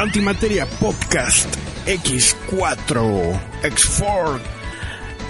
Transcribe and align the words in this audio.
Antimateria 0.00 0.64
Podcast 0.64 1.54
X4 1.84 3.38
X4 3.62 4.40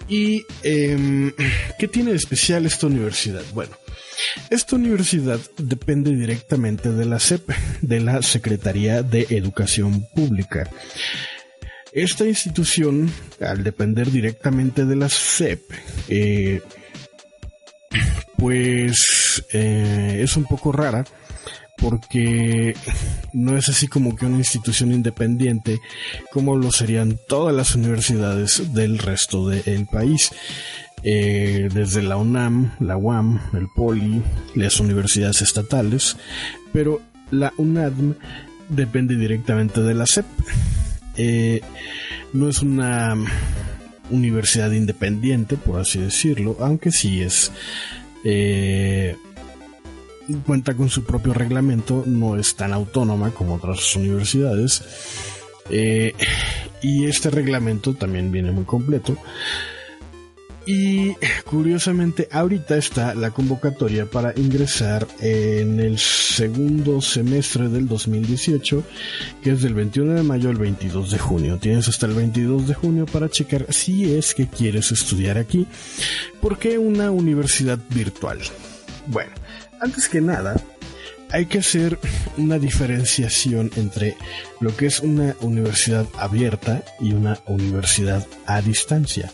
¿Y 0.07 0.45
em, 0.63 1.33
qué 1.79 1.87
tiene 1.87 2.11
de 2.11 2.17
especial 2.17 2.65
esta 2.65 2.87
universidad? 2.87 3.43
Bueno, 3.53 3.75
esta 4.49 4.75
universidad 4.75 5.39
depende 5.57 6.15
directamente 6.15 6.91
de 6.91 7.05
la 7.05 7.19
SEP, 7.19 7.49
de 7.81 7.99
la 7.99 8.21
Secretaría 8.21 9.03
de 9.03 9.27
Educación 9.29 10.07
Pública. 10.15 10.69
Esta 11.91 12.25
institución, 12.25 13.11
al 13.41 13.63
depender 13.63 14.11
directamente 14.11 14.85
de 14.85 14.95
la 14.95 15.09
SEP, 15.09 15.61
eh, 16.09 16.61
pues 18.37 19.43
eh, 19.51 20.19
es 20.23 20.37
un 20.37 20.45
poco 20.45 20.71
rara 20.71 21.05
porque 21.77 22.75
no 23.33 23.57
es 23.57 23.69
así 23.69 23.87
como 23.87 24.15
que 24.15 24.25
una 24.25 24.37
institución 24.37 24.91
independiente 24.91 25.79
como 26.31 26.57
lo 26.57 26.71
serían 26.71 27.19
todas 27.27 27.55
las 27.55 27.75
universidades 27.75 28.73
del 28.73 28.97
resto 28.97 29.47
del 29.47 29.85
país. 29.85 30.31
Eh, 31.03 31.69
desde 31.71 32.01
la 32.01 32.17
UNAM, 32.17 32.71
la 32.79 32.97
UAM, 32.97 33.39
el 33.53 33.67
POLI, 33.75 34.21
las 34.55 34.79
universidades 34.79 35.43
estatales, 35.43 36.17
pero 36.73 37.01
la 37.29 37.53
UNADM 37.57 38.15
depende 38.69 39.15
directamente 39.15 39.81
de 39.81 39.93
la 39.93 40.07
SEP. 40.07 40.25
Eh, 41.15 41.61
no 42.33 42.49
es 42.49 42.61
una 42.61 43.15
universidad 44.09 44.71
independiente, 44.71 45.55
por 45.55 45.79
así 45.79 45.99
decirlo, 45.99 46.57
aunque 46.59 46.91
sí 46.91 47.21
es 47.21 47.51
eh, 48.23 49.15
cuenta 50.45 50.73
con 50.75 50.89
su 50.89 51.03
propio 51.03 51.33
reglamento, 51.33 52.03
no 52.05 52.37
es 52.37 52.55
tan 52.55 52.73
autónoma 52.73 53.31
como 53.31 53.55
otras 53.55 53.95
universidades. 53.95 54.83
Eh, 55.69 56.13
y 56.81 57.05
este 57.05 57.29
reglamento 57.29 57.93
también 57.93 58.31
viene 58.31 58.51
muy 58.51 58.65
completo. 58.65 59.17
Y 60.67 61.15
curiosamente, 61.45 62.27
ahorita 62.29 62.75
está 62.75 63.15
la 63.15 63.31
convocatoria 63.31 64.05
para 64.05 64.33
ingresar 64.35 65.07
en 65.21 65.79
el 65.79 65.97
segundo 65.97 67.01
semestre 67.01 67.69
del 67.69 67.87
2018, 67.87 68.83
que 69.41 69.51
es 69.51 69.61
del 69.61 69.75
21 69.75 70.15
de 70.15 70.23
mayo 70.23 70.49
al 70.49 70.57
22 70.57 71.11
de 71.11 71.19
junio. 71.19 71.57
Tienes 71.57 71.87
hasta 71.87 72.05
el 72.05 72.15
22 72.15 72.67
de 72.67 72.73
junio 72.73 73.05
para 73.05 73.29
checar 73.29 73.65
si 73.69 74.13
es 74.13 74.35
que 74.35 74.47
quieres 74.47 74.91
estudiar 74.91 75.37
aquí. 75.37 75.65
¿Por 76.41 76.59
qué 76.59 76.77
una 76.77 77.11
universidad 77.11 77.79
virtual? 77.89 78.39
Bueno, 79.05 79.31
antes 79.79 80.09
que 80.09 80.21
nada, 80.21 80.55
hay 81.31 81.45
que 81.45 81.59
hacer 81.59 81.99
una 82.37 82.59
diferenciación 82.59 83.71
entre 83.75 84.15
lo 84.59 84.75
que 84.75 84.85
es 84.85 85.01
una 85.01 85.35
universidad 85.41 86.05
abierta 86.17 86.83
y 86.99 87.13
una 87.13 87.39
universidad 87.47 88.25
a 88.45 88.61
distancia. 88.61 89.31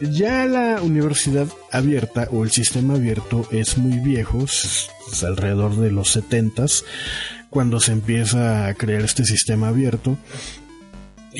Ya 0.00 0.46
la 0.46 0.80
universidad 0.80 1.48
abierta 1.72 2.28
o 2.30 2.44
el 2.44 2.50
sistema 2.50 2.94
abierto 2.94 3.48
es 3.50 3.78
muy 3.78 3.98
viejo, 3.98 4.44
es 4.44 4.88
alrededor 5.24 5.76
de 5.76 5.90
los 5.90 6.10
70 6.12 6.66
cuando 7.50 7.80
se 7.80 7.92
empieza 7.92 8.66
a 8.66 8.74
crear 8.74 9.02
este 9.02 9.24
sistema 9.24 9.68
abierto 9.68 10.18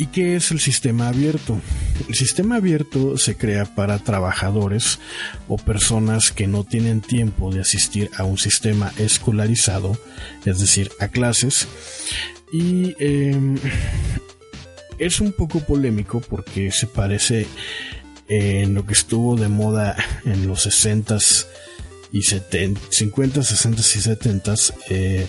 ¿Y 0.00 0.06
qué 0.06 0.36
es 0.36 0.52
el 0.52 0.60
sistema 0.60 1.08
abierto? 1.08 1.60
El 2.08 2.14
sistema 2.14 2.54
abierto 2.54 3.18
se 3.18 3.36
crea 3.36 3.64
para 3.74 3.98
trabajadores 3.98 5.00
o 5.48 5.56
personas 5.56 6.30
que 6.30 6.46
no 6.46 6.62
tienen 6.62 7.00
tiempo 7.00 7.52
de 7.52 7.62
asistir 7.62 8.08
a 8.16 8.22
un 8.22 8.38
sistema 8.38 8.92
escolarizado, 8.96 9.98
es 10.44 10.60
decir, 10.60 10.92
a 11.00 11.08
clases. 11.08 11.66
Y 12.52 12.94
em, 13.00 13.56
es 15.00 15.20
un 15.20 15.32
poco 15.32 15.66
polémico 15.66 16.20
porque 16.20 16.70
se 16.70 16.86
parece 16.86 17.48
en 18.28 18.74
lo 18.74 18.86
que 18.86 18.92
estuvo 18.92 19.34
de 19.34 19.48
moda 19.48 19.96
en 20.24 20.46
los 20.46 20.64
60s 20.64 21.46
y 22.12 22.22
70, 22.22 22.80
50, 22.88 23.42
60 23.42 23.80
y 23.80 23.82
70 23.82 24.54
eh, 24.90 25.28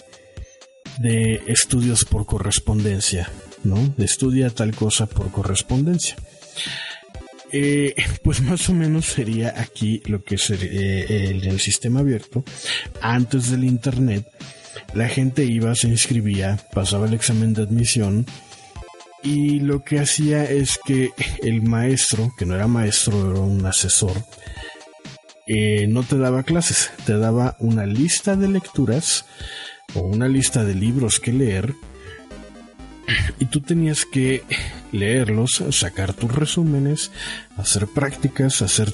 de 0.99 1.41
estudios 1.47 2.05
por 2.05 2.27
correspondencia 2.27 3.31
¿no? 3.63 3.93
Estudia 3.97 4.49
tal 4.49 4.75
cosa 4.75 5.05
por 5.05 5.31
correspondencia. 5.31 6.15
Eh, 7.51 7.95
pues 8.23 8.41
más 8.41 8.69
o 8.69 8.73
menos 8.73 9.05
sería 9.05 9.55
aquí 9.59 10.01
lo 10.05 10.23
que 10.23 10.35
es 10.35 10.49
eh, 10.51 11.29
el, 11.29 11.59
sistema 11.59 12.01
abierto. 12.01 12.43
Antes 13.01 13.49
del 13.49 13.63
Internet, 13.63 14.27
la 14.93 15.07
gente 15.07 15.45
iba, 15.45 15.73
se 15.75 15.87
inscribía, 15.87 16.59
pasaba 16.73 17.07
el 17.07 17.13
examen 17.13 17.53
de 17.53 17.63
admisión 17.63 18.25
y 19.23 19.59
lo 19.59 19.83
que 19.83 19.99
hacía 19.99 20.43
es 20.43 20.79
que 20.85 21.11
el 21.41 21.63
maestro, 21.63 22.31
que 22.37 22.45
no 22.45 22.55
era 22.55 22.67
maestro, 22.67 23.31
era 23.31 23.41
un 23.41 23.65
asesor, 23.65 24.13
eh, 25.47 25.87
no 25.87 26.03
te 26.03 26.17
daba 26.17 26.43
clases, 26.43 26.91
te 27.05 27.17
daba 27.17 27.57
una 27.59 27.85
lista 27.85 28.35
de 28.35 28.47
lecturas 28.47 29.25
o 29.95 30.01
una 30.01 30.27
lista 30.27 30.63
de 30.63 30.75
libros 30.75 31.19
que 31.19 31.33
leer 31.33 31.73
y 33.39 33.45
tú 33.45 33.61
tenías 33.61 34.05
que 34.05 34.43
leerlos, 34.91 35.63
sacar 35.71 36.13
tus 36.13 36.33
resúmenes, 36.33 37.11
hacer 37.57 37.87
prácticas, 37.87 38.61
hacer 38.61 38.93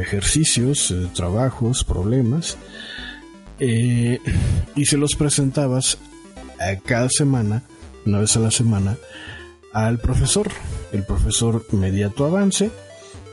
ejercicios, 0.00 0.90
eh, 0.90 1.08
trabajos, 1.14 1.84
problemas, 1.84 2.56
eh, 3.58 4.20
y 4.74 4.86
se 4.86 4.96
los 4.96 5.14
presentabas 5.14 5.98
a 6.58 6.76
cada 6.76 7.08
semana, 7.10 7.62
una 8.06 8.20
vez 8.20 8.36
a 8.36 8.40
la 8.40 8.50
semana, 8.50 8.96
al 9.72 9.98
profesor. 9.98 10.48
El 10.92 11.04
profesor 11.04 11.64
medía 11.72 12.08
tu 12.08 12.24
avance, 12.24 12.70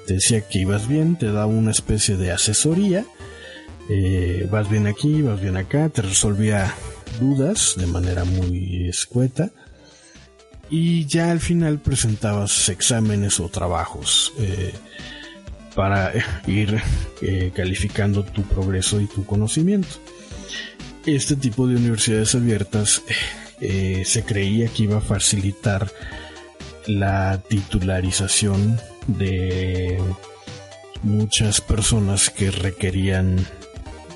te 0.06 0.15
decía 0.15 0.41
que 0.41 0.59
ibas 0.59 0.88
bien, 0.88 1.18
te 1.18 1.27
daba 1.27 1.47
una 1.47 1.71
especie 1.71 2.18
de 2.18 2.31
asesoría, 2.31 3.06
eh, 3.89 4.47
vas 4.51 4.69
bien 4.69 4.88
aquí, 4.88 5.21
vas 5.21 5.41
bien 5.41 5.57
acá, 5.57 5.89
te 5.89 6.01
resolvía 6.01 6.73
dudas 7.19 7.75
de 7.77 7.88
manera 7.88 8.25
muy 8.25 8.88
escueta 8.89 9.51
y 10.69 11.05
ya 11.05 11.31
al 11.31 11.39
final 11.39 11.79
presentabas 11.79 12.69
exámenes 12.69 13.39
o 13.39 13.49
trabajos 13.49 14.33
eh, 14.39 14.73
para 15.75 16.11
ir 16.47 16.81
eh, 17.21 17.51
calificando 17.55 18.23
tu 18.23 18.43
progreso 18.43 18.99
y 18.99 19.05
tu 19.05 19.25
conocimiento. 19.25 19.95
Este 21.05 21.35
tipo 21.35 21.67
de 21.67 21.77
universidades 21.77 22.35
abiertas 22.35 23.01
eh, 23.61 24.03
se 24.05 24.23
creía 24.23 24.67
que 24.67 24.83
iba 24.83 24.97
a 24.97 25.01
facilitar 25.01 25.89
la 26.85 27.41
titularización 27.47 28.79
de 29.07 29.99
muchas 31.03 31.61
personas 31.61 32.29
que 32.29 32.51
requerían 32.51 33.37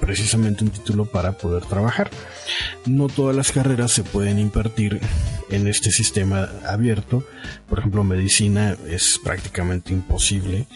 precisamente 0.02 0.66
un 0.66 0.72
título 0.72 1.06
para 1.06 1.38
poder 1.38 1.64
trabajar. 1.66 2.10
No 2.86 3.08
todas 3.08 3.36
las 3.36 3.52
carreras 3.52 3.92
se 3.92 4.04
pueden 4.04 4.40
impartir 4.40 5.00
en 5.50 5.68
este 5.68 5.92
sistema 5.92 6.50
abierto. 6.68 7.24
Por 7.70 7.80
ejemplo, 7.80 8.04
medicina 8.04 8.76
es 8.90 9.20
prácticamente 9.24 9.94
imposible 9.94 10.68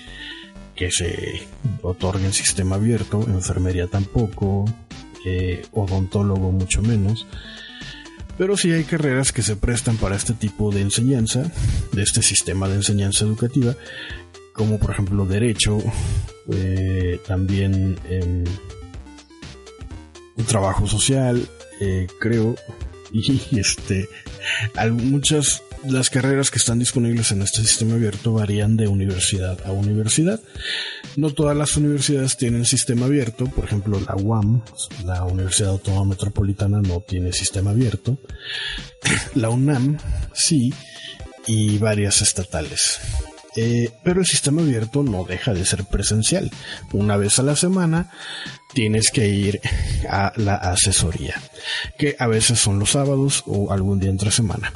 que 0.76 0.92
se 0.92 1.42
otorgue 1.82 2.26
en 2.26 2.34
sistema 2.34 2.76
abierto, 2.76 3.24
enfermería 3.28 3.88
tampoco, 3.88 4.66
eh, 5.26 5.66
odontólogo 5.72 6.52
mucho 6.52 6.82
menos. 6.82 7.26
Pero 8.38 8.58
sí 8.58 8.72
hay 8.72 8.84
carreras 8.84 9.32
que 9.32 9.42
se 9.42 9.56
prestan 9.56 9.96
para 9.96 10.18
este 10.18 10.34
tipo 10.34 10.72
de 10.72 10.82
enseñanza, 10.82 11.50
de 11.94 12.04
este 12.04 12.22
sistema 12.22 12.68
de 12.68 12.76
enseñanza 12.76 13.24
educativa, 13.24 13.76
como 14.52 14.78
por 14.78 14.92
ejemplo 14.92 15.26
derecho, 15.26 15.78
eh, 16.52 17.20
también 17.26 17.98
eh, 18.10 18.44
trabajo 20.44 20.88
social, 20.88 21.48
eh, 21.80 22.08
creo, 22.20 22.56
y 23.12 23.60
este, 23.60 24.10
muchas 24.92 25.62
las 25.88 26.10
carreras 26.10 26.50
que 26.50 26.58
están 26.58 26.80
disponibles 26.80 27.32
en 27.32 27.42
este 27.42 27.62
sistema 27.62 27.96
abierto 27.96 28.34
varían 28.34 28.76
de 28.76 28.88
universidad 28.88 29.60
a 29.66 29.72
universidad. 29.72 30.40
No 31.16 31.32
todas 31.32 31.56
las 31.56 31.78
universidades 31.78 32.38
tienen 32.38 32.66
sistema 32.66 33.06
abierto, 33.06 33.46
por 33.46 33.66
ejemplo 33.66 34.00
la 34.00 34.16
UAM, 34.16 34.62
la 35.06 35.24
Universidad 35.24 35.72
Autónoma 35.72 36.12
Metropolitana 36.12 36.82
no 36.82 37.02
tiene 37.02 37.34
sistema 37.34 37.72
abierto, 37.72 38.18
la 39.36 39.50
UNAM 39.50 39.98
sí, 40.34 40.74
y 41.48 41.78
varias 41.78 42.22
estatales. 42.22 43.00
Eh, 43.56 43.90
pero 44.04 44.20
el 44.20 44.26
sistema 44.26 44.62
abierto 44.62 45.02
no 45.02 45.24
deja 45.24 45.54
de 45.54 45.66
ser 45.66 45.86
presencial. 45.86 46.52
Una 46.92 47.16
vez 47.18 47.40
a 47.40 47.44
la 47.44 47.56
semana 47.56 48.12
tienes 48.74 49.12
que 49.12 49.30
ir 49.30 49.62
a 50.10 50.34
la 50.36 50.56
asesoría, 50.56 51.42
que 51.98 52.16
a 52.20 52.28
veces 52.28 52.60
son 52.60 52.80
los 52.80 52.92
sábados 52.92 53.44
o 53.46 53.72
algún 53.72 54.00
día 54.00 54.10
entre 54.10 54.32
semana. 54.32 54.74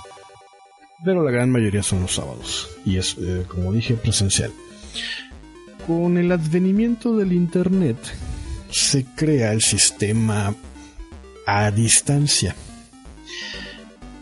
Pero 1.03 1.23
la 1.23 1.31
gran 1.31 1.49
mayoría 1.49 1.83
son 1.83 2.01
los 2.01 2.15
sábados 2.15 2.69
y 2.85 2.97
es, 2.97 3.15
eh, 3.19 3.45
como 3.47 3.73
dije, 3.73 3.95
presencial. 3.95 4.51
Con 5.85 6.17
el 6.17 6.31
advenimiento 6.31 7.15
del 7.15 7.33
Internet 7.33 7.97
se 8.69 9.05
crea 9.15 9.51
el 9.51 9.61
sistema 9.61 10.53
a 11.45 11.71
distancia 11.71 12.55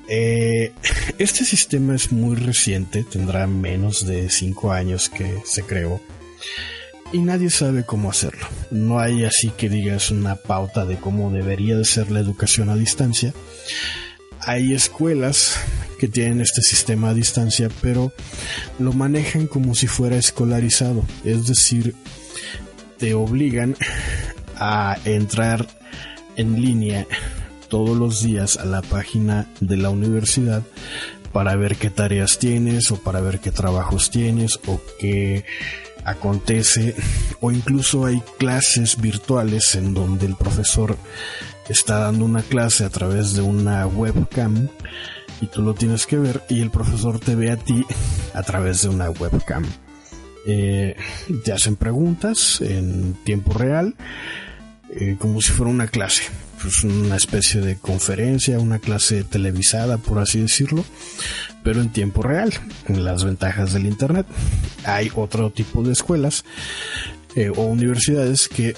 eh, 0.10 0.72
este 1.18 1.46
sistema 1.46 1.96
es 1.96 2.12
muy 2.12 2.36
reciente, 2.36 3.04
tendrá 3.04 3.48
menos 3.48 4.06
de 4.06 4.30
5 4.30 4.72
años 4.72 5.10
que 5.10 5.42
se 5.46 5.64
creó 5.64 6.02
y 7.12 7.20
nadie 7.20 7.50
sabe 7.50 7.84
cómo 7.84 8.10
hacerlo. 8.10 8.48
No 8.72 9.00
hay 9.00 9.24
así 9.24 9.50
que 9.50 9.70
digas 9.70 10.12
una 10.12 10.36
pauta 10.36 10.86
de 10.86 10.98
cómo 10.98 11.32
debería 11.32 11.78
de 11.78 11.86
ser 11.86 12.12
la 12.12 12.20
educación 12.20 12.70
a 12.70 12.76
distancia. 12.76 13.34
Hay 14.42 14.74
escuelas 14.74 15.58
que 16.00 16.08
tienen 16.08 16.42
este 16.42 16.62
sistema 16.62 17.10
a 17.10 17.14
distancia, 17.14 17.70
pero 17.82 18.14
lo 18.80 18.94
manejan 18.94 19.48
como 19.48 19.74
si 19.76 19.88
fuera 19.88 20.16
escolarizado, 20.16 21.04
es 21.26 21.48
decir, 21.48 21.96
te 22.98 23.14
obligan 23.14 23.76
a 24.56 24.98
entrar 25.06 25.68
en 26.36 26.62
línea 26.62 27.08
todos 27.70 27.98
los 27.98 28.22
días 28.22 28.58
a 28.58 28.66
la 28.66 28.82
página 28.82 29.48
de 29.60 29.78
la 29.78 29.90
universidad 29.90 30.64
para 31.32 31.56
ver 31.56 31.76
qué 31.76 31.90
tareas 31.90 32.40
tienes 32.40 32.92
o 32.92 32.98
para 32.98 33.22
ver 33.22 33.40
qué 33.40 33.52
trabajos 33.52 34.10
tienes 34.10 34.60
o 34.68 34.80
qué 35.00 35.46
acontece 36.04 36.96
o 37.42 37.52
incluso 37.52 38.06
hay 38.06 38.22
clases 38.38 39.00
virtuales 39.00 39.76
en 39.76 39.94
donde 39.94 40.26
el 40.26 40.36
profesor 40.36 40.98
está 41.70 42.00
dando 42.00 42.26
una 42.26 42.42
clase 42.42 42.86
a 42.86 42.90
través 42.90 43.34
de 43.34 43.42
una 43.42 43.86
webcam 43.88 44.70
y 45.42 45.48
tú 45.48 45.62
lo 45.62 45.74
tienes 45.74 46.08
que 46.08 46.18
ver 46.18 46.42
y 46.50 46.62
el 46.62 46.72
profesor 46.72 47.20
te 47.20 47.36
ve 47.36 47.52
a 47.52 47.58
ti 47.58 47.86
a 48.34 48.42
través 48.42 48.82
de 48.82 48.90
una 48.90 49.10
webcam. 49.10 49.66
Eh, 50.48 50.96
te 51.44 51.52
hacen 51.52 51.76
preguntas 51.76 52.62
en 52.62 53.14
tiempo 53.26 53.54
real 53.54 53.96
eh, 54.90 55.18
como 55.20 55.42
si 55.42 55.52
fuera 55.52 55.70
una 55.70 55.88
clase 55.88 56.24
pues 56.62 56.84
una 56.84 57.16
especie 57.16 57.62
de 57.62 57.78
conferencia, 57.78 58.60
una 58.60 58.80
clase 58.80 59.24
televisada, 59.24 59.98
por 59.98 60.20
así 60.20 60.40
decirlo, 60.40 60.84
pero 61.64 61.82
en 61.82 61.92
tiempo 61.92 62.24
real, 62.24 62.54
las 62.88 63.24
ventajas 63.24 63.74
del 63.74 63.86
Internet. 63.86 64.26
Hay 64.84 65.12
otro 65.16 65.52
tipo 65.52 65.84
de 65.84 65.94
escuelas 65.94 66.46
eh, 67.36 67.50
o 67.50 67.62
universidades 67.64 68.48
que 68.48 68.76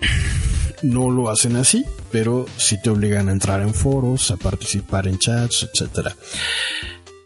no 0.82 1.10
lo 1.10 1.30
hacen 1.30 1.56
así, 1.56 1.84
pero 2.10 2.46
sí 2.56 2.80
te 2.82 2.90
obligan 2.90 3.28
a 3.28 3.32
entrar 3.32 3.62
en 3.62 3.74
foros, 3.74 4.30
a 4.30 4.36
participar 4.36 5.06
en 5.06 5.18
chats, 5.18 5.68
etc. 5.72 6.08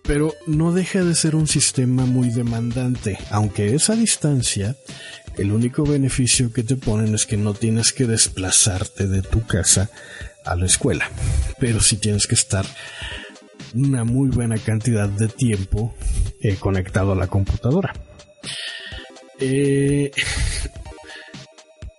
Pero 0.03 0.35
no 0.47 0.73
deja 0.73 1.05
de 1.05 1.15
ser 1.15 1.37
un 1.37 1.47
sistema 1.47 2.05
muy 2.05 2.31
demandante, 2.31 3.19
aunque 3.31 3.75
esa 3.75 3.95
distancia 3.95 4.77
el 5.41 5.53
único 5.53 5.85
beneficio 5.85 6.53
que 6.53 6.63
te 6.63 6.77
ponen 6.77 7.15
es 7.15 7.25
que 7.25 7.39
no 7.39 7.55
tienes 7.55 7.95
que 7.95 8.05
desplazarte 8.05 9.07
de 9.07 9.23
tu 9.23 9.47
casa 9.47 9.91
a 10.45 10.55
la 10.55 10.67
escuela, 10.67 11.11
pero 11.59 11.81
sí 11.81 11.97
tienes 11.97 12.27
que 12.27 12.35
estar 12.35 12.67
una 13.75 14.05
muy 14.05 14.29
buena 14.29 14.59
cantidad 14.59 15.09
de 15.09 15.29
tiempo 15.29 15.95
eh, 16.43 16.57
conectado 16.57 17.13
a 17.13 17.17
la 17.17 17.27
computadora. 17.29 17.95
Eh, 19.39 20.11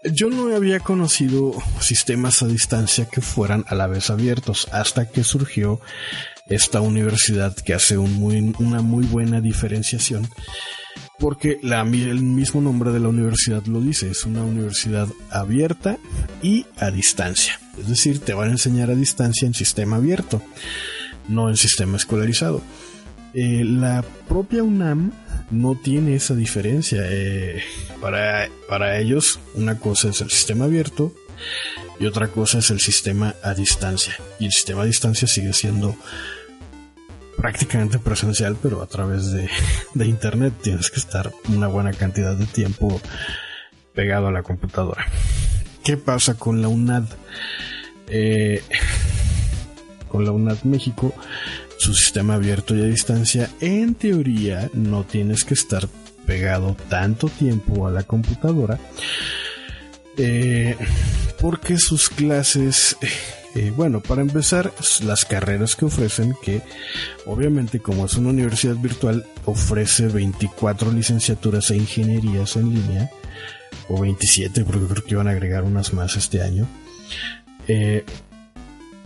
yo 0.03 0.29
no 0.29 0.55
había 0.55 0.79
conocido 0.79 1.53
sistemas 1.79 2.43
a 2.43 2.47
distancia 2.47 3.07
que 3.11 3.21
fueran 3.21 3.65
a 3.69 3.73
la 3.73 3.87
vez 3.87 4.11
abiertos 4.11 4.67
hasta 4.71 5.09
que 5.09 5.23
surgió 5.23 5.81
esta 6.47 6.79
universidad 6.81 7.55
que 7.55 7.73
hace 7.73 7.97
una 7.97 8.81
muy 8.81 9.05
buena 9.05 9.41
diferenciación 9.41 10.29
porque 11.21 11.59
el 11.61 12.23
mismo 12.23 12.61
nombre 12.61 12.91
de 12.91 12.99
la 12.99 13.07
universidad 13.07 13.63
lo 13.67 13.79
dice, 13.79 14.09
es 14.09 14.25
una 14.25 14.43
universidad 14.43 15.07
abierta 15.29 15.99
y 16.41 16.65
a 16.77 16.89
distancia. 16.89 17.59
Es 17.79 17.87
decir, 17.87 18.19
te 18.19 18.33
van 18.33 18.49
a 18.49 18.53
enseñar 18.53 18.89
a 18.89 18.95
distancia 18.95 19.45
en 19.45 19.53
sistema 19.53 19.97
abierto, 19.97 20.41
no 21.29 21.47
en 21.47 21.57
sistema 21.57 21.97
escolarizado. 21.97 22.63
Eh, 23.35 23.63
la 23.63 24.03
propia 24.27 24.63
UNAM 24.63 25.11
no 25.51 25.75
tiene 25.75 26.15
esa 26.15 26.33
diferencia. 26.33 27.03
Eh, 27.03 27.61
para, 28.01 28.49
para 28.67 28.97
ellos, 28.97 29.39
una 29.53 29.77
cosa 29.77 30.09
es 30.09 30.21
el 30.21 30.31
sistema 30.31 30.65
abierto 30.65 31.13
y 31.99 32.07
otra 32.07 32.29
cosa 32.29 32.57
es 32.59 32.71
el 32.71 32.79
sistema 32.79 33.35
a 33.43 33.53
distancia. 33.53 34.15
Y 34.39 34.45
el 34.45 34.51
sistema 34.51 34.81
a 34.81 34.85
distancia 34.85 35.27
sigue 35.27 35.53
siendo 35.53 35.95
prácticamente 37.41 37.97
presencial, 37.97 38.55
pero 38.61 38.83
a 38.83 38.85
través 38.85 39.31
de, 39.31 39.49
internet 40.05 40.53
tienes 40.61 40.91
que 40.91 40.99
estar 40.99 41.31
una 41.49 41.67
buena 41.67 41.91
cantidad 41.91 42.35
de 42.35 42.45
tiempo 42.45 43.01
pegado 43.95 44.27
a 44.27 44.31
la 44.31 44.43
computadora. 44.43 45.07
¿Qué 45.83 45.97
pasa 45.97 46.35
con 46.35 46.61
la 46.61 46.67
UNAD? 46.67 47.05
Eh, 48.09 48.61
con 50.07 50.23
la 50.23 50.31
UNAD 50.31 50.61
México, 50.65 51.15
su 51.79 51.95
sistema 51.95 52.35
abierto 52.35 52.75
y 52.75 52.83
a 52.83 52.85
distancia, 52.85 53.49
en 53.59 53.95
teoría 53.95 54.69
no 54.73 55.03
tienes 55.03 55.43
que 55.43 55.55
estar 55.55 55.87
pegado 56.27 56.77
tanto 56.89 57.27
tiempo 57.27 57.87
a 57.87 57.91
la 57.91 58.03
computadora, 58.03 58.77
eh, 60.15 60.77
porque 61.39 61.79
sus 61.79 62.07
clases 62.07 62.97
eh, 63.55 63.73
bueno, 63.75 64.01
para 64.01 64.21
empezar, 64.21 64.71
las 65.03 65.25
carreras 65.25 65.75
que 65.75 65.85
ofrecen, 65.85 66.35
que 66.41 66.61
obviamente 67.25 67.79
como 67.79 68.05
es 68.05 68.15
una 68.15 68.29
universidad 68.29 68.75
virtual, 68.75 69.25
ofrece 69.45 70.07
24 70.07 70.91
licenciaturas 70.91 71.69
e 71.71 71.77
ingenierías 71.77 72.55
en 72.55 72.73
línea, 72.73 73.11
o 73.89 73.99
27, 73.99 74.63
porque 74.63 74.87
creo 74.87 75.03
que 75.03 75.11
iban 75.11 75.27
a 75.27 75.31
agregar 75.31 75.63
unas 75.63 75.93
más 75.93 76.15
este 76.15 76.41
año. 76.41 76.67
Eh, 77.67 78.05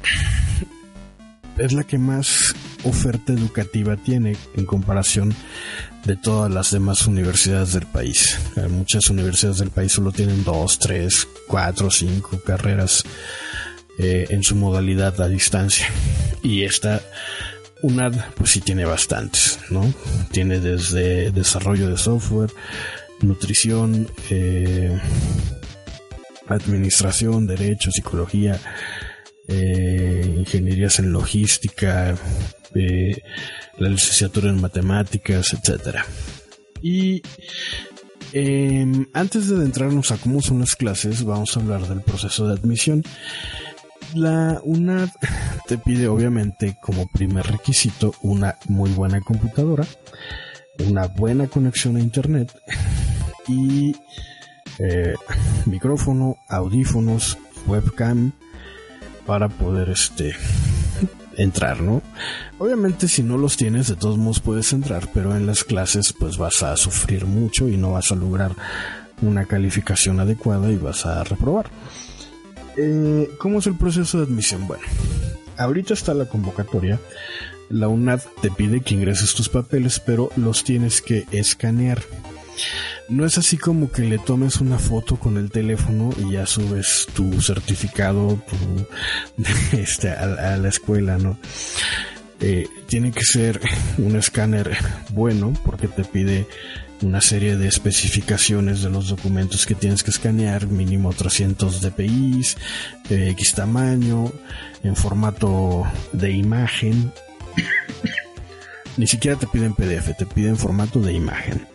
es 1.58 1.74
la 1.74 1.84
que 1.84 1.98
más 1.98 2.54
oferta 2.84 3.34
educativa 3.34 3.98
tiene 3.98 4.38
en 4.56 4.66
comparación 4.66 5.34
de 6.06 6.16
todas 6.16 6.52
las 6.52 6.70
demás 6.70 7.08
universidades 7.08 7.74
del 7.74 7.88
país. 7.88 8.38
Muchas 8.70 9.10
universidades 9.10 9.58
del 9.58 9.72
país 9.72 9.92
solo 9.92 10.12
tienen 10.12 10.44
dos, 10.44 10.78
tres, 10.78 11.28
cuatro, 11.48 11.90
cinco 11.90 12.40
carreras 12.46 13.04
eh, 13.98 14.28
en 14.30 14.44
su 14.44 14.56
modalidad 14.56 15.20
a 15.22 15.28
distancia. 15.28 15.88
Y 16.44 16.64
esta 16.64 17.02
UNAD 17.82 18.14
pues 18.36 18.52
sí 18.52 18.62
tiene 18.62 18.86
bastantes, 18.86 19.60
¿no? 19.70 19.94
Tiene 20.32 20.60
desde 20.60 21.32
desarrollo 21.32 21.90
de 21.90 21.98
software, 21.98 22.52
nutrición, 23.22 24.08
eh, 24.30 25.00
administración, 26.48 27.48
derecho, 27.48 27.92
psicología, 27.92 28.60
eh, 29.48 30.36
ingenierías 30.38 31.00
en 31.00 31.12
logística, 31.12 32.16
la 33.78 33.90
licenciatura 33.90 34.50
en 34.50 34.60
matemáticas, 34.60 35.54
etcétera. 35.54 36.06
Y 36.82 37.22
Em, 38.38 39.08
antes 39.14 39.48
de 39.48 39.56
adentrarnos 39.56 40.12
a 40.12 40.18
cómo 40.18 40.42
son 40.42 40.60
las 40.60 40.76
clases, 40.76 41.24
vamos 41.24 41.56
a 41.56 41.62
hablar 41.62 41.88
del 41.88 42.02
proceso 42.02 42.46
de 42.48 42.56
admisión. 42.56 43.02
La 44.16 44.62
UNAD 44.64 45.10
te 45.68 45.78
pide 45.78 46.08
obviamente 46.08 46.78
como 46.82 47.06
primer 47.08 47.46
requisito 47.46 48.14
una 48.22 48.56
muy 48.70 48.90
buena 48.92 49.20
computadora, 49.20 49.86
una 50.88 51.08
buena 51.08 51.48
conexión 51.48 51.98
a 51.98 52.00
internet 52.00 52.50
y 53.50 53.94
eh, 54.80 55.16
micrófono, 55.66 56.38
audífonos, 56.48 57.38
webcam 57.68 58.32
para 59.26 59.50
poder 59.50 59.90
este 59.90 60.34
entrar, 61.36 61.82
¿no? 61.82 62.02
Obviamente 62.58 63.10
si 63.10 63.22
no 63.22 63.38
los 63.38 63.58
tienes, 63.58 63.90
de 63.90 63.98
todos 63.98 64.18
modos 64.18 64.40
puedes 64.40 64.72
entrar, 64.72 65.10
pero 65.14 65.36
en 65.36 65.46
las 65.46 65.66
clases 65.66 66.14
pues 66.14 66.38
vas 66.38 66.64
a 66.64 66.78
sufrir 66.78 67.26
mucho 67.26 67.68
y 67.68 67.76
no 67.76 67.92
vas 67.92 68.14
a 68.14 68.16
lograr 68.16 68.54
una 69.22 69.46
calificación 69.46 70.22
adecuada 70.22 70.72
y 70.72 70.78
vas 70.78 71.06
a 71.06 71.22
reprobar. 71.26 71.66
Eh, 72.78 73.30
¿Cómo 73.38 73.60
es 73.60 73.68
el 73.68 73.78
proceso 73.78 74.18
de 74.18 74.26
admisión? 74.26 74.68
Bueno, 74.68 74.84
ahorita 75.58 75.94
está 75.94 76.14
la 76.14 76.26
convocatoria. 76.26 77.00
La 77.70 77.88
UNAD 77.88 78.22
te 78.42 78.52
pide 78.52 78.82
que 78.82 78.94
ingreses 78.94 79.34
tus 79.34 79.50
papeles, 79.50 80.00
pero 80.00 80.30
los 80.36 80.64
tienes 80.64 81.02
que 81.02 81.26
escanear. 81.32 82.02
No 83.10 83.26
es 83.26 83.38
así 83.38 83.58
como 83.58 83.92
que 83.92 84.04
le 84.04 84.18
tomes 84.18 84.62
una 84.62 84.80
foto 84.80 85.18
con 85.18 85.38
el 85.38 85.52
teléfono 85.52 86.12
y 86.18 86.34
ya 86.34 86.46
subes 86.46 87.08
tu 87.14 87.42
certificado 87.42 88.40
este, 89.74 90.10
a, 90.10 90.58
la 90.58 90.70
escuela, 90.70 91.18
¿no? 91.18 91.38
Eh, 92.42 92.68
tiene 92.88 93.12
que 93.12 93.24
ser 93.24 93.62
un 93.98 94.16
escáner 94.16 94.76
bueno 95.12 95.54
porque 95.64 95.88
te 95.88 96.04
pide 96.04 96.48
una 97.06 97.22
serie 97.22 97.56
de 97.56 97.68
especificaciones 97.68 98.82
de 98.82 98.90
los 98.90 99.10
documentos 99.10 99.68
que 99.68 99.76
tienes 99.76 100.04
que 100.04 100.10
escanear, 100.10 100.66
mínimo 100.66 101.14
300 101.14 101.80
dpi, 101.80 102.42
X 103.10 103.54
tamaño, 103.54 104.32
en 104.84 104.96
formato 104.96 105.86
de 106.14 106.32
imagen. 106.32 107.14
Ni 108.98 109.06
siquiera 109.06 109.38
te 109.38 109.46
piden 109.46 109.76
PDF, 109.76 110.18
te 110.18 110.26
piden 110.26 110.58
formato 110.58 111.00
de 111.00 111.14
imagen. 111.14 111.68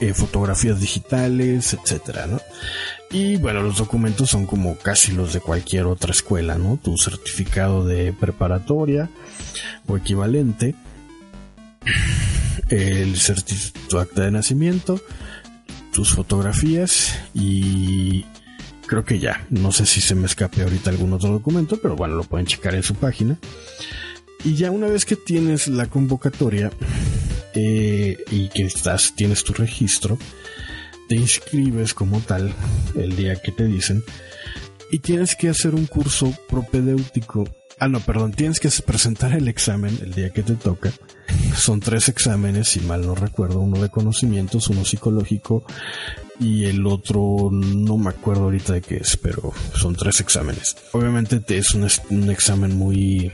Eh, 0.00 0.12
fotografías 0.12 0.78
digitales, 0.78 1.72
etcétera. 1.72 2.26
Y 3.10 3.36
bueno, 3.36 3.62
los 3.62 3.78
documentos 3.78 4.28
son 4.28 4.44
como 4.44 4.76
casi 4.76 5.12
los 5.12 5.32
de 5.32 5.40
cualquier 5.40 5.86
otra 5.86 6.10
escuela, 6.10 6.58
¿no? 6.58 6.78
Tu 6.82 6.98
certificado 6.98 7.86
de 7.86 8.12
preparatoria 8.12 9.08
o 9.86 9.96
equivalente, 9.96 10.74
el 12.68 13.16
tu 13.88 13.98
acta 13.98 14.22
de 14.22 14.30
nacimiento, 14.30 15.00
tus 15.92 16.12
fotografías 16.12 17.18
y 17.34 18.24
creo 18.86 19.04
que 19.04 19.18
ya. 19.18 19.46
No 19.50 19.72
sé 19.72 19.86
si 19.86 20.00
se 20.00 20.14
me 20.14 20.26
escape 20.26 20.62
ahorita 20.62 20.90
algún 20.90 21.12
otro 21.12 21.30
documento, 21.30 21.78
pero 21.80 21.96
bueno, 21.96 22.14
lo 22.14 22.24
pueden 22.24 22.46
checar 22.46 22.74
en 22.74 22.82
su 22.82 22.94
página. 22.94 23.38
Y 24.44 24.54
ya 24.54 24.70
una 24.70 24.86
vez 24.88 25.04
que 25.04 25.16
tienes 25.16 25.66
la 25.66 25.86
convocatoria, 25.86 26.70
eh, 27.58 28.18
y 28.30 28.48
que 28.48 28.64
estás, 28.64 29.14
tienes 29.16 29.42
tu 29.42 29.54
registro, 29.54 30.18
te 31.08 31.14
inscribes 31.14 31.94
como 31.94 32.20
tal 32.20 32.52
el 32.94 33.16
día 33.16 33.36
que 33.36 33.50
te 33.50 33.64
dicen 33.64 34.04
y 34.90 34.98
tienes 34.98 35.34
que 35.36 35.48
hacer 35.48 35.74
un 35.74 35.86
curso 35.86 36.34
propedéutico. 36.48 37.48
Ah, 37.78 37.88
no, 37.88 38.00
perdón, 38.00 38.32
tienes 38.32 38.58
que 38.58 38.70
presentar 38.84 39.32
el 39.32 39.48
examen 39.48 39.98
el 40.02 40.14
día 40.14 40.30
que 40.30 40.42
te 40.42 40.54
toca. 40.54 40.90
Son 41.54 41.80
tres 41.80 42.08
exámenes, 42.08 42.68
si 42.68 42.80
mal 42.80 43.06
no 43.06 43.14
recuerdo, 43.14 43.60
uno 43.60 43.80
de 43.80 43.90
conocimientos, 43.90 44.68
uno 44.68 44.84
psicológico 44.84 45.62
y 46.40 46.64
el 46.64 46.86
otro 46.86 47.50
no 47.50 47.98
me 47.98 48.10
acuerdo 48.10 48.44
ahorita 48.44 48.74
de 48.74 48.80
qué 48.82 48.96
es, 48.96 49.18
pero 49.18 49.52
son 49.74 49.94
tres 49.94 50.20
exámenes. 50.20 50.76
Obviamente 50.92 51.42
es 51.48 51.74
un, 51.74 52.30
examen 52.30 52.76
muy 52.76 53.30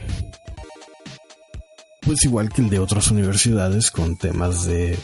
pues 2.00 2.24
igual 2.24 2.52
que 2.52 2.62
el 2.62 2.70
de 2.70 2.80
otras 2.80 3.12
universidades 3.12 3.92
con 3.92 4.16
temas 4.16 4.64
de 4.64 4.98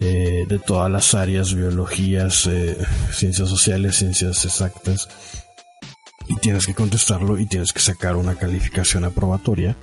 eh, 0.00 0.44
de 0.48 0.58
todas 0.60 0.90
las 0.90 1.14
áreas, 1.14 1.54
biologías, 1.54 2.46
eh, 2.46 2.76
ciencias 3.12 3.48
sociales, 3.48 3.96
ciencias 3.96 4.44
exactas, 4.44 5.08
y 6.28 6.36
tienes 6.36 6.66
que 6.66 6.74
contestarlo 6.74 7.38
y 7.38 7.46
tienes 7.46 7.72
que 7.72 7.80
sacar 7.80 8.16
una 8.16 8.34
calificación 8.36 9.04
aprobatoria. 9.04 9.76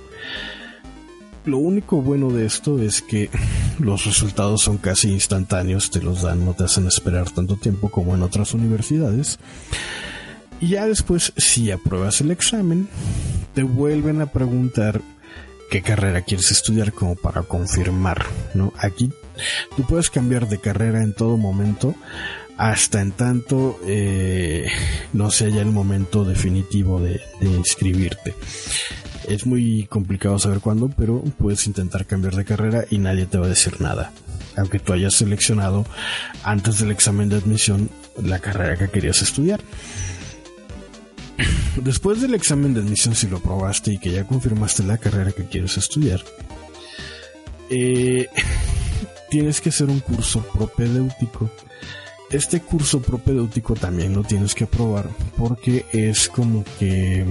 Lo 1.44 1.58
único 1.58 2.00
bueno 2.00 2.30
de 2.30 2.46
esto 2.46 2.80
es 2.80 3.02
que 3.02 3.30
los 3.78 4.04
resultados 4.04 4.62
son 4.62 4.78
casi 4.78 5.10
instantáneos, 5.10 5.90
te 5.90 6.00
los 6.00 6.22
dan, 6.22 6.44
no 6.44 6.54
te 6.54 6.64
hacen 6.64 6.86
esperar 6.86 7.30
tanto 7.30 7.56
tiempo 7.56 7.90
como 7.90 8.14
en 8.14 8.22
otras 8.22 8.54
universidades. 8.54 9.38
Y 10.60 10.68
ya 10.68 10.86
después, 10.86 11.32
si 11.36 11.72
apruebas 11.72 12.20
el 12.20 12.30
examen, 12.30 12.88
te 13.54 13.64
vuelven 13.64 14.20
a 14.20 14.26
preguntar 14.26 15.00
qué 15.70 15.82
carrera 15.82 16.22
quieres 16.22 16.50
estudiar 16.52 16.92
como 16.92 17.16
para 17.16 17.42
confirmar, 17.42 18.26
¿no? 18.54 18.72
Aquí 18.78 19.10
tú 19.76 19.84
puedes 19.84 20.10
cambiar 20.10 20.48
de 20.48 20.58
carrera 20.58 21.02
en 21.02 21.14
todo 21.14 21.36
momento 21.36 21.94
hasta 22.62 23.00
en 23.00 23.10
tanto 23.10 23.80
eh, 23.84 24.68
no 25.12 25.32
sea 25.32 25.48
ya 25.48 25.62
el 25.62 25.72
momento 25.72 26.24
definitivo 26.24 27.00
de, 27.00 27.20
inscribirte. 27.40 28.36
Es 29.28 29.46
muy 29.46 29.88
complicado 29.88 30.38
saber 30.38 30.60
cuándo, 30.60 30.88
pero 30.88 31.24
puedes 31.38 31.66
intentar 31.66 32.06
cambiar 32.06 32.36
de 32.36 32.44
carrera 32.44 32.84
y 32.88 32.98
nadie 32.98 33.26
te 33.26 33.36
va 33.36 33.46
a 33.46 33.48
decir 33.48 33.80
nada. 33.80 34.12
Aunque 34.56 34.78
tú 34.78 34.92
hayas 34.92 35.14
seleccionado 35.14 35.84
antes 36.44 36.78
del 36.78 36.92
examen 36.92 37.28
de 37.28 37.38
admisión 37.38 37.90
la 38.22 38.38
carrera 38.38 38.76
que 38.76 38.90
querías 38.90 39.22
estudiar. 39.22 39.60
Después 41.82 42.20
del 42.20 42.34
examen 42.34 42.74
de 42.74 42.80
admisión, 42.80 43.16
si 43.16 43.26
lo 43.26 43.40
probaste 43.40 43.94
y 43.94 43.98
que 43.98 44.12
ya 44.12 44.24
confirmaste 44.24 44.84
la 44.84 44.98
carrera 44.98 45.32
que 45.32 45.46
quieres 45.46 45.76
estudiar, 45.78 46.22
eh, 47.70 48.28
tienes 49.30 49.60
que 49.60 49.70
hacer 49.70 49.88
un 49.88 49.98
curso 49.98 50.46
propedéutico. 50.54 51.50
Este 52.32 52.60
curso 52.60 53.02
propedéutico 53.02 53.74
también 53.74 54.14
lo 54.14 54.24
tienes 54.24 54.54
que 54.54 54.64
aprobar 54.64 55.06
porque 55.36 55.84
es 55.92 56.30
como 56.30 56.64
que 56.78 57.26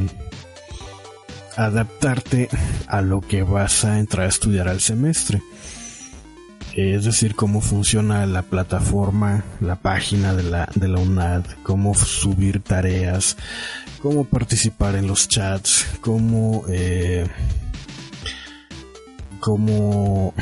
adaptarte 1.55 2.49
a 2.87 3.01
lo 3.01 3.21
que 3.21 3.41
vas 3.41 3.83
a 3.83 3.97
entrar 3.97 4.27
a 4.27 4.29
estudiar 4.29 4.67
al 4.67 4.79
semestre. 4.79 5.41
Es 6.75 7.03
decir, 7.03 7.35
cómo 7.35 7.61
funciona 7.61 8.25
la 8.27 8.43
plataforma, 8.43 9.43
la 9.59 9.75
página 9.75 10.33
de 10.33 10.43
la, 10.43 10.69
de 10.73 10.87
la 10.87 10.99
UNAD, 10.99 11.45
cómo 11.63 11.95
subir 11.95 12.61
tareas, 12.61 13.35
cómo 14.01 14.23
participar 14.23 14.95
en 14.95 15.07
los 15.07 15.27
chats, 15.27 15.85
cómo, 15.99 16.63
eh, 16.69 17.27
cómo 19.41 20.33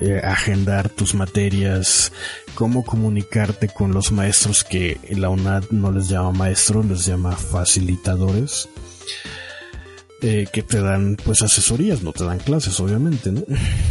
eh, 0.00 0.20
agendar 0.22 0.90
tus 0.90 1.14
materias, 1.14 2.12
cómo 2.54 2.84
comunicarte 2.84 3.68
con 3.68 3.94
los 3.94 4.12
maestros 4.12 4.64
que 4.64 5.00
la 5.08 5.30
UNAD 5.30 5.70
no 5.70 5.90
les 5.90 6.08
llama 6.08 6.32
maestros, 6.32 6.84
les 6.84 7.06
llama 7.06 7.32
facilitadores. 7.32 8.68
Eh, 10.26 10.46
que 10.50 10.62
te 10.62 10.80
dan 10.80 11.18
pues 11.22 11.42
asesorías, 11.42 12.02
no 12.02 12.12
te 12.12 12.24
dan 12.24 12.38
clases 12.38 12.80
obviamente. 12.80 13.30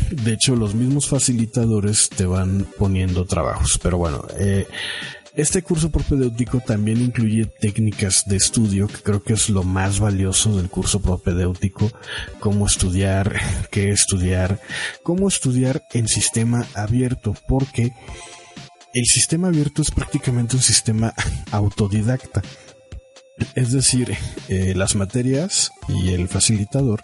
De 0.10 0.34
hecho 0.34 0.56
los 0.56 0.74
mismos 0.74 1.08
facilitadores 1.08 2.10
te 2.10 2.26
van 2.26 2.66
poniendo 2.78 3.26
trabajos, 3.26 3.80
pero 3.82 4.00
bueno, 4.00 4.26
eh, 4.40 4.66
este 5.36 5.64
curso 5.64 5.90
propedéutico 5.90 6.60
también 6.60 7.02
incluye 7.02 7.46
técnicas 7.46 8.24
de 8.28 8.36
estudio, 8.36 8.88
que 8.88 9.02
creo 9.02 9.24
que 9.24 9.34
es 9.34 9.50
lo 9.50 9.64
más 9.64 10.00
valioso 10.00 10.56
del 10.56 10.70
curso 10.70 11.02
propedéutico, 11.02 11.92
cómo 12.40 12.68
estudiar, 12.68 13.40
qué 13.72 13.90
estudiar, 13.90 14.62
cómo 15.02 15.28
estudiar 15.28 15.84
en 15.94 16.08
sistema 16.08 16.68
abierto, 16.76 17.36
porque 17.48 17.94
el 18.94 19.06
sistema 19.06 19.48
abierto 19.48 19.82
es 19.82 19.90
prácticamente 19.90 20.56
un 20.56 20.62
sistema 20.62 21.14
autodidacta. 21.52 22.44
Es 23.56 23.72
decir, 23.72 24.16
eh, 24.50 24.74
las 24.76 24.96
materias 24.96 25.72
y 25.88 26.14
el 26.14 26.28
facilitador 26.28 27.02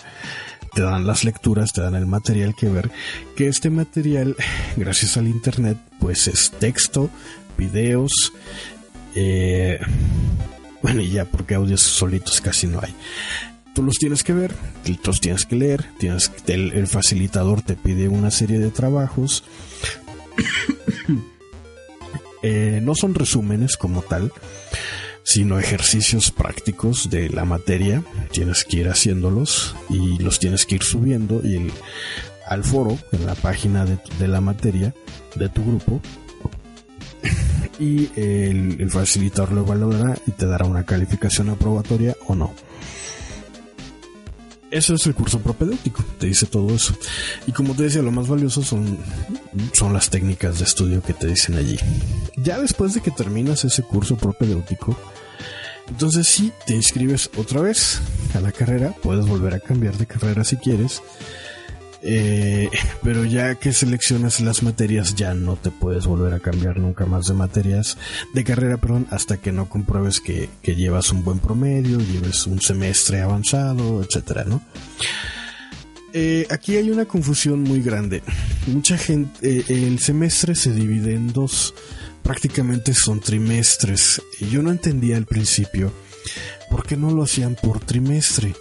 te 0.74 0.83
dan 0.83 1.07
las 1.07 1.24
lecturas, 1.24 1.74
te 1.74 1.81
dan 1.81 1.95
el 1.95 2.05
material 2.05 2.55
que 2.55 2.69
ver, 2.69 2.91
que 3.36 3.48
este 3.48 3.69
material, 3.69 4.36
gracias 4.77 5.17
al 5.17 5.27
Internet, 5.27 5.77
pues 6.00 6.27
es 6.27 6.51
texto, 6.59 7.09
videos, 7.60 8.34
eh, 9.16 9.80
bueno, 10.82 11.01
y 11.01 11.10
ya, 11.10 11.25
porque 11.25 11.56
audios 11.56 11.82
solitos 11.82 12.42
casi 12.42 12.68
no 12.68 12.80
hay. 12.82 12.94
Tú 13.75 13.84
los 13.84 13.98
tienes 13.98 14.24
que 14.24 14.34
ver, 14.34 14.54
los 15.04 15.22
tienes 15.22 15.46
que 15.46 15.56
leer, 15.56 15.86
tienes 16.00 16.32
el, 16.48 16.88
facilitador 16.88 17.62
te 17.62 17.75
pide 17.75 18.08
una 18.08 18.32
serie 18.32 18.60
de 18.60 18.72
trabajos. 18.72 19.44
Eh, 22.42 22.80
no 22.82 22.96
son 22.96 23.16
resúmenes 23.16 23.75
como 23.75 24.01
tal, 24.01 24.32
sino 25.24 25.60
ejercicios 25.60 26.32
prácticos 26.32 27.10
de 27.10 27.28
la 27.28 27.44
materia. 27.44 28.01
Tienes 28.32 28.63
que 28.63 28.78
ir 28.78 28.88
haciéndolos 28.88 29.75
y 29.89 30.20
los 30.20 30.39
tienes 30.39 30.66
que 30.66 30.75
ir 30.75 30.84
subiendo 30.84 31.42
y 31.46 31.70
al 32.48 32.63
foro, 32.63 32.98
en 33.12 33.25
la 33.25 33.36
página 33.36 33.86
de 33.86 34.28
la 34.30 34.39
materia 34.39 34.94
de 35.36 35.50
tu 35.50 35.66
grupo, 35.66 36.01
y 37.80 38.10
el, 38.16 38.80
el 38.80 38.90
facilitador 38.92 39.52
lo 39.52 39.62
evaluará 39.62 40.18
y 40.26 40.32
te 40.32 40.46
dará 40.46 40.66
una 40.66 40.86
calificación 40.86 41.50
aprobatoria 41.50 42.16
o 42.28 42.36
no. 42.36 42.54
Eso 44.72 44.94
es 44.94 45.06
el 45.08 45.16
curso 45.16 45.40
propedéutico, 45.40 46.04
te 46.20 46.28
dice 46.28 46.46
todo 46.46 46.76
eso. 46.76 46.94
Y 47.48 47.52
como 47.52 47.74
te 47.74 47.84
decía, 47.84 48.04
lo 48.04 48.12
más 48.12 48.28
valioso 48.28 48.62
son, 48.62 49.00
son 49.74 49.94
las 49.94 50.12
técnicas 50.12 50.60
de 50.60 50.66
estudio 50.66 51.02
que 51.02 51.14
te 51.14 51.28
dicen 51.28 51.56
allí. 51.56 51.78
Ya 52.38 52.60
después 52.60 52.94
de 52.94 53.02
que 53.02 53.10
terminas 53.10 53.66
ese 53.66 53.82
curso 53.82 54.16
propedéutico, 54.16 54.96
entonces 55.88 56.28
si 56.28 56.52
te 56.68 56.76
inscribes 56.76 57.32
otra 57.36 57.62
vez 57.62 58.00
a 58.36 58.42
la 58.42 58.52
carrera, 58.52 58.94
puedes 59.02 59.26
volver 59.26 59.56
a 59.56 59.60
cambiar 59.60 59.98
de 59.98 60.06
carrera 60.06 60.44
si 60.44 60.58
quieres 60.58 61.02
eh, 62.01 62.70
pero 63.03 63.25
ya 63.25 63.56
que 63.56 63.74
seleccionas 63.74 64.39
las 64.41 64.63
materias 64.63 65.15
ya 65.15 65.34
no 65.34 65.56
te 65.56 65.72
puedes 65.72 66.06
volver 66.06 66.34
a 66.34 66.39
cambiar 66.39 66.79
nunca 66.79 67.06
más 67.06 67.27
de 67.27 67.34
materias 67.34 67.98
de 68.34 68.44
carrera, 68.44 68.77
perdón, 68.77 69.08
hasta 69.10 69.38
que 69.38 69.51
no 69.51 69.70
compruebes 69.70 70.20
que, 70.22 70.50
llevas 70.63 71.12
un 71.12 71.24
buen 71.24 71.39
promedio, 71.39 71.98
lleves 72.00 72.48
un 72.48 72.62
semestre 72.62 73.22
avanzado, 73.22 74.01
etcétera, 74.03 74.46
¿no? 74.46 74.62
Eh, 76.13 76.48
aquí 76.50 76.75
hay 76.75 76.89
una 76.89 77.06
confusión 77.06 77.62
muy 77.62 77.82
grande. 77.82 78.24
Mucha 78.68 78.98
gente, 78.98 79.60
eh, 79.60 79.63
el 79.68 80.00
semestre 80.00 80.56
se 80.56 80.74
divide 80.74 81.13
en 81.13 81.34
dos, 81.34 81.74
prácticamente 82.24 82.94
son 82.94 83.20
trimestres. 83.20 84.22
Yo 84.51 84.62
no 84.62 84.72
entendía 84.72 85.18
al 85.18 85.25
principio 85.25 85.91
por 86.70 86.86
qué 86.86 86.96
no 86.96 87.12
lo 87.12 87.24
hacían 87.24 87.56
por 87.56 87.79
trimestre. 87.79 88.53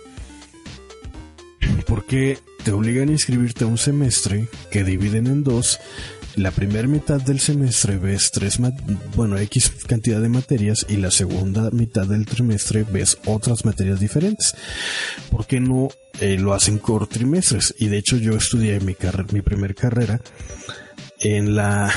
Porque 1.87 2.39
te 2.65 2.73
obligan 2.73 3.09
a 3.09 3.13
inscribirte 3.13 3.65
a 3.65 3.67
un 3.67 3.79
semestre 3.79 4.49
que 4.71 4.85
dividen 4.85 5.27
en 5.27 5.45
dos. 5.45 5.79
La 6.37 6.51
primera 6.51 6.87
mitad 6.87 7.21
del 7.21 7.41
semestre 7.41 7.97
ves 7.97 8.31
tres, 8.31 8.59
bueno, 9.17 9.39
X 9.39 9.73
cantidad 9.87 10.21
de 10.21 10.29
materias 10.29 10.87
y 10.89 10.97
la 10.99 11.11
segunda 11.11 11.71
mitad 11.71 12.07
del 12.07 12.27
trimestre 12.27 12.85
ves 12.85 13.19
otras 13.27 13.65
materias 13.65 13.99
diferentes. 13.99 14.55
¿Por 15.31 15.47
qué 15.47 15.59
no 15.59 15.89
eh, 16.21 16.39
lo 16.39 16.55
hacen 16.55 16.79
por 16.79 17.09
trimestres? 17.09 17.75
Y 17.79 17.89
de 17.89 17.99
hecho 17.99 18.17
yo 18.19 18.37
estudié 18.37 18.79
mi, 18.81 18.95
mi 19.33 19.43
primer 19.43 19.75
carrera 19.75 20.21
en 21.21 21.57
la 21.57 21.93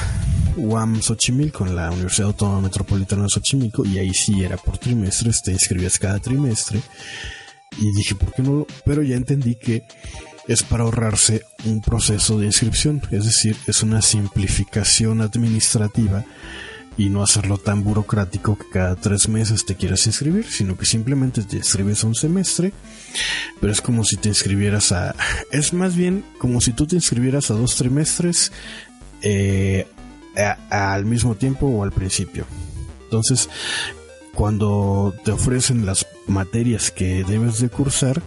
UAM 0.57 1.01
Xochimilco, 1.01 1.65
en 1.65 1.75
la 1.75 1.91
Universidad 1.91 2.29
Autónoma 2.29 2.61
Metropolitana 2.61 3.23
de 3.23 3.29
Xochimilco, 3.29 3.85
y 3.85 3.99
ahí 3.99 4.13
sí 4.13 4.43
era 4.43 4.57
por 4.57 4.77
trimestres, 4.77 5.43
te 5.43 5.51
inscribías 5.51 5.99
cada 5.99 6.19
trimestre. 6.19 6.81
Y 7.77 7.91
dije, 7.95 8.15
¿por 8.15 8.33
qué 8.33 8.41
no? 8.41 8.67
Pero 8.85 9.01
ya 9.01 9.15
entendí 9.15 9.55
que 9.55 9.83
es 10.47 10.63
para 10.63 10.83
ahorrarse 10.83 11.43
un 11.65 11.81
proceso 11.81 12.39
de 12.39 12.47
inscripción, 12.47 13.01
es 13.11 13.25
decir, 13.25 13.55
es 13.67 13.83
una 13.83 14.01
simplificación 14.01 15.21
administrativa 15.21 16.25
y 16.97 17.09
no 17.09 17.23
hacerlo 17.23 17.57
tan 17.57 17.83
burocrático 17.83 18.57
que 18.57 18.69
cada 18.71 18.95
tres 18.95 19.29
meses 19.29 19.65
te 19.65 19.75
quieras 19.75 20.05
inscribir, 20.07 20.45
sino 20.45 20.77
que 20.77 20.85
simplemente 20.85 21.43
te 21.43 21.57
inscribes 21.57 22.03
a 22.03 22.07
un 22.07 22.15
semestre, 22.15 22.73
pero 23.59 23.71
es 23.71 23.81
como 23.81 24.03
si 24.03 24.17
te 24.17 24.29
inscribieras 24.29 24.91
a... 24.91 25.15
Es 25.51 25.73
más 25.73 25.95
bien 25.95 26.25
como 26.37 26.59
si 26.59 26.73
tú 26.73 26.85
te 26.85 26.95
inscribieras 26.95 27.49
a 27.49 27.53
dos 27.53 27.75
trimestres 27.77 28.51
eh, 29.21 29.87
al 30.69 31.05
mismo 31.05 31.35
tiempo 31.35 31.67
o 31.67 31.83
al 31.83 31.91
principio. 31.91 32.45
Entonces, 33.03 33.49
cuando 34.41 35.13
te 35.23 35.31
ofrecen 35.31 35.85
las 35.85 36.07
materias 36.25 36.89
que 36.89 37.23
debes 37.23 37.59
de 37.59 37.69
cursar, 37.69 38.23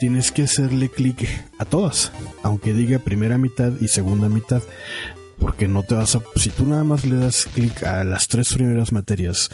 tienes 0.00 0.32
que 0.32 0.44
hacerle 0.44 0.88
clic 0.88 1.28
a 1.58 1.66
todas, 1.66 2.12
aunque 2.42 2.72
diga 2.72 2.98
primera 2.98 3.36
mitad 3.36 3.70
y 3.78 3.88
segunda 3.88 4.30
mitad, 4.30 4.62
porque 5.38 5.68
no 5.68 5.82
te 5.82 5.96
vas 5.96 6.16
a, 6.16 6.22
si 6.36 6.48
tú 6.48 6.64
nada 6.64 6.82
más 6.82 7.04
le 7.04 7.16
das 7.16 7.46
clic 7.52 7.82
a 7.82 8.04
las 8.04 8.26
tres 8.28 8.54
primeras 8.54 8.90
materias 8.90 9.50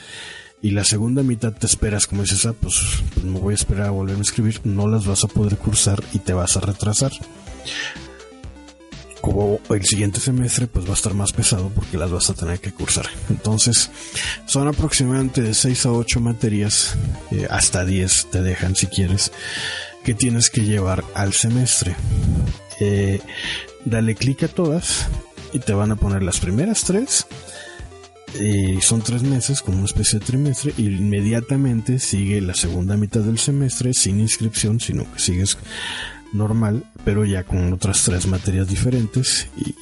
y 0.62 0.70
la 0.70 0.84
segunda 0.84 1.24
mitad 1.24 1.54
te 1.54 1.66
esperas, 1.66 2.06
como 2.06 2.22
dices, 2.22 2.46
ah, 2.46 2.52
pues, 2.52 3.02
pues 3.12 3.26
me 3.26 3.40
voy 3.40 3.54
a 3.54 3.56
esperar 3.56 3.88
a 3.88 3.90
volver 3.90 4.16
a 4.16 4.22
escribir, 4.22 4.60
no 4.62 4.86
las 4.86 5.06
vas 5.06 5.24
a 5.24 5.28
poder 5.28 5.56
cursar 5.56 6.00
y 6.12 6.20
te 6.20 6.34
vas 6.34 6.56
a 6.56 6.60
retrasar 6.60 7.10
como 9.20 9.60
el 9.70 9.84
siguiente 9.84 10.20
semestre 10.20 10.66
pues 10.66 10.86
va 10.86 10.90
a 10.90 10.94
estar 10.94 11.14
más 11.14 11.32
pesado 11.32 11.70
porque 11.74 11.98
las 11.98 12.10
vas 12.10 12.30
a 12.30 12.34
tener 12.34 12.60
que 12.60 12.72
cursar. 12.72 13.06
Entonces 13.28 13.90
son 14.46 14.68
aproximadamente 14.68 15.42
de 15.42 15.54
6 15.54 15.86
a 15.86 15.92
8 15.92 16.20
materias, 16.20 16.96
eh, 17.30 17.46
hasta 17.50 17.84
10 17.84 18.30
te 18.30 18.42
dejan 18.42 18.76
si 18.76 18.86
quieres, 18.86 19.32
que 20.04 20.14
tienes 20.14 20.50
que 20.50 20.62
llevar 20.62 21.04
al 21.14 21.32
semestre. 21.32 21.94
Eh, 22.80 23.20
dale 23.84 24.14
clic 24.14 24.42
a 24.44 24.48
todas 24.48 25.06
y 25.52 25.58
te 25.58 25.72
van 25.72 25.92
a 25.92 25.96
poner 25.96 26.22
las 26.22 26.40
primeras 26.40 26.84
tres. 26.84 27.26
Y 28.40 28.80
son 28.80 29.02
tres 29.02 29.24
meses 29.24 29.60
como 29.60 29.78
una 29.78 29.86
especie 29.86 30.20
de 30.20 30.24
trimestre 30.24 30.72
y 30.76 30.86
inmediatamente 30.86 31.98
sigue 31.98 32.40
la 32.40 32.54
segunda 32.54 32.96
mitad 32.96 33.22
del 33.22 33.40
semestre 33.40 33.92
sin 33.92 34.20
inscripción 34.20 34.78
sino 34.78 35.02
que 35.12 35.18
sigues 35.18 35.58
normal, 36.32 36.84
pero 37.04 37.24
ya 37.24 37.44
con 37.44 37.72
otras 37.72 38.02
tres 38.04 38.26
materias 38.26 38.68
diferentes 38.68 39.48
y, 39.56 39.74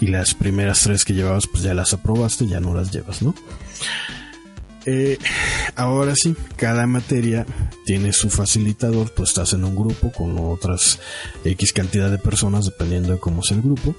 y, 0.00 0.06
las 0.06 0.34
primeras 0.34 0.82
tres 0.82 1.04
que 1.04 1.14
llevabas 1.14 1.46
pues 1.46 1.62
ya 1.62 1.74
las 1.74 1.92
aprobaste, 1.92 2.46
ya 2.46 2.60
no 2.60 2.74
las 2.74 2.92
llevas, 2.92 3.22
¿no? 3.22 3.34
Eh, 4.86 5.18
ahora 5.74 6.14
sí, 6.14 6.36
cada 6.54 6.86
materia 6.86 7.44
tiene 7.84 8.12
su 8.12 8.30
facilitador, 8.30 9.12
pues 9.14 9.30
estás 9.30 9.52
en 9.52 9.64
un 9.64 9.74
grupo 9.74 10.12
con 10.12 10.38
otras 10.38 11.00
X 11.44 11.72
cantidad 11.72 12.08
de 12.08 12.18
personas 12.18 12.66
dependiendo 12.66 13.12
de 13.12 13.18
cómo 13.18 13.42
es 13.42 13.50
el 13.50 13.62
grupo. 13.62 13.96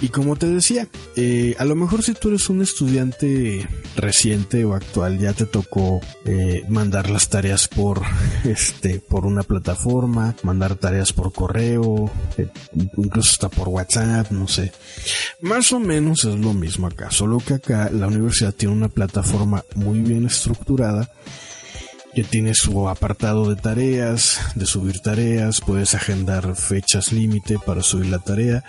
Y 0.00 0.08
como 0.08 0.36
te 0.36 0.46
decía, 0.46 0.88
eh, 1.16 1.54
a 1.58 1.64
lo 1.64 1.74
mejor 1.74 2.02
si 2.02 2.14
tú 2.14 2.28
eres 2.28 2.48
un 2.48 2.62
estudiante 2.62 3.66
reciente 3.96 4.64
o 4.64 4.74
actual, 4.74 5.18
ya 5.18 5.32
te 5.32 5.46
tocó 5.46 6.00
eh, 6.24 6.64
mandar 6.68 7.10
las 7.10 7.28
tareas 7.28 7.68
por, 7.68 8.02
este, 8.44 9.00
por 9.00 9.26
una 9.26 9.42
plataforma, 9.42 10.34
mandar 10.42 10.76
tareas 10.76 11.12
por 11.12 11.32
correo, 11.32 12.10
eh, 12.36 12.48
incluso 12.96 13.30
hasta 13.30 13.48
por 13.48 13.68
WhatsApp, 13.68 14.30
no 14.30 14.48
sé. 14.48 14.72
Más 15.40 15.72
o 15.72 15.80
menos 15.80 16.24
es 16.24 16.34
lo 16.36 16.52
mismo 16.52 16.86
acá, 16.86 17.10
solo 17.10 17.38
que 17.38 17.54
acá 17.54 17.90
la 17.92 18.06
universidad 18.06 18.54
tiene 18.54 18.74
una 18.74 18.88
plataforma 18.88 19.64
muy 19.74 20.00
bien 20.00 20.26
estructurada 20.26 21.10
que 22.14 22.24
tiene 22.24 22.54
su 22.54 22.88
apartado 22.88 23.48
de 23.48 23.60
tareas, 23.60 24.40
de 24.54 24.66
subir 24.66 25.00
tareas, 25.00 25.60
puedes 25.60 25.94
agendar 25.94 26.56
fechas 26.56 27.12
límite 27.12 27.58
para 27.58 27.82
subir 27.82 28.06
la 28.06 28.18
tarea, 28.18 28.64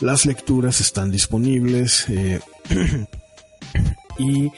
las 0.00 0.26
lecturas 0.26 0.80
están 0.80 1.10
disponibles 1.10 2.06
eh, 2.08 2.40
y 4.18 4.50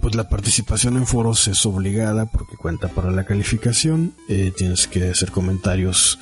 pues 0.00 0.14
la 0.14 0.28
participación 0.28 0.96
en 0.96 1.06
foros 1.06 1.46
es 1.48 1.64
obligada 1.64 2.26
porque 2.26 2.56
cuenta 2.56 2.88
para 2.88 3.10
la 3.10 3.24
calificación, 3.24 4.14
eh, 4.28 4.52
tienes 4.56 4.86
que 4.88 5.10
hacer 5.10 5.30
comentarios 5.30 6.18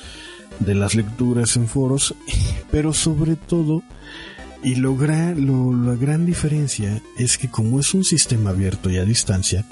de 0.59 0.75
las 0.75 0.95
lecturas 0.95 1.55
en 1.55 1.67
foros, 1.67 2.15
pero 2.71 2.93
sobre 2.93 3.35
todo 3.35 3.83
y 4.63 4.75
lo, 4.75 4.95
la 4.95 5.95
gran 5.95 6.25
diferencia 6.25 7.01
es 7.17 7.37
que 7.37 7.49
como 7.49 7.79
es 7.79 7.93
un 7.93 8.03
sistema 8.03 8.51
abierto 8.51 8.89
y 8.89 8.97
a 8.97 9.05
distancia, 9.05 9.65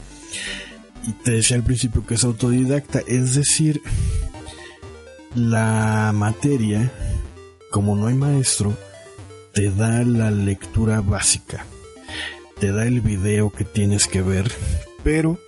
y 1.08 1.12
te 1.24 1.32
decía 1.32 1.58
al 1.58 1.64
principio 1.64 2.06
que 2.06 2.16
es 2.16 2.24
autodidacta, 2.24 3.02
es 3.08 3.36
decir, 3.36 3.82
la 5.36 6.12
materia, 6.14 6.92
como 7.72 7.96
no 7.96 8.08
hay 8.08 8.16
maestro, 8.16 8.76
te 9.54 9.72
da 9.72 10.04
la 10.04 10.32
lectura 10.32 11.02
básica, 11.02 11.66
te 12.60 12.72
da 12.72 12.86
el 12.86 13.02
video 13.02 13.52
que 13.52 13.64
tienes 13.64 14.08
que 14.08 14.22
ver, 14.22 14.52
pero 15.04 15.40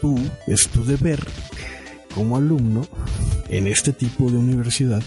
tú 0.00 0.18
es 0.46 0.68
tu 0.68 0.84
deber 0.84 1.20
como 2.14 2.36
alumno 2.36 2.86
en 3.48 3.66
este 3.66 3.92
tipo 3.92 4.30
de 4.30 4.38
universidad 4.38 5.02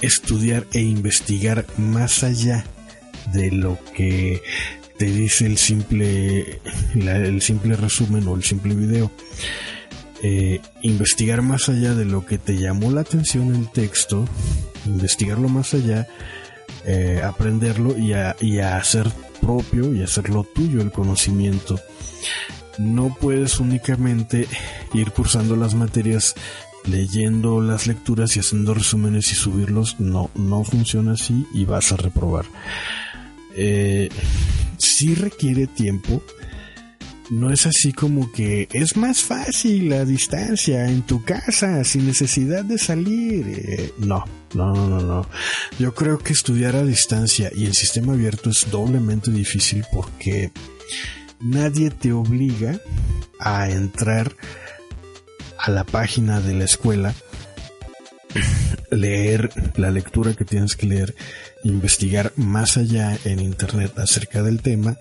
estudiar 0.00 0.66
e 0.72 0.80
investigar 0.80 1.66
más 1.76 2.22
allá 2.22 2.64
de 3.32 3.50
lo 3.50 3.78
que 3.94 4.42
te 4.98 5.06
dice 5.06 5.46
el 5.46 5.56
simple, 5.56 6.60
el 6.94 7.40
simple 7.40 7.76
resumen 7.76 8.26
o 8.26 8.34
el 8.34 8.42
simple 8.42 8.74
video. 8.74 9.10
Eh, 10.22 10.60
investigar 10.82 11.42
más 11.42 11.68
allá 11.68 11.94
de 11.94 12.04
lo 12.04 12.26
que 12.26 12.38
te 12.38 12.56
llamó 12.56 12.90
la 12.90 13.02
atención 13.02 13.54
el 13.54 13.68
texto, 13.70 14.26
investigarlo 14.84 15.48
más 15.48 15.74
allá, 15.74 16.08
eh, 16.84 17.22
aprenderlo 17.24 17.96
y 17.96 18.12
a, 18.12 18.34
y 18.40 18.58
a 18.58 18.76
hacer 18.76 19.08
propio 19.40 19.94
y 19.94 20.02
hacerlo 20.02 20.44
tuyo 20.52 20.80
el 20.80 20.90
conocimiento. 20.90 21.78
No 22.78 23.16
puedes 23.20 23.60
únicamente 23.60 24.48
ir 24.92 25.12
cursando 25.12 25.54
las 25.54 25.74
materias 25.74 26.34
leyendo 26.84 27.60
las 27.60 27.86
lecturas 27.86 28.36
y 28.36 28.40
haciendo 28.40 28.74
resúmenes 28.74 29.30
y 29.30 29.36
subirlos. 29.36 30.00
No, 30.00 30.30
no 30.34 30.64
funciona 30.64 31.12
así 31.12 31.46
y 31.54 31.64
vas 31.64 31.92
a 31.92 31.96
reprobar. 31.96 32.46
Eh, 33.54 34.08
sí 34.98 35.14
requiere 35.14 35.68
tiempo, 35.68 36.20
no 37.30 37.52
es 37.52 37.66
así 37.66 37.92
como 37.92 38.32
que 38.32 38.68
es 38.72 38.96
más 38.96 39.22
fácil 39.22 39.90
la 39.90 40.04
distancia 40.04 40.88
en 40.88 41.02
tu 41.02 41.22
casa 41.22 41.84
sin 41.84 42.06
necesidad 42.06 42.64
de 42.64 42.78
salir. 42.78 43.46
Eh, 43.46 43.92
no, 43.98 44.24
no, 44.54 44.74
no, 44.74 45.00
no. 45.00 45.28
Yo 45.78 45.94
creo 45.94 46.18
que 46.18 46.32
estudiar 46.32 46.74
a 46.74 46.82
distancia 46.82 47.52
y 47.54 47.66
el 47.66 47.74
sistema 47.74 48.14
abierto 48.14 48.50
es 48.50 48.68
doblemente 48.72 49.30
difícil 49.30 49.84
porque 49.92 50.50
nadie 51.38 51.90
te 51.90 52.12
obliga 52.12 52.80
a 53.38 53.70
entrar 53.70 54.34
a 55.60 55.70
la 55.70 55.84
página 55.84 56.40
de 56.40 56.54
la 56.54 56.64
escuela, 56.64 57.14
leer 58.90 59.50
la 59.76 59.92
lectura 59.92 60.34
que 60.34 60.44
tienes 60.44 60.74
que 60.74 60.86
leer, 60.86 61.14
investigar 61.64 62.32
más 62.36 62.76
allá 62.76 63.18
en 63.24 63.40
internet 63.40 63.98
acerca 63.98 64.42
del 64.42 64.60
tema 64.62 64.98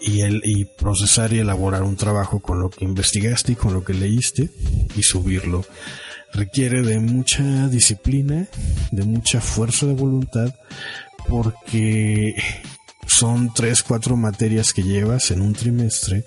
y, 0.00 0.22
el, 0.22 0.40
y 0.44 0.64
procesar 0.64 1.32
y 1.32 1.38
elaborar 1.38 1.82
un 1.82 1.96
trabajo 1.96 2.40
con 2.40 2.60
lo 2.60 2.70
que 2.70 2.84
investigaste 2.84 3.52
y 3.52 3.56
con 3.56 3.74
lo 3.74 3.84
que 3.84 3.94
leíste 3.94 4.50
y 4.96 5.02
subirlo. 5.02 5.64
Requiere 6.32 6.82
de 6.82 7.00
mucha 7.00 7.68
disciplina, 7.68 8.46
de 8.92 9.04
mucha 9.04 9.40
fuerza 9.40 9.86
de 9.86 9.94
voluntad, 9.94 10.54
porque 11.28 12.34
son 13.06 13.52
tres, 13.52 13.82
cuatro 13.82 14.16
materias 14.16 14.72
que 14.72 14.82
llevas 14.82 15.30
en 15.30 15.42
un 15.42 15.52
trimestre 15.52 16.24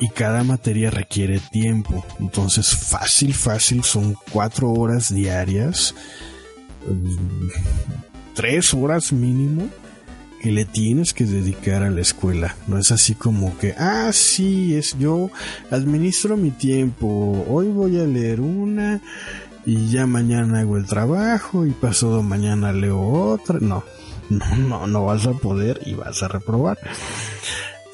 y 0.00 0.08
cada 0.08 0.42
materia 0.42 0.90
requiere 0.90 1.38
tiempo. 1.38 2.04
Entonces, 2.18 2.74
fácil, 2.74 3.32
fácil, 3.34 3.84
son 3.84 4.16
cuatro 4.32 4.72
horas 4.72 5.14
diarias, 5.14 5.94
mm, 6.88 7.48
tres 8.34 8.74
horas 8.74 9.12
mínimo 9.12 9.68
que 10.40 10.50
le 10.50 10.64
tienes 10.64 11.14
que 11.14 11.24
dedicar 11.24 11.84
a 11.84 11.90
la 11.90 12.00
escuela. 12.00 12.56
No 12.66 12.78
es 12.78 12.90
así 12.90 13.14
como 13.14 13.56
que, 13.58 13.74
ah, 13.78 14.10
sí, 14.12 14.74
es 14.74 14.98
yo 14.98 15.30
administro 15.70 16.36
mi 16.36 16.50
tiempo, 16.50 17.46
hoy 17.48 17.68
voy 17.68 18.00
a 18.00 18.04
leer 18.04 18.40
una 18.40 19.00
y 19.64 19.88
ya 19.88 20.06
mañana 20.06 20.60
hago 20.60 20.76
el 20.76 20.86
trabajo 20.86 21.64
y 21.64 21.70
pasado 21.70 22.22
mañana 22.22 22.72
leo 22.72 23.00
otra. 23.00 23.58
No, 23.60 23.84
no, 24.30 24.56
no, 24.56 24.86
no 24.88 25.04
vas 25.04 25.26
a 25.26 25.32
poder 25.32 25.80
y 25.86 25.94
vas 25.94 26.22
a 26.22 26.28
reprobar. 26.28 26.78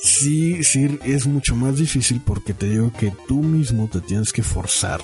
Sí, 0.01 0.65
sí, 0.65 0.99
es 1.05 1.27
mucho 1.27 1.55
más 1.55 1.77
difícil 1.77 2.23
porque 2.25 2.55
te 2.55 2.69
digo 2.69 2.93
que 2.93 3.13
tú 3.27 3.43
mismo 3.43 3.89
te 3.89 4.01
tienes 4.01 4.33
que 4.33 4.43
forzar 4.43 5.01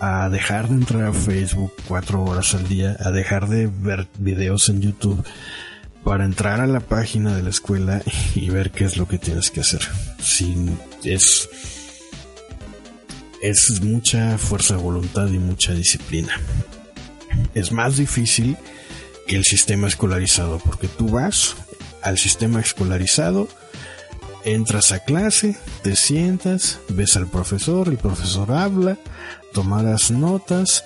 a 0.00 0.28
dejar 0.28 0.68
de 0.68 0.74
entrar 0.74 1.04
a 1.04 1.12
Facebook 1.12 1.72
cuatro 1.86 2.22
horas 2.24 2.54
al 2.54 2.68
día, 2.68 2.96
a 3.00 3.10
dejar 3.10 3.48
de 3.48 3.66
ver 3.66 4.06
videos 4.18 4.68
en 4.68 4.80
YouTube 4.80 5.24
para 6.04 6.24
entrar 6.24 6.60
a 6.60 6.66
la 6.66 6.80
página 6.80 7.36
de 7.36 7.42
la 7.42 7.50
escuela 7.50 8.02
y 8.34 8.48
ver 8.50 8.70
qué 8.70 8.84
es 8.84 8.96
lo 8.96 9.08
que 9.08 9.18
tienes 9.18 9.50
que 9.50 9.60
hacer. 9.60 9.82
Sin, 10.20 10.78
es, 11.04 11.48
es 13.42 13.80
mucha 13.82 14.38
fuerza 14.38 14.76
de 14.76 14.82
voluntad 14.82 15.26
y 15.28 15.38
mucha 15.38 15.74
disciplina. 15.74 16.32
Es 17.54 17.72
más 17.72 17.96
difícil 17.96 18.56
que 19.26 19.36
el 19.36 19.44
sistema 19.44 19.88
escolarizado, 19.88 20.58
porque 20.58 20.88
tú 20.88 21.08
vas 21.08 21.56
al 22.02 22.18
sistema 22.18 22.60
escolarizado, 22.60 23.48
entras 24.44 24.92
a 24.92 25.00
clase, 25.00 25.56
te 25.82 25.96
sientas, 25.96 26.78
ves 26.88 27.16
al 27.16 27.26
profesor, 27.26 27.88
el 27.88 27.98
profesor 27.98 28.52
habla, 28.52 28.96
tomarás 29.52 30.10
notas, 30.10 30.84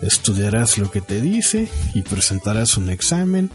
estudiarás 0.00 0.78
lo 0.78 0.90
que 0.90 1.00
te 1.00 1.20
dice 1.20 1.68
y 1.94 2.02
presentarás 2.02 2.76
un 2.76 2.90
examen 2.90 3.50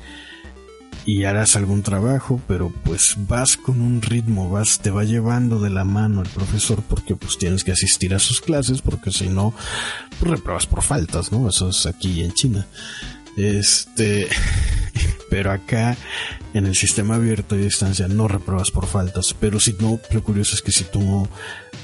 y 1.07 1.23
harás 1.23 1.55
algún 1.55 1.83
trabajo, 1.83 2.41
pero 2.49 2.69
pues 2.83 3.15
vas 3.17 3.55
con 3.55 3.79
un 3.79 4.01
ritmo, 4.01 4.49
vas, 4.49 4.79
te 4.79 4.91
va 4.91 5.05
llevando 5.05 5.57
de 5.59 5.69
la 5.69 5.85
mano 5.85 6.21
el 6.21 6.27
profesor 6.27 6.83
porque 6.83 7.15
pues 7.15 7.37
tienes 7.37 7.63
que 7.63 7.71
asistir 7.71 8.13
a 8.13 8.19
sus 8.19 8.41
clases 8.41 8.81
porque 8.81 9.11
si 9.11 9.29
no, 9.29 9.53
pues 10.19 10.31
repruebas 10.31 10.67
por 10.67 10.83
faltas, 10.83 11.31
¿no? 11.31 11.47
Eso 11.47 11.69
es 11.69 11.85
aquí 11.85 12.21
en 12.23 12.33
China. 12.33 12.67
Este, 13.37 14.27
pero 15.29 15.51
acá 15.51 15.95
en 16.53 16.65
el 16.65 16.75
sistema 16.75 17.15
abierto 17.15 17.55
y 17.55 17.59
distancia 17.59 18.09
no 18.09 18.27
repruebas 18.27 18.71
por 18.71 18.85
faltas, 18.85 19.33
pero 19.39 19.61
si 19.61 19.77
no, 19.79 20.01
lo 20.11 20.23
curioso 20.23 20.55
es 20.55 20.61
que 20.61 20.73
si 20.73 20.83
tú 20.83 21.25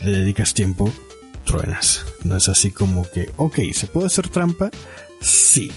le 0.03 0.12
dedicas 0.12 0.53
tiempo, 0.53 0.91
truenas. 1.43 2.06
No 2.23 2.38
es 2.38 2.49
así 2.49 2.71
como 2.71 3.10
que, 3.10 3.32
ok, 3.38 3.60
¿se 3.73 3.88
puede 3.88 4.08
hacer 4.08 4.29
trampa? 4.29 4.71
Sí, 5.21 5.71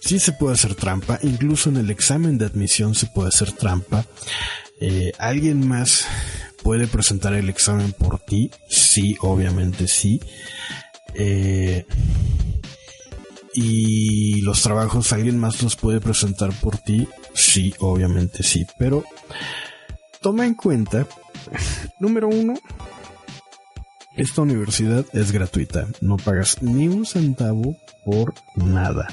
Sí 0.00 0.18
se 0.18 0.32
puede 0.32 0.54
hacer 0.54 0.74
trampa, 0.74 1.18
incluso 1.22 1.70
en 1.70 1.76
el 1.76 1.90
examen 1.90 2.38
de 2.38 2.46
admisión 2.46 2.94
se 2.94 3.06
puede 3.06 3.28
hacer 3.28 3.52
trampa. 3.52 4.04
Eh, 4.80 5.12
¿Alguien 5.18 5.66
más 5.66 6.06
puede 6.62 6.86
presentar 6.86 7.34
el 7.34 7.48
examen 7.48 7.92
por 7.92 8.18
ti? 8.18 8.50
Sí, 8.68 9.16
obviamente 9.20 9.88
sí. 9.88 10.20
Eh, 11.14 11.86
y 13.54 14.40
los 14.42 14.62
trabajos, 14.62 15.12
¿alguien 15.12 15.38
más 15.38 15.62
los 15.62 15.76
puede 15.76 16.00
presentar 16.00 16.52
por 16.60 16.78
ti? 16.78 17.08
Sí, 17.34 17.74
obviamente 17.78 18.42
sí. 18.42 18.66
Pero 18.78 19.04
toma 20.20 20.46
en 20.46 20.54
cuenta, 20.54 21.06
número 22.00 22.28
uno, 22.28 22.54
esta 24.16 24.42
universidad 24.42 25.04
es 25.12 25.32
gratuita. 25.32 25.88
No 26.00 26.16
pagas 26.16 26.62
ni 26.62 26.88
un 26.88 27.06
centavo 27.06 27.76
por 28.04 28.34
nada. 28.56 29.08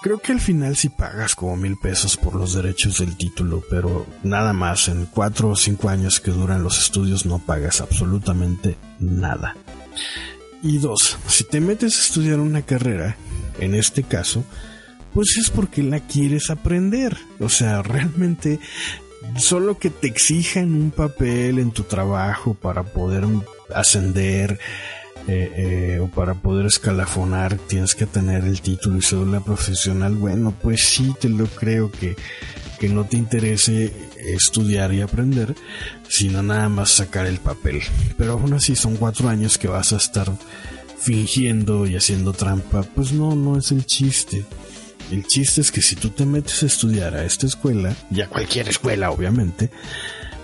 Creo 0.00 0.18
que 0.18 0.32
al 0.32 0.40
final 0.40 0.76
sí 0.76 0.90
pagas 0.90 1.34
como 1.34 1.56
mil 1.56 1.76
pesos 1.76 2.16
por 2.16 2.36
los 2.36 2.54
derechos 2.54 2.98
del 2.98 3.16
título, 3.16 3.62
pero 3.68 4.06
nada 4.22 4.52
más, 4.52 4.88
en 4.88 5.06
cuatro 5.06 5.50
o 5.50 5.56
cinco 5.56 5.88
años 5.88 6.20
que 6.20 6.30
duran 6.30 6.62
los 6.62 6.78
estudios 6.80 7.26
no 7.26 7.40
pagas 7.40 7.80
absolutamente 7.80 8.76
nada. 9.00 9.56
Y 10.62 10.78
dos, 10.78 11.18
si 11.26 11.44
te 11.44 11.60
metes 11.60 11.96
a 11.96 12.02
estudiar 12.02 12.38
una 12.38 12.62
carrera, 12.62 13.16
en 13.58 13.74
este 13.74 14.04
caso, 14.04 14.44
pues 15.14 15.36
es 15.36 15.50
porque 15.50 15.82
la 15.82 16.00
quieres 16.00 16.50
aprender. 16.50 17.16
O 17.40 17.48
sea, 17.48 17.82
realmente 17.82 18.60
solo 19.36 19.78
que 19.78 19.90
te 19.90 20.08
exijan 20.08 20.74
un 20.74 20.90
papel 20.90 21.58
en 21.58 21.70
tu 21.70 21.82
trabajo 21.84 22.54
para 22.54 22.82
poder 22.82 23.24
ascender, 23.74 24.58
eh, 25.30 25.52
eh, 25.56 25.98
o 26.00 26.06
para 26.06 26.32
poder 26.32 26.64
escalafonar 26.64 27.58
tienes 27.58 27.94
que 27.94 28.06
tener 28.06 28.44
el 28.44 28.62
título 28.62 28.96
y 28.96 29.02
cédula 29.02 29.40
profesional, 29.40 30.14
bueno, 30.14 30.54
pues 30.62 30.82
sí 30.82 31.14
te 31.20 31.28
lo 31.28 31.44
creo 31.44 31.90
que, 31.90 32.16
que 32.80 32.88
no 32.88 33.04
te 33.04 33.18
interese 33.18 33.92
estudiar 34.16 34.94
y 34.94 35.02
aprender, 35.02 35.54
sino 36.08 36.42
nada 36.42 36.70
más 36.70 36.92
sacar 36.92 37.26
el 37.26 37.40
papel. 37.40 37.82
Pero 38.16 38.32
aún 38.32 38.54
así 38.54 38.74
son 38.74 38.96
cuatro 38.96 39.28
años 39.28 39.58
que 39.58 39.68
vas 39.68 39.92
a 39.92 39.98
estar 39.98 40.32
fingiendo 40.98 41.86
y 41.86 41.96
haciendo 41.96 42.32
trampa, 42.32 42.82
pues 42.82 43.12
no, 43.12 43.34
no 43.36 43.58
es 43.58 43.70
el 43.70 43.84
chiste. 43.84 44.46
El 45.10 45.26
chiste 45.26 45.60
es 45.60 45.72
que 45.72 45.82
si 45.82 45.96
tú 45.96 46.10
te 46.10 46.26
metes 46.26 46.62
a 46.62 46.66
estudiar 46.66 47.14
a 47.14 47.24
esta 47.24 47.46
escuela, 47.46 47.94
y 48.10 48.20
a 48.20 48.28
cualquier 48.28 48.68
escuela 48.68 49.10
obviamente, 49.10 49.70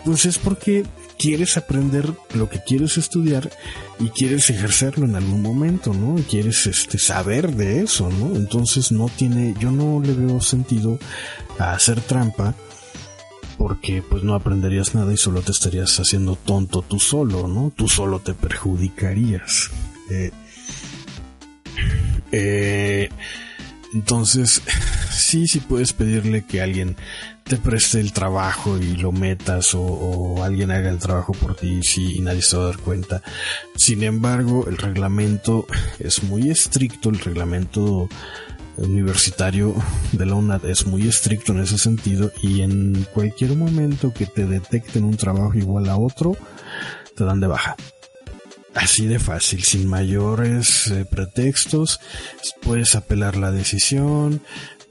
pues 0.05 0.25
es 0.27 0.39
porque 0.39 0.85
quieres 1.19 1.57
aprender 1.57 2.13
lo 2.35 2.49
que 2.49 2.61
quieres 2.61 2.99
estudiar 2.99 3.51
y 3.99 4.09
quieres 4.09 4.51
ejercerlo 4.51 5.07
en 5.07 5.17
algún 5.17 5.43
momento, 5.43 5.95
¿no? 5.95 6.17
Quieres 6.29 6.67
este 6.67 6.99
saber 6.99 7.55
de 7.55 7.83
eso, 7.83 8.11
¿no? 8.11 8.37
Entonces 8.37 8.93
no 8.93 9.09
tiene, 9.09 9.55
yo 9.59 9.71
no 9.71 10.01
le 10.01 10.13
veo 10.13 10.41
sentido 10.41 10.99
a 11.59 11.73
hacer 11.73 12.01
trampa 12.01 12.55
porque 13.57 14.03
pues 14.03 14.25
no 14.25 14.35
aprenderías 14.35 14.95
nada 14.95 15.13
y 15.13 15.17
solo 15.17 15.41
te 15.43 15.53
estarías 15.53 15.99
haciendo 16.01 16.37
tonto 16.37 16.83
tú 16.83 16.99
solo, 16.99 17.49
¿no? 17.49 17.73
Tú 17.75 17.89
solo 17.89 18.21
te 18.21 18.35
perjudicarías. 18.35 19.71
Eh, 20.11 20.33
eh, 22.33 23.09
entonces, 23.95 24.61
sí, 25.11 25.47
sí 25.49 25.61
puedes 25.61 25.93
pedirle 25.93 26.45
que 26.45 26.61
alguien 26.61 26.97
te 27.45 27.57
preste 27.57 28.01
el 28.01 28.13
trabajo 28.13 28.79
y 28.79 28.97
lo 28.97 29.13
metas 29.13 29.75
o, 29.75 30.43
alguien 30.43 30.71
haga 30.71 30.91
el 30.91 30.99
trabajo 30.99 31.33
por 31.33 31.55
ti 31.55 31.83
sí, 31.83 32.17
y 32.17 32.21
nadie 32.21 32.43
se 32.43 32.57
va 32.57 32.65
a 32.65 32.67
dar 32.67 32.79
cuenta. 32.79 33.23
Sin 33.77 34.03
embargo, 34.03 34.67
el 34.67 34.79
reglamento 34.79 35.67
es 35.99 36.23
muy 36.23 36.51
estricto, 36.51 37.11
el 37.11 37.21
reglamento 37.21 38.09
universitario 38.77 39.75
de 40.13 40.27
la 40.27 40.35
UNAD 40.35 40.65
es 40.65 40.87
muy 40.87 41.07
estricto 41.07 41.53
en 41.53 41.61
ese 41.61 41.79
sentido 41.79 42.33
y 42.43 42.63
en 42.63 43.07
cualquier 43.15 43.57
momento 43.57 44.13
que 44.13 44.27
te 44.27 44.47
detecten 44.47 45.05
un 45.05 45.17
trabajo 45.17 45.55
igual 45.55 45.89
a 45.89 45.97
otro, 45.97 46.37
te 47.15 47.25
dan 47.25 47.41
de 47.41 47.47
baja. 47.47 47.77
Así 48.75 49.07
de 49.07 49.19
fácil, 49.19 49.63
sin 49.63 49.89
mayores 49.89 50.89
eh, 50.89 51.05
pretextos, 51.05 52.01
puedes 52.63 52.97
apelar 52.97 53.37
la 53.37 53.53
decisión, 53.53 54.43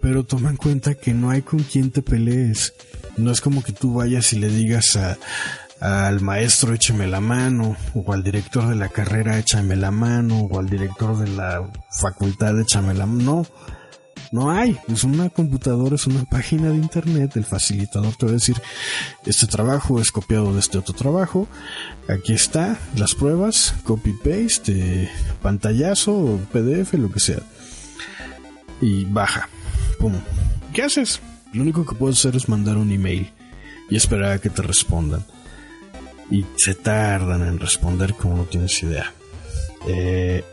pero 0.02 0.24
toma 0.24 0.50
en 0.50 0.58
cuenta 0.58 0.96
que 0.96 1.14
no 1.14 1.30
hay 1.30 1.42
con 1.42 1.60
quien 1.60 1.92
te 1.92 2.02
pelees. 2.02 2.74
No 3.18 3.32
es 3.32 3.42
como 3.42 3.62
que 3.64 3.74
tú 3.74 3.96
vayas 3.96 4.32
y 4.34 4.40
le 4.40 4.48
digas 4.48 4.98
al 5.80 6.22
maestro 6.22 6.74
écheme 6.74 7.08
la 7.08 7.20
mano, 7.20 7.76
o 7.94 8.14
al 8.14 8.24
director 8.24 8.70
de 8.70 8.76
la 8.76 8.88
carrera 8.88 9.38
échame 9.38 9.76
la 9.76 9.92
mano, 9.92 10.40
o 10.42 10.60
al 10.60 10.70
director 10.70 11.18
de 11.18 11.28
la 11.28 11.70
facultad 12.00 12.60
échame 12.60 12.94
la 12.94 13.06
mano. 13.06 13.24
No, 13.24 13.48
No 14.34 14.50
hay, 14.50 14.80
es 14.88 15.04
una 15.04 15.30
computadora, 15.30 15.94
es 15.94 16.08
una 16.08 16.24
página 16.24 16.70
de 16.70 16.78
internet, 16.78 17.38
el 17.38 17.46
facilitador 17.46 18.16
te 18.16 18.26
va 18.26 18.32
a 18.32 18.34
decir, 18.34 18.60
este 19.28 19.46
trabajo 19.46 20.02
es 20.02 20.12
copiado 20.12 20.52
de 20.56 20.60
este 20.60 20.80
otro 20.80 20.96
trabajo, 20.96 21.48
aquí 22.10 22.34
está, 22.34 22.80
las 22.96 23.14
pruebas, 23.14 23.76
copy 23.84 24.12
paste, 24.14 25.08
pantallazo, 25.44 26.40
PDF, 26.52 26.96
lo 26.96 27.12
que 27.12 27.20
sea. 27.20 27.42
Y 28.82 29.06
baja, 29.06 29.50
pum. 30.00 30.16
¿Qué 30.74 30.82
haces? 30.82 31.20
Lo 31.54 31.62
único 31.62 31.86
que 31.86 31.94
puedes 31.94 32.18
hacer 32.18 32.36
es 32.36 32.50
mandar 32.50 32.78
un 32.78 32.92
email 32.92 33.32
y 33.88 33.98
esperar 33.98 34.32
a 34.32 34.40
que 34.40 34.50
te 34.50 34.64
respondan. 34.64 35.24
Y 36.32 36.44
se 36.56 36.74
tardan 36.74 37.44
en 37.48 37.60
responder 37.60 38.16
como 38.16 38.38
no 38.38 38.44
tienes 38.46 38.82
idea. 38.82 39.14
Eh, 39.88 40.44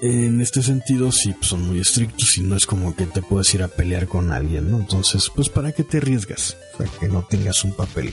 en 0.00 0.40
este 0.40 0.62
sentido 0.62 1.12
sí 1.12 1.32
pues, 1.32 1.48
son 1.48 1.66
muy 1.66 1.80
estrictos 1.80 2.36
y 2.38 2.42
no 2.42 2.56
es 2.56 2.66
como 2.66 2.94
que 2.94 3.06
te 3.06 3.22
puedes 3.22 3.52
ir 3.54 3.62
a 3.62 3.68
pelear 3.68 4.06
con 4.06 4.32
alguien, 4.32 4.70
¿no? 4.70 4.78
Entonces, 4.78 5.30
pues 5.34 5.48
para 5.48 5.72
qué 5.72 5.84
te 5.84 5.98
arriesgas, 5.98 6.56
o 6.74 6.78
sea, 6.78 6.86
que 6.98 7.08
no 7.08 7.22
tengas 7.22 7.64
un 7.64 7.72
papel 7.72 8.12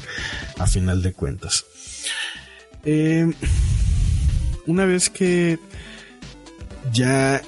a 0.57 0.67
final 0.67 1.01
de 1.01 1.13
cuentas. 1.13 1.65
Eh, 2.83 3.31
una 4.65 4.85
vez 4.85 5.09
que 5.09 5.59
ya 6.91 7.41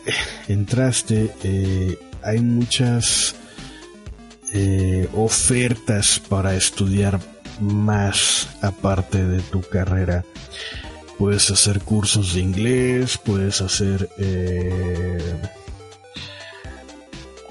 entraste, 0.47 1.31
eh, 1.43 1.97
hay 2.21 2.39
muchas 2.39 3.35
eh, 4.53 5.07
ofertas 5.13 6.19
para 6.19 6.55
estudiar 6.55 7.19
más 7.59 8.47
aparte 8.62 9.25
de 9.25 9.41
tu 9.41 9.62
carrera 9.62 10.23
puedes 11.19 11.51
hacer 11.51 11.82
cursos 11.82 12.34
de 12.34 12.39
inglés, 12.39 13.17
puedes 13.17 13.60
hacer 13.60 14.10
eh, 14.17 15.19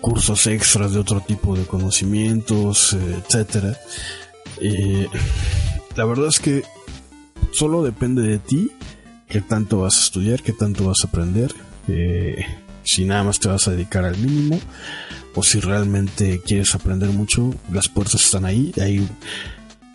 cursos 0.00 0.46
extras 0.46 0.94
de 0.94 0.98
otro 0.98 1.20
tipo 1.20 1.54
de 1.54 1.66
conocimientos, 1.66 2.94
eh, 2.94 3.22
etcétera. 3.22 3.78
la 5.94 6.04
verdad 6.07 6.28
es 6.28 6.40
que 6.40 6.64
solo 7.52 7.83
depende 7.83 8.22
de 8.22 8.38
ti 8.38 8.70
qué 9.28 9.42
tanto 9.42 9.81
vas 9.81 9.98
a 9.98 10.04
estudiar, 10.04 10.42
qué 10.42 10.54
tanto 10.54 10.87
vas 10.87 11.04
a 11.04 11.09
aprender, 11.09 11.54
eh, 11.88 12.42
si 12.83 13.04
nada 13.04 13.22
más 13.22 13.38
te 13.38 13.48
vas 13.48 13.68
a 13.68 13.72
dedicar 13.72 14.07
al 14.07 14.16
mínimo 14.16 14.59
o 15.35 15.42
si 15.42 15.61
realmente 15.61 16.40
quieres 16.40 16.74
aprender 16.74 17.11
mucho, 17.11 17.54
las 17.70 17.90
puertas 17.90 18.24
están 18.24 18.46
ahí, 18.46 18.72
hay 18.81 19.07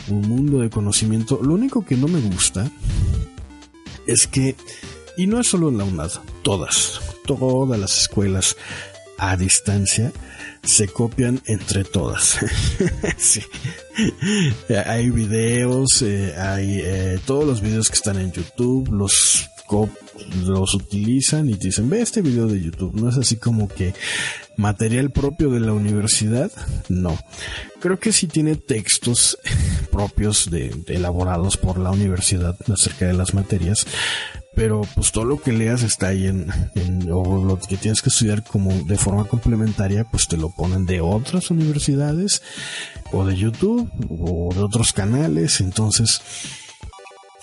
un 0.09 0.21
mundo 0.21 0.59
de 0.59 0.69
conocimiento. 0.69 1.39
Lo 1.41 1.55
único 1.55 1.83
que 1.83 1.97
no 1.97 2.07
me 2.07 2.21
gusta 2.21 2.71
es 4.07 4.27
que, 4.27 4.55
y 5.17 5.27
no 5.27 5.39
es 5.39 5.47
solo 5.47 5.69
en 5.69 5.77
la 5.77 5.83
UNAD, 5.83 6.11
todas, 6.41 7.01
todas 7.25 7.79
las 7.79 8.01
escuelas 8.01 8.55
a 9.17 9.37
distancia 9.37 10.11
se 10.63 10.87
copian 10.87 11.41
entre 11.45 11.83
todas. 11.83 12.39
sí. 13.17 13.41
Hay 14.85 15.09
videos, 15.09 16.01
eh, 16.01 16.35
hay 16.37 16.81
eh, 16.83 17.19
todos 17.25 17.45
los 17.45 17.61
videos 17.61 17.89
que 17.89 17.95
están 17.95 18.17
en 18.19 18.31
YouTube, 18.31 18.89
los 18.91 19.49
los 20.45 20.73
utilizan 20.73 21.49
y 21.49 21.55
te 21.55 21.67
dicen, 21.67 21.89
ve 21.89 22.01
este 22.01 22.21
video 22.21 22.47
de 22.47 22.61
YouTube. 22.61 22.95
No 22.95 23.09
es 23.09 23.17
así 23.17 23.37
como 23.37 23.67
que 23.67 23.93
material 24.57 25.11
propio 25.11 25.49
de 25.49 25.59
la 25.59 25.73
universidad. 25.73 26.51
No. 26.89 27.17
Creo 27.79 27.99
que 27.99 28.11
sí 28.11 28.27
tiene 28.27 28.55
textos 28.55 29.37
propios 29.91 30.49
de, 30.49 30.75
elaborados 30.87 31.57
por 31.57 31.77
la 31.77 31.91
universidad 31.91 32.55
acerca 32.71 33.05
de 33.07 33.13
las 33.13 33.33
materias. 33.33 33.85
Pero 34.55 34.81
pues 34.93 35.11
todo 35.11 35.25
lo 35.25 35.41
que 35.41 35.51
leas 35.51 35.81
está 35.81 36.09
ahí 36.09 36.27
en, 36.27 36.45
en, 36.75 37.11
o 37.11 37.43
lo 37.43 37.57
que 37.57 37.75
tienes 37.75 38.03
que 38.03 38.09
estudiar 38.09 38.43
como 38.43 38.71
de 38.83 38.97
forma 38.97 39.25
complementaria, 39.25 40.03
pues 40.03 40.27
te 40.27 40.37
lo 40.37 40.51
ponen 40.51 40.85
de 40.85 41.01
otras 41.01 41.49
universidades 41.49 42.43
o 43.11 43.25
de 43.25 43.35
YouTube 43.35 43.89
o 44.09 44.53
de 44.53 44.61
otros 44.61 44.93
canales. 44.93 45.59
Entonces, 45.59 46.21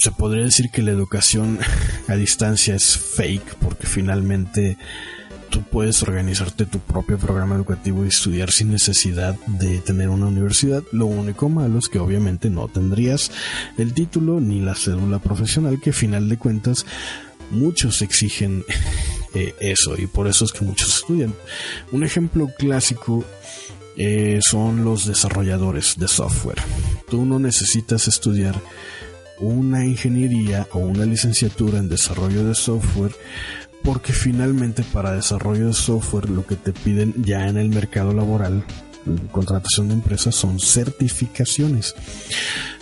se 0.00 0.12
podría 0.12 0.44
decir 0.44 0.70
que 0.70 0.82
la 0.82 0.92
educación 0.92 1.58
a 2.08 2.14
distancia 2.14 2.74
es 2.74 2.96
fake 2.96 3.56
porque 3.56 3.86
finalmente 3.86 4.78
tú 5.50 5.62
puedes 5.62 6.02
organizarte 6.02 6.64
tu 6.64 6.78
propio 6.78 7.18
programa 7.18 7.56
educativo 7.56 8.04
y 8.04 8.08
estudiar 8.08 8.50
sin 8.50 8.70
necesidad 8.70 9.34
de 9.46 9.78
tener 9.80 10.08
una 10.08 10.28
universidad. 10.28 10.82
Lo 10.92 11.06
único 11.06 11.48
malo 11.48 11.78
es 11.78 11.88
que 11.88 11.98
obviamente 11.98 12.48
no 12.48 12.68
tendrías 12.68 13.30
el 13.76 13.92
título 13.92 14.40
ni 14.40 14.60
la 14.60 14.74
cédula 14.74 15.18
profesional 15.18 15.80
que 15.80 15.92
final 15.92 16.28
de 16.28 16.38
cuentas 16.38 16.86
muchos 17.50 18.00
exigen 18.00 18.64
eh, 19.34 19.54
eso 19.60 20.00
y 20.00 20.06
por 20.06 20.28
eso 20.28 20.46
es 20.46 20.52
que 20.52 20.64
muchos 20.64 20.96
estudian. 20.96 21.34
Un 21.92 22.04
ejemplo 22.04 22.48
clásico 22.56 23.24
eh, 23.98 24.38
son 24.40 24.82
los 24.82 25.04
desarrolladores 25.04 25.98
de 25.98 26.08
software. 26.08 26.62
Tú 27.10 27.26
no 27.26 27.38
necesitas 27.38 28.08
estudiar 28.08 28.54
una 29.40 29.84
ingeniería 29.84 30.66
o 30.72 30.78
una 30.78 31.04
licenciatura 31.04 31.78
en 31.78 31.88
desarrollo 31.88 32.44
de 32.44 32.54
software 32.54 33.12
porque 33.82 34.12
finalmente 34.12 34.82
para 34.82 35.12
desarrollo 35.12 35.68
de 35.68 35.72
software 35.72 36.28
lo 36.28 36.46
que 36.46 36.56
te 36.56 36.72
piden 36.72 37.14
ya 37.24 37.48
en 37.48 37.56
el 37.56 37.70
mercado 37.70 38.12
laboral, 38.12 38.64
contratación 39.32 39.88
de 39.88 39.94
empresas, 39.94 40.34
son 40.34 40.60
certificaciones. 40.60 41.94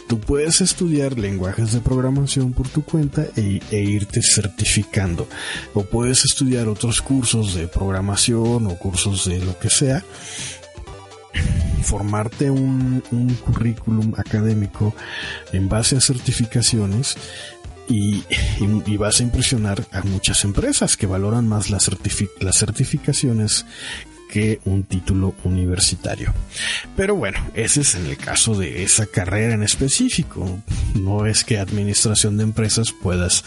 Tú 0.09 0.19
puedes 0.19 0.63
estudiar 0.63 1.19
lenguajes 1.19 1.73
de 1.73 1.81
programación 1.81 2.55
por 2.55 2.67
tu 2.67 2.83
cuenta 2.83 3.27
e, 3.37 3.61
e, 3.71 3.81
irte 3.81 4.23
certificando. 4.23 5.29
O 5.75 5.83
puedes 5.83 6.25
estudiar 6.25 6.67
otros 6.67 7.03
cursos 7.03 7.55
de 7.55 7.69
programación 7.69 8.67
o 8.67 8.79
cursos 8.79 9.27
de 9.27 9.39
lo 9.45 9.59
que 9.59 9.69
sea 9.69 10.03
formarte 11.83 12.51
un, 12.51 13.03
currículum 13.45 14.15
académico 14.17 14.95
en 15.53 15.69
base 15.69 15.97
a 15.97 16.01
certificaciones 16.01 17.17
y, 17.89 18.23
vas 18.99 19.21
a 19.21 19.23
impresionar 19.23 19.87
a 19.93 20.03
muchas 20.03 20.45
empresas 20.45 20.97
que 20.97 21.07
valoran 21.07 21.49
más 21.49 21.71
las, 21.71 21.91
las 22.41 22.57
certificaciones 22.57 23.65
que 24.29 24.61
un 24.67 24.85
título 24.85 25.35
universitario. 25.45 26.35
Pero 26.97 27.15
bueno, 27.15 27.39
ese 27.55 27.81
es 27.81 27.95
en 27.95 28.07
el 28.07 28.17
caso 28.17 28.55
de 28.55 28.83
esa 28.83 29.07
carrera 29.07 29.55
en 29.55 29.63
específico. 29.63 30.61
No 30.95 31.27
es 31.27 31.45
que 31.45 31.59
administración 31.59 32.37
de 32.37 32.45
empresas 32.45 32.93
puedas 32.93 33.45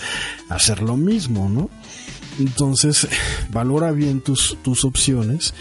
hacer 0.50 0.82
lo 0.82 0.98
mismo, 0.98 1.50
¿no? 1.50 1.70
Entonces, 2.40 3.08
valora 3.52 3.92
bien 3.92 4.22
tus, 4.22 4.58
tus 4.64 4.84
opciones 4.84 5.54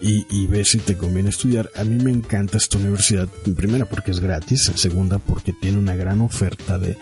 y, 0.00 0.26
y 0.30 0.46
ve 0.46 0.64
si 0.64 0.78
te 0.78 0.96
conviene 0.96 1.30
estudiar. 1.30 1.70
A 1.74 1.84
mí 1.84 2.02
me 2.02 2.10
encanta 2.10 2.58
esta 2.58 2.78
universidad, 2.78 3.28
en 3.46 3.54
primera 3.54 3.84
porque 3.86 4.10
es 4.10 4.20
gratis, 4.20 4.68
en 4.68 4.78
segunda 4.78 5.18
porque 5.18 5.52
tiene 5.52 5.78
una 5.78 5.96
gran 5.96 6.20
oferta 6.20 6.78
de, 6.78 6.96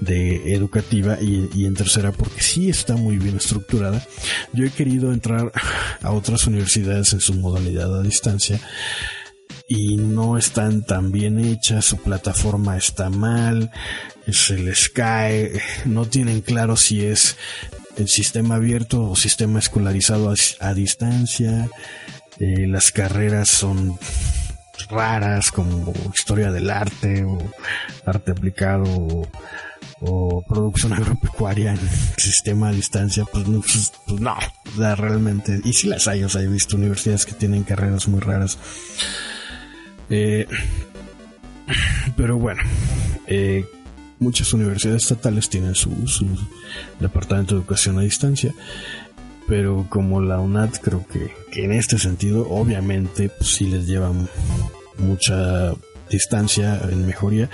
de 0.00 0.54
educativa 0.54 1.18
y, 1.20 1.48
y, 1.54 1.66
en 1.66 1.74
tercera 1.74 2.12
porque 2.12 2.40
sí 2.42 2.68
está 2.68 2.96
muy 2.96 3.18
bien 3.18 3.36
estructurada. 3.36 4.04
Yo 4.52 4.64
he 4.64 4.70
querido 4.70 5.12
entrar 5.12 5.52
a 6.02 6.10
otras 6.12 6.46
universidades 6.46 7.12
en 7.12 7.20
su 7.20 7.34
modalidad 7.34 7.98
a 7.98 8.02
distancia 8.02 8.60
y 9.66 9.96
no 9.96 10.36
están 10.36 10.84
tan 10.84 11.10
bien 11.10 11.38
hechas, 11.38 11.86
su 11.86 11.96
plataforma 11.96 12.76
está 12.76 13.08
mal, 13.08 13.70
se 14.30 14.58
les 14.58 14.88
cae, 14.88 15.60
no 15.84 16.06
tienen 16.06 16.42
claro 16.42 16.76
si 16.76 17.04
es 17.04 17.36
el 17.96 18.08
sistema 18.08 18.56
abierto 18.56 19.10
o 19.10 19.16
sistema 19.16 19.58
escolarizado 19.58 20.34
a, 20.60 20.74
distancia. 20.74 21.68
Eh, 22.38 22.66
las 22.66 22.90
carreras 22.90 23.48
son 23.48 23.98
raras 24.90 25.50
como 25.50 25.92
historia 26.12 26.50
del 26.50 26.68
arte 26.70 27.24
o 27.24 27.38
arte 28.04 28.32
aplicado 28.32 28.84
o, 30.00 30.42
producción 30.46 30.92
agropecuaria 30.92 31.72
en 31.72 31.78
sistema 32.18 32.68
a 32.68 32.72
distancia, 32.72 33.24
pues, 33.24 33.44
pues, 33.44 33.92
pues 34.06 34.20
no, 34.20 34.36
realmente, 34.76 35.60
y 35.64 35.72
si 35.72 35.88
las 35.88 36.08
hay, 36.08 36.22
o 36.24 36.28
sea, 36.28 36.42
he 36.42 36.46
visto 36.46 36.76
universidades 36.76 37.24
que 37.24 37.32
tienen 37.32 37.62
carreras 37.62 38.06
muy 38.08 38.20
raras. 38.20 38.58
Eh, 40.10 40.46
pero 42.16 42.38
bueno, 42.38 42.62
eh, 43.26 43.64
muchas 44.18 44.52
universidades 44.52 45.04
estatales 45.04 45.48
tienen 45.48 45.74
su, 45.74 45.90
departamento 47.00 47.54
de 47.54 47.60
educación 47.60 47.98
a 47.98 48.02
distancia, 48.02 48.52
pero 49.46 49.86
como 49.88 50.20
la 50.20 50.40
UNAD 50.40 50.70
creo 50.82 51.04
que, 51.06 51.32
en 51.60 51.72
este 51.72 51.98
sentido 51.98 52.48
obviamente 52.48 53.28
pues, 53.28 53.50
sí 53.50 53.66
les 53.66 53.86
lleva 53.86 54.12
mucha 54.98 55.74
distancia 56.10 56.80
en 56.90 57.06
mejoría 57.06 57.48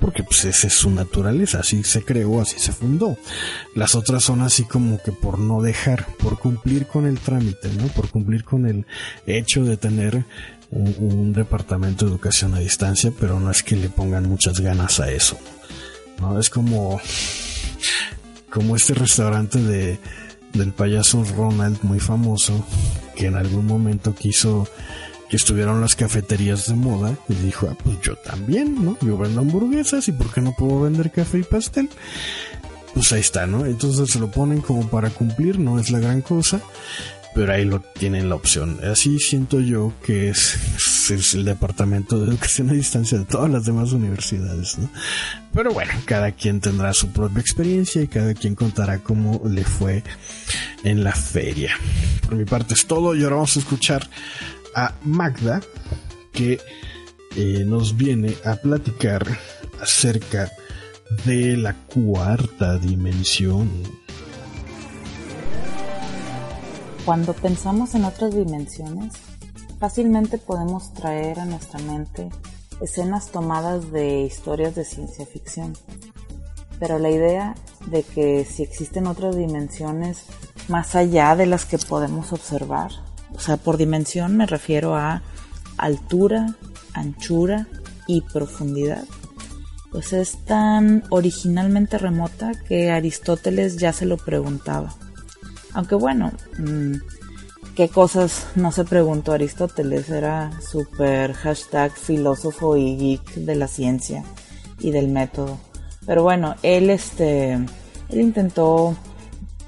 porque 0.00 0.22
pues 0.22 0.44
esa 0.44 0.68
es 0.68 0.72
su 0.72 0.90
naturaleza 0.90 1.58
así 1.58 1.82
se 1.82 2.02
creó 2.02 2.40
así 2.40 2.58
se 2.58 2.72
fundó 2.72 3.18
las 3.74 3.94
otras 3.94 4.22
son 4.22 4.40
así 4.42 4.64
como 4.64 5.02
que 5.02 5.12
por 5.12 5.38
no 5.38 5.60
dejar 5.60 6.06
por 6.18 6.38
cumplir 6.38 6.86
con 6.86 7.06
el 7.06 7.18
trámite 7.18 7.68
no 7.76 7.88
por 7.88 8.08
cumplir 8.08 8.44
con 8.44 8.66
el 8.66 8.86
hecho 9.26 9.64
de 9.64 9.76
tener 9.76 10.24
un, 10.70 10.94
un 10.98 11.32
departamento 11.32 12.04
de 12.04 12.12
educación 12.12 12.54
a 12.54 12.60
distancia 12.60 13.12
pero 13.18 13.40
no 13.40 13.50
es 13.50 13.62
que 13.62 13.76
le 13.76 13.88
pongan 13.88 14.28
muchas 14.28 14.60
ganas 14.60 15.00
a 15.00 15.10
eso 15.10 15.36
¿no? 16.20 16.38
Es 16.38 16.50
como, 16.50 17.00
como 18.50 18.76
este 18.76 18.94
restaurante 18.94 19.58
de, 19.58 19.98
del 20.58 20.72
payaso 20.72 21.24
Ronald 21.36 21.78
muy 21.82 22.00
famoso 22.00 22.64
que 23.14 23.26
en 23.26 23.36
algún 23.36 23.66
momento 23.66 24.14
quiso 24.14 24.68
que 25.28 25.36
estuvieran 25.36 25.80
las 25.80 25.96
cafeterías 25.96 26.68
de 26.68 26.74
moda 26.74 27.16
y 27.28 27.34
dijo, 27.34 27.68
ah, 27.70 27.76
pues 27.82 28.00
yo 28.00 28.16
también, 28.16 28.84
¿no? 28.84 28.96
Yo 29.00 29.18
vendo 29.18 29.40
hamburguesas 29.40 30.06
y 30.08 30.12
¿por 30.12 30.32
qué 30.32 30.40
no 30.40 30.52
puedo 30.52 30.82
vender 30.82 31.10
café 31.10 31.38
y 31.38 31.42
pastel? 31.42 31.88
Pues 32.94 33.12
ahí 33.12 33.20
está, 33.20 33.46
¿no? 33.46 33.66
Entonces 33.66 34.10
se 34.10 34.18
lo 34.18 34.30
ponen 34.30 34.60
como 34.60 34.88
para 34.88 35.10
cumplir, 35.10 35.58
no 35.58 35.78
es 35.78 35.90
la 35.90 35.98
gran 35.98 36.22
cosa, 36.22 36.60
pero 37.36 37.52
ahí 37.52 37.66
lo 37.66 37.80
tienen 37.80 38.30
la 38.30 38.34
opción. 38.34 38.80
Así 38.82 39.18
siento 39.18 39.60
yo 39.60 39.92
que 40.02 40.30
es, 40.30 40.58
el 41.34 41.44
departamento 41.44 42.18
de 42.18 42.30
educación 42.30 42.70
a 42.70 42.72
distancia 42.72 43.18
de 43.18 43.26
todas 43.26 43.50
las 43.50 43.66
demás 43.66 43.92
universidades. 43.92 44.78
Pero 45.52 45.72
bueno, 45.74 45.92
cada 46.06 46.32
quien 46.32 46.62
tendrá 46.62 46.94
su 46.94 47.12
propia 47.12 47.42
experiencia 47.42 48.00
y 48.00 48.08
cada 48.08 48.32
quien 48.32 48.54
contará 48.54 49.00
cómo 49.00 49.42
le 49.46 49.64
fue 49.64 50.02
en 50.82 51.04
la 51.04 51.12
feria. 51.12 51.72
Por 52.22 52.36
mi 52.36 52.46
parte 52.46 52.72
es 52.72 52.86
todo 52.86 53.14
y 53.14 53.22
ahora 53.22 53.36
vamos 53.36 53.54
a 53.56 53.60
escuchar 53.60 54.08
a 54.74 54.94
Magda 55.04 55.60
que 56.32 56.58
eh, 57.36 57.64
nos 57.66 57.98
viene 57.98 58.34
a 58.46 58.56
platicar 58.56 59.26
acerca 59.82 60.50
de 61.26 61.58
la 61.58 61.74
cuarta 61.74 62.78
dimensión. 62.78 64.05
Cuando 67.06 67.32
pensamos 67.32 67.94
en 67.94 68.04
otras 68.04 68.34
dimensiones, 68.34 69.14
fácilmente 69.78 70.36
podemos 70.36 70.92
traer 70.92 71.40
a 71.40 71.46
nuestra 71.46 71.80
mente 71.80 72.28
escenas 72.82 73.30
tomadas 73.30 73.90
de 73.90 74.20
historias 74.20 74.74
de 74.74 74.84
ciencia 74.84 75.24
ficción. 75.24 75.72
Pero 76.78 76.98
la 76.98 77.08
idea 77.08 77.54
de 77.86 78.02
que 78.02 78.44
si 78.44 78.62
existen 78.62 79.06
otras 79.06 79.34
dimensiones 79.36 80.24
más 80.68 80.94
allá 80.94 81.34
de 81.36 81.46
las 81.46 81.64
que 81.64 81.78
podemos 81.78 82.34
observar 82.34 82.90
o 83.36 83.40
sea, 83.40 83.56
por 83.56 83.76
dimensión 83.76 84.36
me 84.36 84.46
refiero 84.46 84.96
a 84.96 85.22
altura, 85.76 86.56
anchura 86.94 87.66
y 88.06 88.22
profundidad. 88.22 89.04
Pues 89.90 90.12
es 90.12 90.38
tan 90.44 91.04
originalmente 91.10 91.98
remota 91.98 92.52
que 92.66 92.90
Aristóteles 92.90 93.76
ya 93.76 93.92
se 93.92 94.06
lo 94.06 94.16
preguntaba. 94.16 94.94
Aunque 95.76 95.94
bueno, 95.94 96.32
mm, 96.58 96.94
qué 97.74 97.90
cosas 97.90 98.46
no 98.54 98.72
se 98.72 98.84
preguntó 98.84 99.32
Aristóteles, 99.32 100.08
era 100.08 100.50
súper 100.62 101.34
hashtag 101.34 101.92
filósofo 101.92 102.78
y 102.78 102.96
geek 102.96 103.34
de 103.34 103.56
la 103.56 103.68
ciencia 103.68 104.24
y 104.80 104.90
del 104.90 105.08
método. 105.08 105.58
Pero 106.06 106.22
bueno, 106.22 106.54
él 106.62 106.88
este, 106.88 107.52
él 107.52 107.68
intentó 108.08 108.96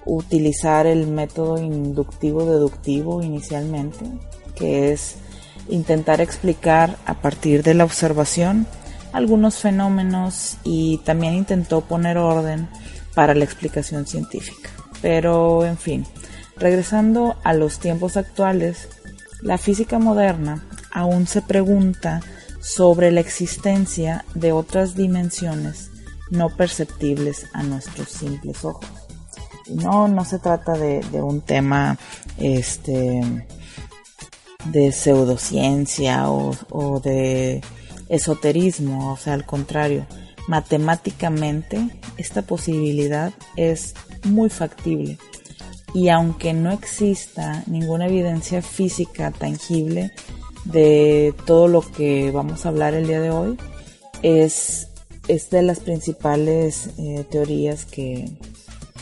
utilizar 0.07 0.87
el 0.87 1.09
método 1.09 1.59
inductivo-deductivo 1.59 3.23
inicialmente, 3.23 4.07
que 4.55 4.93
es 4.93 5.17
intentar 5.69 6.23
explicar 6.23 6.97
a 7.05 7.21
partir 7.21 7.63
de 7.63 7.75
la 7.75 7.85
observación 7.85 8.67
algunos 9.13 9.57
fenómenos 9.59 10.57
y 10.65 11.03
también 11.05 11.35
intentó 11.35 11.83
poner 11.83 12.17
orden 12.17 12.67
para 13.15 13.35
la 13.35 13.45
explicación 13.45 14.07
científica. 14.07 14.71
Pero, 15.01 15.65
en 15.65 15.79
fin, 15.79 16.07
regresando 16.57 17.37
a 17.45 17.55
los 17.55 17.79
tiempos 17.79 18.17
actuales, 18.17 18.89
la 19.43 19.59
física 19.59 19.99
moderna 19.99 20.65
aún 20.91 21.27
se 21.27 21.43
pregunta 21.43 22.21
sobre 22.61 23.11
la 23.11 23.21
existencia 23.21 24.25
de 24.35 24.53
otras 24.53 24.97
dimensiones 24.97 25.91
no 26.31 26.51
perceptibles 26.51 27.47
a 27.53 27.63
nuestros 27.63 28.09
simples 28.09 28.65
ojos. 28.65 28.89
No, 29.69 30.09
no 30.09 30.25
se 30.25 30.39
trata 30.39 30.73
de, 30.73 31.01
un 31.23 31.41
tema 31.41 31.99
este, 32.39 33.47
de 34.67 34.93
pseudociencia 34.93 36.31
o, 36.31 36.55
o 36.71 37.01
de 37.01 37.63
esoterismo, 38.09 39.13
o 39.13 39.17
sea, 39.17 39.35
al 39.35 39.45
contrario, 39.45 40.07
matemáticamente 40.49 41.91
esta 42.17 42.43
posibilidad 42.43 43.33
es 43.57 43.95
muy 44.25 44.51
factible 44.51 45.19
y 45.95 46.09
aunque 46.09 46.53
no 46.53 46.71
exista 46.71 47.63
ninguna 47.67 48.07
evidencia 48.07 48.63
física 48.63 49.31
tangible 49.31 50.13
de 50.65 51.35
todo 51.47 51.69
lo 51.69 51.81
que 51.81 52.31
vamos 52.31 52.65
a 52.65 52.69
hablar 52.69 52.95
el 52.95 53.07
día 53.07 53.21
de 53.21 53.31
hoy, 53.31 53.57
es, 54.23 54.89
es 55.29 55.51
de 55.51 55.63
las 55.63 55.81
principales 55.81 56.91
eh, 56.99 57.25
teorías 57.31 57.85
que, 57.85 58.31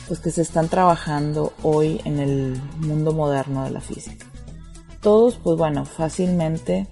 pues 0.07 0.20
que 0.20 0.31
se 0.31 0.42
están 0.42 0.68
trabajando 0.68 1.52
hoy 1.62 2.00
en 2.05 2.20
el 2.20 2.62
mundo 2.79 3.12
moderno 3.12 3.64
de 3.64 3.70
la 3.70 3.81
física. 3.81 4.26
Todos, 5.00 5.38
pues 5.42 5.57
bueno, 5.57 5.85
fácilmente 5.85 6.87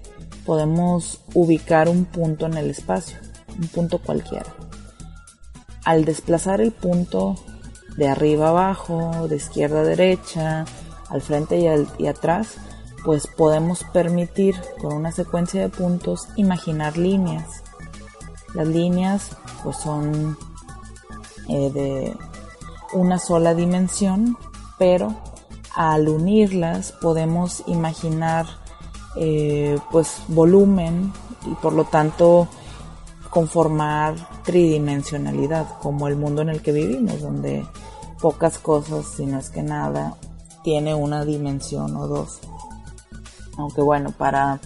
podemos 0.45 1.21
ubicar 1.33 1.89
un 1.89 2.05
punto 2.05 2.45
en 2.45 2.55
el 2.55 2.69
espacio, 2.69 3.17
un 3.57 3.67
punto 3.67 3.99
cualquiera. 3.99 4.53
Al 5.85 6.03
desplazar 6.03 6.61
el 6.61 6.71
punto 6.71 7.35
de 7.97 8.07
arriba 8.07 8.49
abajo, 8.49 9.27
de 9.27 9.35
izquierda 9.37 9.81
a 9.81 9.83
derecha, 9.83 10.65
al 11.09 11.21
frente 11.21 11.57
y, 11.59 12.03
y 12.03 12.07
atrás, 12.07 12.55
pues 13.03 13.27
podemos 13.27 13.83
permitir 13.93 14.55
con 14.81 14.93
una 14.93 15.11
secuencia 15.11 15.61
de 15.61 15.69
puntos 15.69 16.27
imaginar 16.35 16.97
líneas. 16.97 17.63
Las 18.53 18.67
líneas 18.67 19.37
pues 19.63 19.77
son 19.77 20.37
eh, 21.47 21.71
de 21.71 22.17
una 22.93 23.19
sola 23.19 23.53
dimensión, 23.53 24.37
pero 24.79 25.15
al 25.75 26.07
unirlas 26.07 26.91
podemos 26.93 27.63
imaginar 27.67 28.45
eh, 29.17 29.77
pues 29.91 30.21
volumen 30.27 31.13
y 31.45 31.53
por 31.55 31.73
lo 31.73 31.83
tanto 31.83 32.47
conformar 33.29 34.15
tridimensionalidad 34.43 35.77
como 35.79 36.07
el 36.07 36.15
mundo 36.15 36.41
en 36.41 36.49
el 36.49 36.61
que 36.61 36.71
vivimos 36.71 37.21
donde 37.21 37.65
pocas 38.25 38.57
cosas 38.57 39.05
si 39.05 39.27
no 39.27 39.37
es 39.37 39.51
que 39.51 39.61
nada 39.61 40.17
tiene 40.63 40.95
una 40.95 41.23
dimensión 41.23 41.95
o 41.95 42.07
dos 42.07 42.39
aunque 43.55 43.83
bueno 43.83 44.09
para 44.09 44.59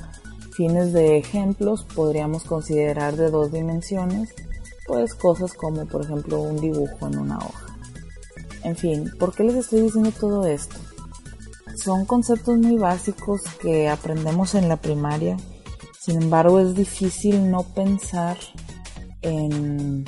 fines 0.53 0.93
de 0.93 1.17
ejemplos 1.17 1.83
podríamos 1.83 2.45
considerar 2.45 3.17
de 3.17 3.29
dos 3.29 3.51
dimensiones 3.51 4.33
pues 4.87 5.13
cosas 5.13 5.51
como 5.51 5.85
por 5.87 6.03
ejemplo 6.03 6.39
un 6.39 6.61
dibujo 6.61 7.07
en 7.07 7.17
una 7.17 7.37
hoja 7.39 7.65
en 8.63 8.77
fin, 8.77 9.11
¿por 9.19 9.33
qué 9.33 9.43
les 9.43 9.55
estoy 9.55 9.81
diciendo 9.81 10.13
todo 10.17 10.45
esto? 10.45 10.77
Son 11.75 12.05
conceptos 12.05 12.57
muy 12.57 12.77
básicos 12.77 13.41
que 13.61 13.89
aprendemos 13.89 14.55
en 14.55 14.69
la 14.69 14.77
primaria, 14.77 15.35
sin 15.99 16.21
embargo 16.23 16.61
es 16.61 16.75
difícil 16.75 17.51
no 17.51 17.63
pensar 17.63 18.37
en, 19.21 20.05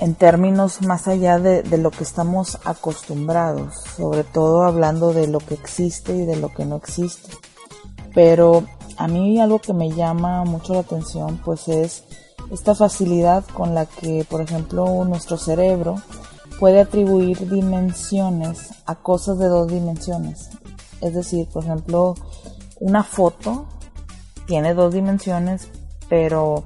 en 0.00 0.14
términos 0.14 0.82
más 0.82 1.06
allá 1.06 1.38
de, 1.38 1.62
de 1.62 1.78
lo 1.78 1.90
que 1.90 2.02
estamos 2.02 2.58
acostumbrados, 2.64 3.74
sobre 3.96 4.24
todo 4.24 4.64
hablando 4.64 5.12
de 5.12 5.28
lo 5.28 5.38
que 5.38 5.54
existe 5.54 6.16
y 6.16 6.24
de 6.24 6.36
lo 6.36 6.52
que 6.52 6.64
no 6.64 6.76
existe. 6.76 7.30
Pero 8.14 8.64
a 8.96 9.06
mí 9.06 9.40
algo 9.40 9.60
que 9.60 9.72
me 9.72 9.90
llama 9.90 10.44
mucho 10.44 10.74
la 10.74 10.80
atención 10.80 11.40
pues 11.44 11.68
es 11.68 12.04
esta 12.50 12.74
facilidad 12.74 13.44
con 13.44 13.74
la 13.74 13.86
que, 13.86 14.26
por 14.28 14.40
ejemplo, 14.40 15.04
nuestro 15.04 15.36
cerebro 15.36 15.96
puede 16.58 16.80
atribuir 16.80 17.48
dimensiones 17.48 18.70
a 18.86 18.96
cosas 18.96 19.38
de 19.38 19.46
dos 19.46 19.68
dimensiones. 19.68 20.50
Es 21.00 21.14
decir, 21.14 21.48
por 21.48 21.64
ejemplo, 21.64 22.14
una 22.80 23.04
foto 23.04 23.66
tiene 24.46 24.74
dos 24.74 24.92
dimensiones, 24.92 25.68
pero 26.08 26.64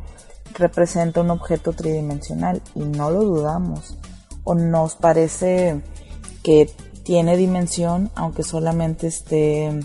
representa 0.55 1.21
un 1.21 1.31
objeto 1.31 1.73
tridimensional 1.73 2.63
y 2.75 2.81
no 2.81 3.11
lo 3.11 3.23
dudamos. 3.23 3.97
O 4.45 4.55
nos 4.55 4.95
parece 4.97 5.81
que 6.43 6.71
tiene 7.03 7.37
dimensión 7.37 8.11
aunque 8.15 8.43
solamente 8.43 9.07
esté 9.07 9.81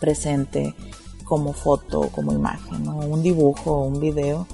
presente 0.00 0.74
como 1.24 1.52
foto, 1.52 2.08
como 2.12 2.32
imagen, 2.32 2.86
o 2.88 2.96
un 2.96 3.22
dibujo 3.22 3.72
o 3.72 3.84
un 3.84 4.00
video. 4.00 4.46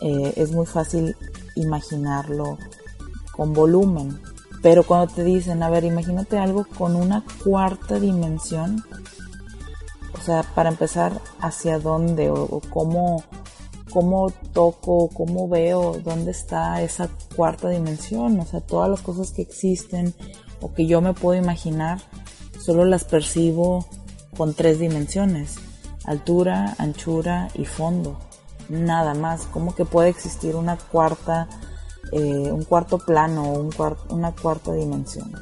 Eh, 0.00 0.32
es 0.36 0.52
muy 0.52 0.66
fácil 0.66 1.16
imaginarlo 1.54 2.58
con 3.32 3.52
volumen. 3.52 4.20
Pero 4.62 4.82
cuando 4.84 5.12
te 5.12 5.24
dicen, 5.24 5.62
a 5.62 5.68
ver, 5.68 5.84
imagínate 5.84 6.38
algo 6.38 6.64
con 6.64 6.96
una 6.96 7.22
cuarta 7.44 7.98
dimensión, 8.00 8.82
o 10.14 10.22
sea, 10.22 10.42
para 10.54 10.70
empezar, 10.70 11.20
hacia 11.40 11.78
dónde 11.78 12.30
o, 12.30 12.60
cómo, 12.70 13.22
cómo 13.94 14.30
toco, 14.52 15.08
cómo 15.08 15.48
veo, 15.48 15.98
dónde 16.04 16.32
está 16.32 16.82
esa 16.82 17.08
cuarta 17.34 17.70
dimensión, 17.70 18.38
o 18.40 18.44
sea, 18.44 18.60
todas 18.60 18.90
las 18.90 19.00
cosas 19.00 19.30
que 19.30 19.40
existen 19.40 20.12
o 20.60 20.74
que 20.74 20.86
yo 20.86 21.00
me 21.00 21.14
puedo 21.14 21.40
imaginar, 21.40 22.00
solo 22.60 22.84
las 22.84 23.04
percibo 23.04 23.86
con 24.36 24.52
tres 24.52 24.78
dimensiones, 24.78 25.56
altura, 26.04 26.74
anchura 26.78 27.48
y 27.54 27.64
fondo, 27.64 28.18
nada 28.68 29.14
más, 29.14 29.46
¿cómo 29.46 29.74
que 29.74 29.86
puede 29.86 30.10
existir 30.10 30.56
una 30.56 30.76
cuarta 30.76 31.48
eh, 32.12 32.52
un 32.52 32.64
cuarto 32.64 32.98
plano 32.98 33.42
o 33.42 33.60
un 33.60 33.70
una 34.10 34.32
cuarta 34.32 34.72
dimensión. 34.72 35.32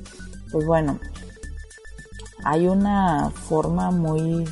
Pues 0.50 0.66
bueno, 0.66 0.98
hay 2.44 2.66
una 2.66 3.30
forma 3.30 3.90
muy, 3.90 4.48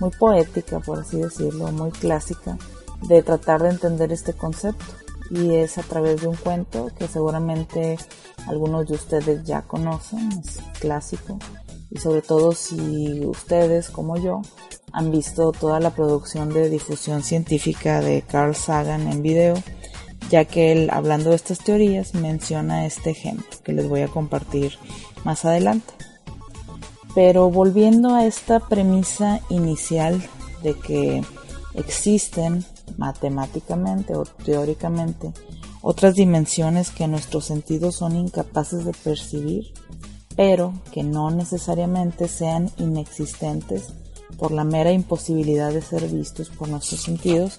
muy 0.00 0.10
poética, 0.18 0.80
por 0.80 1.00
así 1.00 1.18
decirlo, 1.18 1.70
muy 1.72 1.90
clásica, 1.92 2.58
de 3.02 3.22
tratar 3.22 3.62
de 3.62 3.70
entender 3.70 4.12
este 4.12 4.32
concepto. 4.32 4.84
Y 5.30 5.54
es 5.54 5.76
a 5.78 5.82
través 5.82 6.20
de 6.20 6.28
un 6.28 6.36
cuento 6.36 6.90
que 6.96 7.08
seguramente 7.08 7.98
algunos 8.46 8.86
de 8.86 8.94
ustedes 8.94 9.44
ya 9.44 9.62
conocen, 9.62 10.30
es 10.32 10.60
clásico. 10.78 11.38
Y 11.90 11.98
sobre 11.98 12.22
todo 12.22 12.52
si 12.52 13.24
ustedes, 13.24 13.90
como 13.90 14.16
yo, 14.16 14.42
han 14.92 15.10
visto 15.10 15.52
toda 15.52 15.80
la 15.80 15.90
producción 15.90 16.52
de 16.52 16.70
difusión 16.70 17.22
científica 17.22 18.00
de 18.00 18.22
Carl 18.22 18.54
Sagan 18.54 19.08
en 19.08 19.22
video, 19.22 19.54
ya 20.30 20.44
que 20.44 20.72
él, 20.72 20.90
hablando 20.92 21.30
de 21.30 21.36
estas 21.36 21.58
teorías, 21.58 22.14
menciona 22.14 22.86
este 22.86 23.10
ejemplo 23.10 23.44
que 23.62 23.72
les 23.72 23.88
voy 23.88 24.02
a 24.02 24.08
compartir 24.08 24.78
más 25.24 25.44
adelante. 25.44 25.92
Pero 27.14 27.50
volviendo 27.50 28.14
a 28.14 28.26
esta 28.26 28.60
premisa 28.60 29.40
inicial 29.48 30.22
de 30.62 30.74
que 30.74 31.22
existen 31.74 32.64
matemáticamente 32.96 34.14
o 34.14 34.24
teóricamente 34.24 35.32
otras 35.88 36.14
dimensiones 36.14 36.90
que 36.90 37.06
nuestros 37.06 37.44
sentidos 37.44 37.94
son 37.94 38.16
incapaces 38.16 38.84
de 38.84 38.92
percibir, 38.92 39.72
pero 40.34 40.74
que 40.90 41.04
no 41.04 41.30
necesariamente 41.30 42.26
sean 42.26 42.70
inexistentes 42.76 43.90
por 44.36 44.50
la 44.50 44.64
mera 44.64 44.90
imposibilidad 44.90 45.72
de 45.72 45.82
ser 45.82 46.08
vistos 46.08 46.50
por 46.50 46.68
nuestros 46.68 47.02
sentidos, 47.02 47.58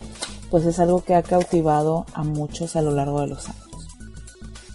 pues 0.51 0.65
es 0.65 0.79
algo 0.79 1.03
que 1.03 1.15
ha 1.15 1.23
cautivado 1.23 2.05
a 2.13 2.23
muchos 2.23 2.75
a 2.75 2.81
lo 2.81 2.91
largo 2.91 3.21
de 3.21 3.27
los 3.27 3.47
años. 3.47 3.87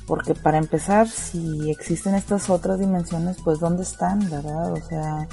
Porque 0.06 0.34
para 0.34 0.58
empezar, 0.58 1.08
si 1.08 1.70
existen 1.70 2.14
estas 2.14 2.50
otras 2.50 2.80
dimensiones, 2.80 3.36
pues 3.44 3.60
¿dónde 3.60 3.82
están, 3.82 4.28
verdad? 4.30 4.72
O 4.72 4.80
sea, 4.88 5.28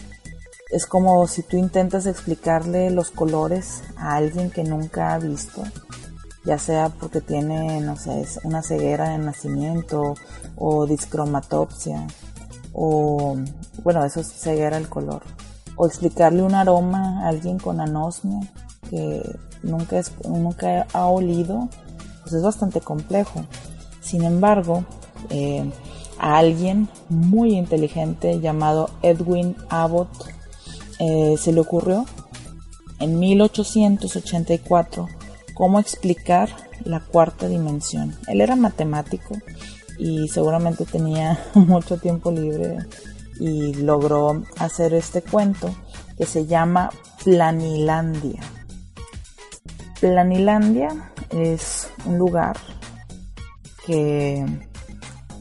es 0.69 0.85
como 0.85 1.25
si 1.27 1.43
tú 1.43 1.57
intentas 1.57 2.05
explicarle 2.05 2.91
los 2.91 3.09
colores 3.09 3.81
a 3.97 4.15
alguien 4.15 4.51
que 4.51 4.63
nunca 4.63 5.13
ha 5.13 5.19
visto, 5.19 5.63
ya 6.45 6.59
sea 6.59 6.89
porque 6.89 7.21
tiene, 7.21 7.81
no 7.81 7.95
sé, 7.97 8.25
una 8.43 8.61
ceguera 8.61 9.09
de 9.09 9.17
nacimiento 9.17 10.15
o 10.55 10.85
discromatopsia, 10.85 12.05
o, 12.73 13.35
bueno, 13.83 14.05
eso 14.05 14.19
es 14.21 14.31
ceguera 14.31 14.77
el 14.77 14.89
color, 14.89 15.23
o 15.75 15.87
explicarle 15.87 16.43
un 16.43 16.53
aroma 16.53 17.25
a 17.25 17.29
alguien 17.29 17.57
con 17.57 17.81
anosmia 17.81 18.41
que 18.89 19.23
nunca, 19.63 19.97
es, 19.97 20.11
nunca 20.27 20.85
ha 20.93 21.05
olido, 21.07 21.67
pues 22.21 22.33
es 22.33 22.43
bastante 22.43 22.79
complejo. 22.79 23.45
Sin 24.01 24.23
embargo, 24.23 24.83
eh, 25.29 25.69
a 26.19 26.37
alguien 26.37 26.89
muy 27.09 27.55
inteligente 27.55 28.39
llamado 28.39 28.89
Edwin 29.01 29.55
Abbott 29.69 30.09
eh, 30.99 31.35
se 31.37 31.51
le 31.51 31.61
ocurrió 31.61 32.05
en 32.99 33.19
1884 33.19 35.07
cómo 35.53 35.79
explicar 35.79 36.49
la 36.83 36.99
cuarta 36.99 37.47
dimensión. 37.47 38.15
Él 38.27 38.41
era 38.41 38.55
matemático 38.55 39.35
y 39.97 40.27
seguramente 40.29 40.85
tenía 40.85 41.39
mucho 41.53 41.97
tiempo 41.97 42.31
libre 42.31 42.77
y 43.39 43.73
logró 43.73 44.43
hacer 44.57 44.93
este 44.93 45.21
cuento 45.21 45.73
que 46.17 46.25
se 46.25 46.45
llama 46.45 46.89
Planilandia. 47.23 48.41
Planilandia 49.99 51.11
es 51.29 51.89
un 52.05 52.17
lugar 52.17 52.57
que 53.85 54.45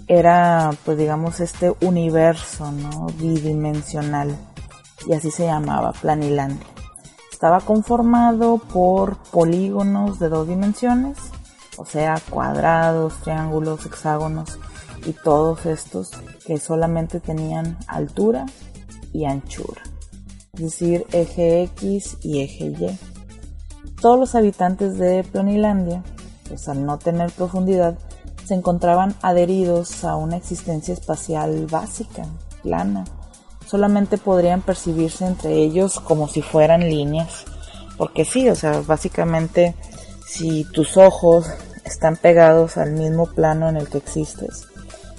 era, 0.09 0.71
pues 0.85 0.97
digamos, 0.97 1.41
este 1.41 1.73
universo, 1.81 2.73
¿no? 2.73 3.07
Bidimensional. 3.19 4.37
Y 5.07 5.13
así 5.13 5.31
se 5.31 5.47
llamaba, 5.47 5.93
Planilandia. 5.93 6.67
Estaba 7.31 7.61
conformado 7.61 8.59
por 8.59 9.17
polígonos 9.17 10.19
de 10.19 10.29
dos 10.29 10.49
dimensiones, 10.49 11.17
o 11.77 11.87
sea, 11.87 12.21
cuadrados, 12.29 13.15
triángulos, 13.23 13.87
hexágonos 13.87 14.59
y 15.07 15.13
todos 15.13 15.65
estos 15.67 16.11
que 16.45 16.59
solamente 16.59 17.21
tenían 17.21 17.79
altura 17.87 18.47
y 19.13 19.25
anchura, 19.25 19.83
es 20.55 20.61
decir, 20.61 21.07
eje 21.13 21.63
X 21.63 22.19
y 22.23 22.41
eje 22.41 22.67
Y. 22.67 22.99
Todos 24.01 24.19
los 24.19 24.35
habitantes 24.35 24.99
de 24.99 25.25
Planilandia, 25.25 26.03
pues 26.49 26.69
al 26.69 26.85
no 26.85 26.99
tener 26.99 27.31
profundidad, 27.31 27.99
se 28.45 28.55
encontraban 28.55 29.15
adheridos 29.23 30.05
a 30.05 30.17
una 30.17 30.37
existencia 30.37 30.95
espacial 30.95 31.67
básica, 31.67 32.25
plana. 32.63 33.05
Solamente 33.69 34.17
podrían 34.17 34.63
percibirse 34.63 35.27
entre 35.27 35.55
ellos 35.57 36.01
como 36.01 36.29
si 36.29 36.43
fueran 36.43 36.89
líneas. 36.89 37.45
Porque 37.97 38.25
sí, 38.25 38.49
o 38.49 38.55
sea, 38.55 38.81
básicamente 38.81 39.75
si 40.27 40.65
tus 40.65 40.97
ojos 40.97 41.47
están 41.85 42.17
pegados 42.17 42.77
al 42.77 42.93
mismo 42.93 43.27
plano 43.27 43.69
en 43.69 43.77
el 43.77 43.89
que 43.89 43.99
existes, 43.99 44.67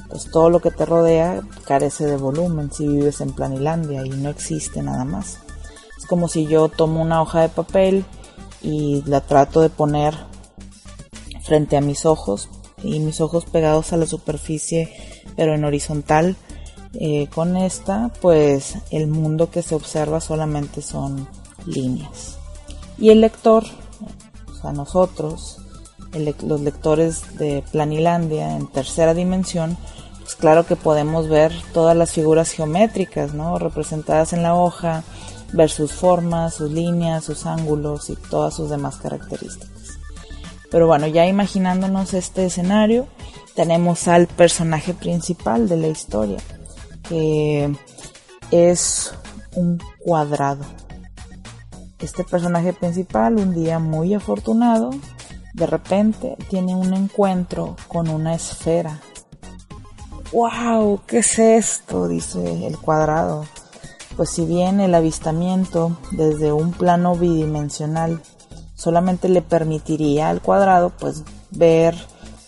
pues 0.10 0.32
todo 0.32 0.50
lo 0.50 0.60
que 0.62 0.72
te 0.72 0.86
rodea 0.86 1.42
carece 1.66 2.06
de 2.06 2.18
volumen 2.18 2.72
si 2.72 2.88
vives 2.88 3.22
en 3.22 3.34
Planilandia 3.34 4.06
y 4.06 4.10
no 4.10 4.30
existe 4.30 4.82
nada 4.82 5.06
más. 5.06 5.40
Es 5.98 6.06
como 6.06 6.28
si 6.28 6.48
yo 6.48 6.70
tomo 6.70 7.02
una 7.02 7.22
hoja 7.22 7.42
de 7.42 7.50
papel 7.50 8.06
y 8.62 9.04
la 9.06 9.22
trato 9.22 9.62
de 9.62 9.70
poner 9.70 10.16
frente 11.44 11.78
a 11.78 11.82
mis 11.82 12.06
ojos, 12.06 12.50
y 12.84 13.00
mis 13.00 13.22
ojos 13.22 13.46
pegados 13.46 13.92
a 13.94 13.98
la 13.98 14.06
superficie 14.06 14.94
pero 15.36 15.56
en 15.56 15.64
horizontal 15.64 16.36
eh, 16.94 17.28
con 17.34 17.56
esta 17.58 18.12
pues 18.22 18.76
el 18.92 19.08
mundo 19.08 19.52
que 19.52 19.62
se 19.62 19.76
observa 19.76 20.22
solamente 20.22 20.82
son 20.82 21.28
líneas. 21.66 22.38
Y 22.98 23.10
el 23.10 23.22
lector 23.22 23.64
o 24.52 24.62
sea 24.62 24.72
nosotros 24.72 25.58
los 26.44 26.62
lectores 26.62 27.38
de 27.38 27.64
Planilandia 27.72 28.56
en 28.56 28.68
tercera 28.68 29.14
dimensión 29.14 29.78
pues 30.22 30.36
claro 30.36 30.66
que 30.66 30.76
podemos 30.76 31.28
ver 31.28 31.54
todas 31.74 31.96
las 31.96 32.12
figuras 32.12 32.52
geométricas 32.52 33.34
no 33.34 33.60
representadas 33.60 34.34
en 34.34 34.42
la 34.42 34.56
hoja 34.56 35.04
ver 35.54 35.70
sus 35.70 35.92
formas 35.92 36.56
sus 36.56 36.72
líneas 36.72 37.26
sus 37.26 37.46
ángulos 37.46 38.10
y 38.10 38.16
todas 38.16 38.56
sus 38.56 38.70
demás 38.70 38.98
características. 38.98 39.70
Pero 40.72 40.86
bueno, 40.88 41.08
ya 41.08 41.26
imaginándonos 41.26 42.14
este 42.14 42.46
escenario, 42.46 43.08
tenemos 43.56 44.08
al 44.08 44.28
personaje 44.28 44.94
principal 44.94 45.68
de 45.68 45.78
la 45.78 45.88
historia, 45.88 46.38
que 47.10 47.76
es 48.52 49.14
un 49.56 49.80
cuadrado. 50.00 50.64
Este 52.00 52.24
personaje 52.24 52.72
principal, 52.72 53.36
un 53.36 53.54
día 53.54 53.80
muy 53.80 54.14
afortunado, 54.14 54.92
de 55.54 55.66
repente 55.66 56.38
tiene 56.50 56.76
un 56.76 56.94
encuentro 56.94 57.76
con 57.88 58.08
una 58.08 58.36
esfera. 58.36 59.02
¡Wow! 60.32 61.02
¿Qué 61.08 61.18
es 61.18 61.40
esto? 61.40 62.08
dice 62.08 62.68
el 62.68 62.78
cuadrado. 62.78 63.46
Pues 64.16 64.30
si 64.30 64.46
bien 64.46 64.80
el 64.80 64.94
avistamiento 64.94 65.98
desde 66.12 66.52
un 66.54 66.72
plano 66.72 67.16
bidimensional 67.16 68.22
solamente 68.76 69.28
le 69.28 69.42
permitiría 69.42 70.30
al 70.30 70.42
cuadrado 70.42 70.92
pues 70.92 71.24
ver 71.52 71.96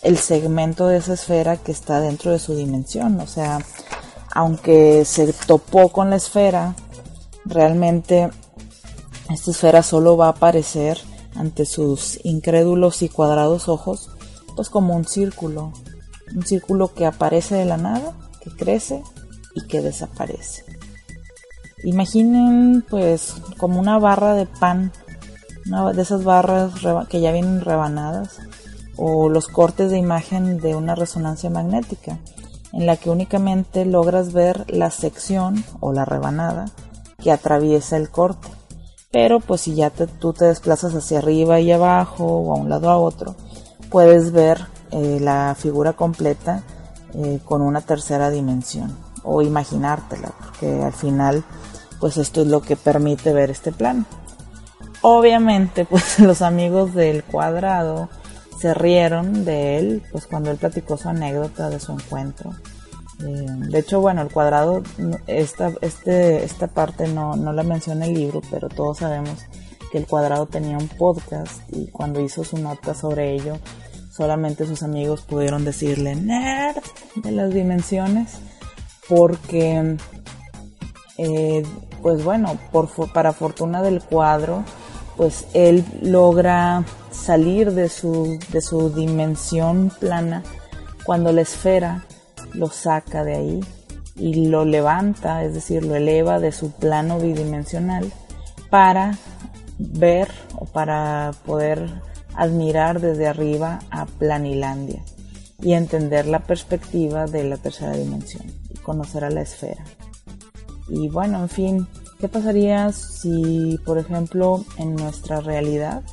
el 0.02 0.16
segmento 0.16 0.86
de 0.86 0.96
esa 0.96 1.14
esfera 1.14 1.56
que 1.58 1.72
está 1.72 2.00
dentro 2.00 2.30
de 2.30 2.38
su 2.38 2.54
dimensión. 2.54 3.20
O 3.20 3.26
sea, 3.26 3.58
aunque 4.34 5.04
se 5.04 5.32
topó 5.32 5.90
con 5.90 6.10
la 6.10 6.16
esfera, 6.16 6.74
realmente 7.44 8.30
esta 9.30 9.50
esfera 9.50 9.82
solo 9.82 10.16
va 10.16 10.26
a 10.26 10.30
aparecer 10.30 10.98
ante 11.34 11.64
sus 11.66 12.18
incrédulos 12.24 13.02
y 13.02 13.08
cuadrados 13.08 13.68
ojos, 13.68 14.10
pues 14.56 14.68
como 14.68 14.96
un 14.96 15.06
círculo. 15.06 15.72
Un 16.34 16.44
círculo 16.44 16.94
que 16.94 17.04
aparece 17.04 17.56
de 17.56 17.66
la 17.66 17.76
nada, 17.76 18.14
que 18.42 18.50
crece 18.50 19.02
y 19.54 19.66
que 19.66 19.82
desaparece. 19.82 20.64
Imaginen 21.84 22.84
pues 22.88 23.34
como 23.58 23.78
una 23.78 23.98
barra 23.98 24.34
de 24.34 24.46
pan 24.46 24.92
una 25.66 25.92
de 25.92 26.02
esas 26.02 26.24
barras 26.24 26.72
que 27.08 27.20
ya 27.20 27.32
vienen 27.32 27.60
rebanadas 27.60 28.40
o 28.96 29.28
los 29.28 29.48
cortes 29.48 29.90
de 29.90 29.98
imagen 29.98 30.58
de 30.58 30.74
una 30.74 30.94
resonancia 30.94 31.50
magnética 31.50 32.18
en 32.72 32.86
la 32.86 32.96
que 32.96 33.10
únicamente 33.10 33.84
logras 33.84 34.32
ver 34.32 34.64
la 34.68 34.90
sección 34.90 35.64
o 35.80 35.92
la 35.92 36.04
rebanada 36.04 36.66
que 37.18 37.32
atraviesa 37.32 37.96
el 37.96 38.10
corte. 38.10 38.48
Pero 39.10 39.40
pues 39.40 39.62
si 39.62 39.74
ya 39.74 39.90
tú 39.90 40.32
te 40.32 40.46
desplazas 40.46 40.94
hacia 40.94 41.18
arriba 41.18 41.60
y 41.60 41.70
abajo 41.70 42.24
o 42.24 42.54
a 42.54 42.56
un 42.56 42.70
lado 42.70 42.90
a 42.90 42.98
otro, 42.98 43.36
puedes 43.90 44.32
ver 44.32 44.66
eh, 44.90 45.18
la 45.20 45.54
figura 45.58 45.92
completa 45.92 46.62
eh, 47.14 47.40
con 47.44 47.60
una 47.60 47.82
tercera 47.82 48.30
dimensión 48.30 48.96
o 49.22 49.42
imaginártela, 49.42 50.32
porque 50.42 50.82
al 50.82 50.92
final 50.92 51.44
pues 52.00 52.16
esto 52.16 52.40
es 52.40 52.48
lo 52.48 52.62
que 52.62 52.74
permite 52.74 53.32
ver 53.32 53.50
este 53.50 53.70
plano. 53.70 54.06
Obviamente, 55.02 55.84
pues 55.90 56.18
los 56.18 56.42
amigos 56.42 56.94
del 56.94 57.22
cuadrado 57.22 58.08
se 58.62 58.74
rieron 58.74 59.44
de 59.44 59.76
él, 59.76 60.02
pues 60.12 60.28
cuando 60.28 60.52
él 60.52 60.56
platicó 60.56 60.96
su 60.96 61.08
anécdota 61.08 61.68
de 61.68 61.80
su 61.80 61.90
encuentro. 61.90 62.52
Eh, 63.18 63.46
de 63.48 63.78
hecho, 63.80 64.00
bueno, 64.00 64.22
el 64.22 64.30
cuadrado, 64.30 64.84
esta, 65.26 65.72
este, 65.80 66.44
esta 66.44 66.68
parte 66.68 67.08
no, 67.08 67.34
no 67.34 67.52
la 67.52 67.64
menciona 67.64 68.06
el 68.06 68.14
libro, 68.14 68.40
pero 68.52 68.68
todos 68.68 68.98
sabemos 68.98 69.46
que 69.90 69.98
el 69.98 70.06
cuadrado 70.06 70.46
tenía 70.46 70.78
un 70.78 70.86
podcast 70.86 71.60
y 71.72 71.88
cuando 71.88 72.20
hizo 72.20 72.44
su 72.44 72.56
nota 72.58 72.94
sobre 72.94 73.34
ello, 73.34 73.58
solamente 74.12 74.64
sus 74.64 74.84
amigos 74.84 75.22
pudieron 75.22 75.64
decirle 75.64 76.14
nerd 76.14 76.82
de 77.16 77.32
las 77.32 77.52
dimensiones 77.52 78.38
porque 79.08 79.96
eh, 81.18 81.62
pues 82.00 82.22
bueno 82.22 82.56
por, 82.70 82.88
para 83.12 83.32
fortuna 83.32 83.82
del 83.82 84.02
cuadro 84.02 84.64
pues 85.16 85.46
él 85.54 85.84
logra 86.00 86.84
salir 87.10 87.72
de 87.72 87.88
su, 87.88 88.38
de 88.50 88.60
su 88.60 88.90
dimensión 88.90 89.90
plana 90.00 90.42
cuando 91.04 91.32
la 91.32 91.42
esfera 91.42 92.04
lo 92.54 92.68
saca 92.68 93.24
de 93.24 93.34
ahí 93.34 93.60
y 94.16 94.46
lo 94.46 94.64
levanta, 94.64 95.44
es 95.44 95.54
decir, 95.54 95.84
lo 95.84 95.94
eleva 95.96 96.38
de 96.38 96.52
su 96.52 96.70
plano 96.70 97.18
bidimensional 97.18 98.12
para 98.70 99.16
ver 99.78 100.28
o 100.56 100.64
para 100.66 101.32
poder 101.44 101.90
admirar 102.34 103.00
desde 103.00 103.26
arriba 103.26 103.80
a 103.90 104.06
Planilandia 104.06 105.02
y 105.60 105.74
entender 105.74 106.26
la 106.26 106.40
perspectiva 106.40 107.26
de 107.26 107.44
la 107.44 107.56
tercera 107.56 107.92
dimensión 107.92 108.44
y 108.68 108.78
conocer 108.78 109.24
a 109.24 109.30
la 109.30 109.42
esfera. 109.42 109.84
Y 110.88 111.08
bueno, 111.08 111.40
en 111.40 111.48
fin, 111.48 111.88
¿qué 112.22 112.28
pasaría 112.28 112.92
si, 112.92 113.80
por 113.84 113.98
ejemplo, 113.98 114.64
en 114.78 114.94
nuestra 114.94 115.40
realidad 115.40 116.04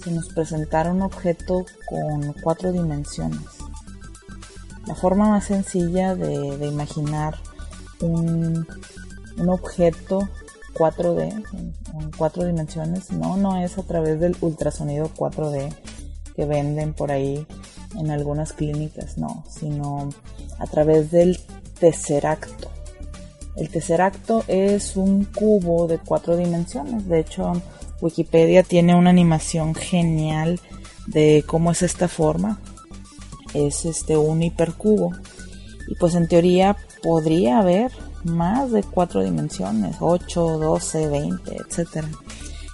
se 0.00 0.12
nos 0.12 0.28
presentara 0.28 0.92
un 0.92 1.02
objeto 1.02 1.66
con 1.88 2.34
cuatro 2.40 2.70
dimensiones? 2.70 3.40
La 4.86 4.94
forma 4.94 5.28
más 5.28 5.46
sencilla 5.46 6.14
de, 6.14 6.64
imaginar 6.64 7.34
un, 8.00 8.64
un 9.38 9.48
objeto 9.48 10.28
4D, 10.74 11.44
en, 11.54 12.10
cuatro 12.16 12.44
dimensiones. 12.44 13.10
No, 13.10 13.36
no 13.36 13.60
es 13.60 13.76
a 13.76 13.82
través 13.82 14.20
del 14.20 14.36
ultrasonido 14.40 15.10
4D 15.16 15.74
que 16.36 16.44
venden 16.44 16.94
por 16.94 17.10
ahí 17.10 17.44
en 17.98 18.12
algunas 18.12 18.52
clínicas, 18.52 19.18
no, 19.18 19.44
sino 19.50 20.10
a 20.60 20.66
través 20.68 21.10
del 21.10 21.40
tesseracto. 21.80 22.70
El 23.56 23.68
tesseracto 23.68 24.44
es 24.48 24.96
un 24.96 25.24
cubo 25.24 25.86
de 25.86 25.98
cuatro 25.98 26.36
dimensiones. 26.36 27.06
De 27.08 27.20
hecho, 27.20 27.52
Wikipedia 28.00 28.62
tiene 28.62 28.94
una 28.94 29.10
animación 29.10 29.74
genial 29.74 30.60
de 31.06 31.44
cómo 31.46 31.72
es 31.72 31.82
esta 31.82 32.08
forma. 32.08 32.60
Es 33.54 33.84
este 33.84 34.16
un 34.16 34.42
hipercubo. 34.42 35.12
Y 35.88 35.94
pues 35.96 36.14
en 36.14 36.28
teoría 36.28 36.76
podría 37.02 37.58
haber 37.58 37.90
más 38.24 38.70
de 38.70 38.82
cuatro 38.82 39.22
dimensiones, 39.22 39.96
8, 40.00 40.58
12, 40.58 41.08
20, 41.08 41.56
etc. 41.56 42.04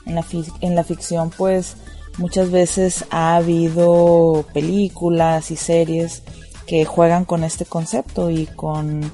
En 0.04 0.14
la, 0.14 0.24
en 0.60 0.74
la 0.74 0.84
ficción 0.84 1.30
pues 1.30 1.76
muchas 2.18 2.50
veces 2.50 3.04
ha 3.10 3.36
habido 3.36 4.44
películas 4.52 5.50
y 5.50 5.56
series 5.56 6.22
que 6.66 6.84
juegan 6.84 7.24
con 7.24 7.44
este 7.44 7.64
concepto 7.64 8.30
y 8.30 8.46
con 8.46 9.10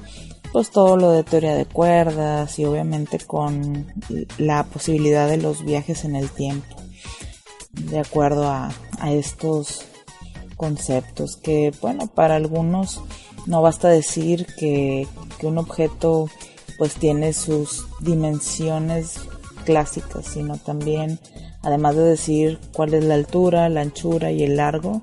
pues 0.53 0.69
todo 0.69 0.95
lo 0.95 1.11
de 1.11 1.23
teoría 1.23 1.55
de 1.55 1.65
cuerdas 1.65 2.57
y 2.59 2.65
obviamente 2.65 3.19
con 3.19 3.91
la 4.37 4.63
posibilidad 4.63 5.27
de 5.27 5.37
los 5.37 5.65
viajes 5.65 6.05
en 6.05 6.15
el 6.15 6.29
tiempo 6.29 6.77
de 7.73 7.99
acuerdo 7.99 8.47
a, 8.47 8.71
a 8.99 9.11
estos 9.11 9.83
conceptos 10.55 11.35
que 11.35 11.73
bueno 11.81 12.07
para 12.07 12.35
algunos 12.35 13.01
no 13.45 13.61
basta 13.61 13.89
decir 13.89 14.47
que, 14.57 15.07
un 15.41 15.57
objeto 15.57 16.29
pues 16.77 16.93
tiene 16.93 17.33
sus 17.33 17.85
dimensiones 17.99 19.19
clásicas, 19.65 20.25
sino 20.25 20.57
también, 20.57 21.19
además 21.61 21.97
de 21.97 22.03
decir 22.03 22.59
cuál 22.71 22.93
es 22.93 23.03
la 23.03 23.15
altura, 23.15 23.67
la 23.67 23.81
anchura 23.81 24.31
y 24.31 24.43
el 24.43 24.55
largo, 24.55 25.01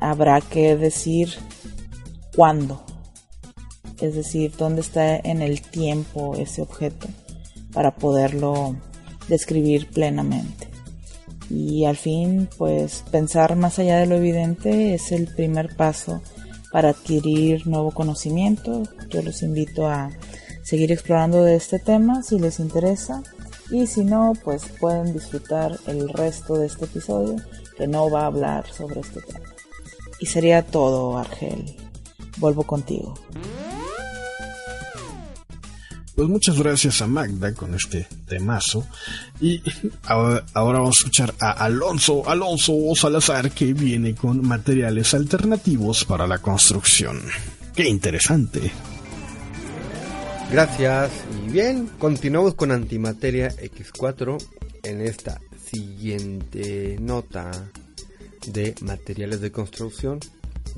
habrá 0.00 0.40
que 0.40 0.74
decir 0.74 1.34
cuándo, 2.34 2.82
es 4.02 4.14
decir, 4.14 4.52
dónde 4.58 4.80
está 4.80 5.16
en 5.16 5.42
el 5.42 5.62
tiempo 5.62 6.34
ese 6.36 6.62
objeto 6.62 7.08
para 7.72 7.94
poderlo 7.94 8.76
describir 9.28 9.88
plenamente. 9.88 10.68
Y 11.48 11.84
al 11.84 11.96
fin, 11.96 12.48
pues 12.58 13.04
pensar 13.10 13.56
más 13.56 13.78
allá 13.78 13.98
de 13.98 14.06
lo 14.06 14.16
evidente 14.16 14.94
es 14.94 15.12
el 15.12 15.26
primer 15.26 15.76
paso 15.76 16.20
para 16.72 16.90
adquirir 16.90 17.66
nuevo 17.66 17.90
conocimiento. 17.90 18.82
Yo 19.10 19.22
los 19.22 19.42
invito 19.42 19.86
a 19.86 20.10
seguir 20.62 20.92
explorando 20.92 21.44
de 21.44 21.56
este 21.56 21.78
tema 21.78 22.22
si 22.22 22.38
les 22.38 22.58
interesa 22.58 23.22
y 23.70 23.86
si 23.86 24.04
no, 24.04 24.32
pues 24.44 24.64
pueden 24.80 25.12
disfrutar 25.12 25.78
el 25.86 26.08
resto 26.08 26.56
de 26.56 26.66
este 26.66 26.84
episodio 26.84 27.36
que 27.76 27.86
no 27.86 28.10
va 28.10 28.22
a 28.22 28.26
hablar 28.26 28.66
sobre 28.70 29.00
este 29.00 29.20
tema. 29.22 29.48
Y 30.20 30.26
sería 30.26 30.62
todo, 30.62 31.16
Argel. 31.16 31.76
Vuelvo 32.38 32.64
contigo. 32.64 33.14
Pues 36.14 36.28
muchas 36.28 36.58
gracias 36.58 37.00
a 37.00 37.06
Magda 37.06 37.54
con 37.54 37.74
este 37.74 38.06
temazo. 38.28 38.86
Y 39.40 39.62
ahora, 40.04 40.44
vamos 40.54 40.96
a 40.96 41.00
escuchar 41.00 41.34
a 41.40 41.52
Alonso, 41.52 42.28
Alonso 42.28 42.74
Salazar, 42.94 43.50
que 43.50 43.72
viene 43.72 44.14
con 44.14 44.46
materiales 44.46 45.14
alternativos 45.14 46.04
para 46.04 46.26
la 46.26 46.38
construcción. 46.38 47.22
¡Qué 47.74 47.88
interesante! 47.88 48.70
Gracias. 50.50 51.10
Y 51.46 51.50
bien, 51.50 51.88
continuamos 51.98 52.54
con 52.54 52.72
Antimateria 52.72 53.48
X4 53.48 54.36
en 54.82 55.00
esta 55.00 55.40
siguiente 55.64 56.98
nota 57.00 57.50
de 58.48 58.74
materiales 58.82 59.40
de 59.40 59.50
construcción. 59.50 60.20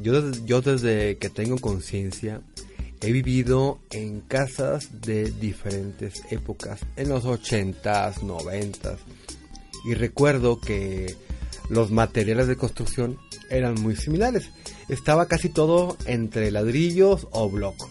Yo, 0.01 0.30
yo 0.45 0.61
desde 0.61 1.18
que 1.18 1.28
tengo 1.28 1.59
conciencia 1.59 2.41
He 3.07 3.13
vivido 3.13 3.81
en 3.91 4.23
casas 4.23 5.03
de 5.03 5.31
diferentes 5.31 6.23
épocas, 6.31 6.81
en 6.97 7.11
los 7.11 7.25
80s, 7.25 8.15
90s, 8.21 8.97
y 9.85 9.93
recuerdo 9.93 10.59
que 10.59 11.15
los 11.69 11.91
materiales 11.91 12.47
de 12.47 12.57
construcción 12.57 13.19
eran 13.51 13.75
muy 13.75 13.95
similares. 13.95 14.49
Estaba 14.89 15.27
casi 15.27 15.51
todo 15.51 15.99
entre 16.07 16.51
ladrillos 16.51 17.29
o 17.31 17.51
bloco. 17.51 17.91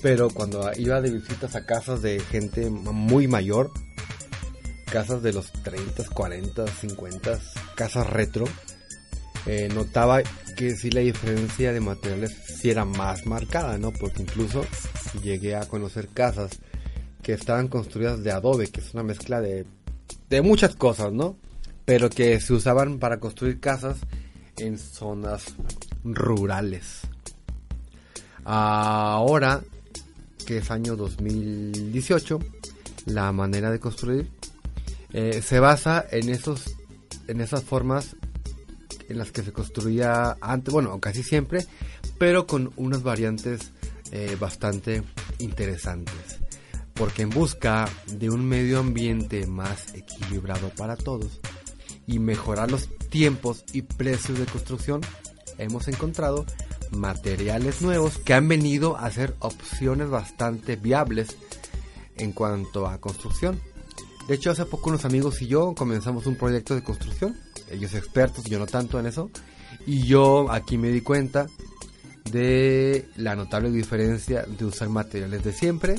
Pero 0.00 0.30
cuando 0.30 0.70
iba 0.76 1.00
de 1.00 1.10
visitas 1.10 1.56
a 1.56 1.66
casas 1.66 2.00
de 2.00 2.20
gente 2.20 2.70
muy 2.70 3.26
mayor, 3.26 3.72
casas 4.92 5.24
de 5.24 5.32
los 5.32 5.50
30, 5.50 6.04
40, 6.04 6.68
50, 6.68 7.40
casas 7.74 8.08
retro, 8.08 8.44
eh, 9.46 9.68
notaba 9.74 10.22
que 10.60 10.76
sí 10.76 10.90
la 10.90 11.00
diferencia 11.00 11.72
de 11.72 11.80
materiales 11.80 12.36
sí 12.46 12.68
era 12.68 12.84
más 12.84 13.24
marcada, 13.24 13.78
¿no? 13.78 13.92
Porque 13.92 14.20
incluso 14.20 14.62
llegué 15.22 15.56
a 15.56 15.66
conocer 15.66 16.08
casas 16.08 16.50
que 17.22 17.32
estaban 17.32 17.68
construidas 17.68 18.22
de 18.22 18.30
adobe, 18.30 18.66
que 18.66 18.82
es 18.82 18.92
una 18.92 19.02
mezcla 19.02 19.40
de, 19.40 19.64
de 20.28 20.42
muchas 20.42 20.76
cosas, 20.76 21.14
¿no? 21.14 21.38
Pero 21.86 22.10
que 22.10 22.38
se 22.40 22.52
usaban 22.52 22.98
para 22.98 23.20
construir 23.20 23.58
casas 23.58 24.00
en 24.58 24.76
zonas 24.76 25.44
rurales. 26.04 27.00
Ahora, 28.44 29.62
que 30.44 30.58
es 30.58 30.70
año 30.70 30.94
2018, 30.94 32.38
la 33.06 33.32
manera 33.32 33.70
de 33.70 33.80
construir 33.80 34.28
eh, 35.14 35.40
se 35.40 35.58
basa 35.58 36.04
en 36.10 36.28
esos 36.28 36.76
en 37.28 37.40
esas 37.40 37.62
formas 37.64 38.14
en 39.10 39.18
las 39.18 39.32
que 39.32 39.42
se 39.42 39.52
construía 39.52 40.36
antes, 40.40 40.72
bueno, 40.72 40.98
casi 41.00 41.22
siempre, 41.22 41.66
pero 42.18 42.46
con 42.46 42.72
unas 42.76 43.02
variantes 43.02 43.72
eh, 44.12 44.36
bastante 44.38 45.02
interesantes. 45.38 46.38
Porque 46.94 47.22
en 47.22 47.30
busca 47.30 47.88
de 48.06 48.30
un 48.30 48.46
medio 48.46 48.78
ambiente 48.78 49.46
más 49.46 49.94
equilibrado 49.94 50.70
para 50.70 50.96
todos 50.96 51.40
y 52.06 52.18
mejorar 52.18 52.70
los 52.70 52.88
tiempos 53.08 53.64
y 53.72 53.82
precios 53.82 54.38
de 54.38 54.46
construcción, 54.46 55.00
hemos 55.58 55.88
encontrado 55.88 56.46
materiales 56.92 57.82
nuevos 57.82 58.18
que 58.18 58.34
han 58.34 58.46
venido 58.48 58.96
a 58.96 59.10
ser 59.10 59.34
opciones 59.40 60.08
bastante 60.08 60.76
viables 60.76 61.36
en 62.16 62.32
cuanto 62.32 62.86
a 62.86 62.98
construcción. 62.98 63.60
De 64.28 64.36
hecho, 64.36 64.52
hace 64.52 64.66
poco 64.66 64.90
unos 64.90 65.04
amigos 65.04 65.42
y 65.42 65.48
yo 65.48 65.74
comenzamos 65.74 66.26
un 66.26 66.36
proyecto 66.36 66.76
de 66.76 66.84
construcción 66.84 67.49
ellos 67.70 67.94
expertos, 67.94 68.44
yo 68.44 68.58
no 68.58 68.66
tanto 68.66 68.98
en 68.98 69.06
eso. 69.06 69.30
Y 69.86 70.06
yo 70.06 70.50
aquí 70.50 70.78
me 70.78 70.88
di 70.88 71.00
cuenta 71.00 71.46
de 72.30 73.08
la 73.16 73.34
notable 73.34 73.70
diferencia 73.70 74.42
de 74.42 74.64
usar 74.64 74.88
materiales 74.88 75.42
de 75.42 75.52
siempre 75.52 75.96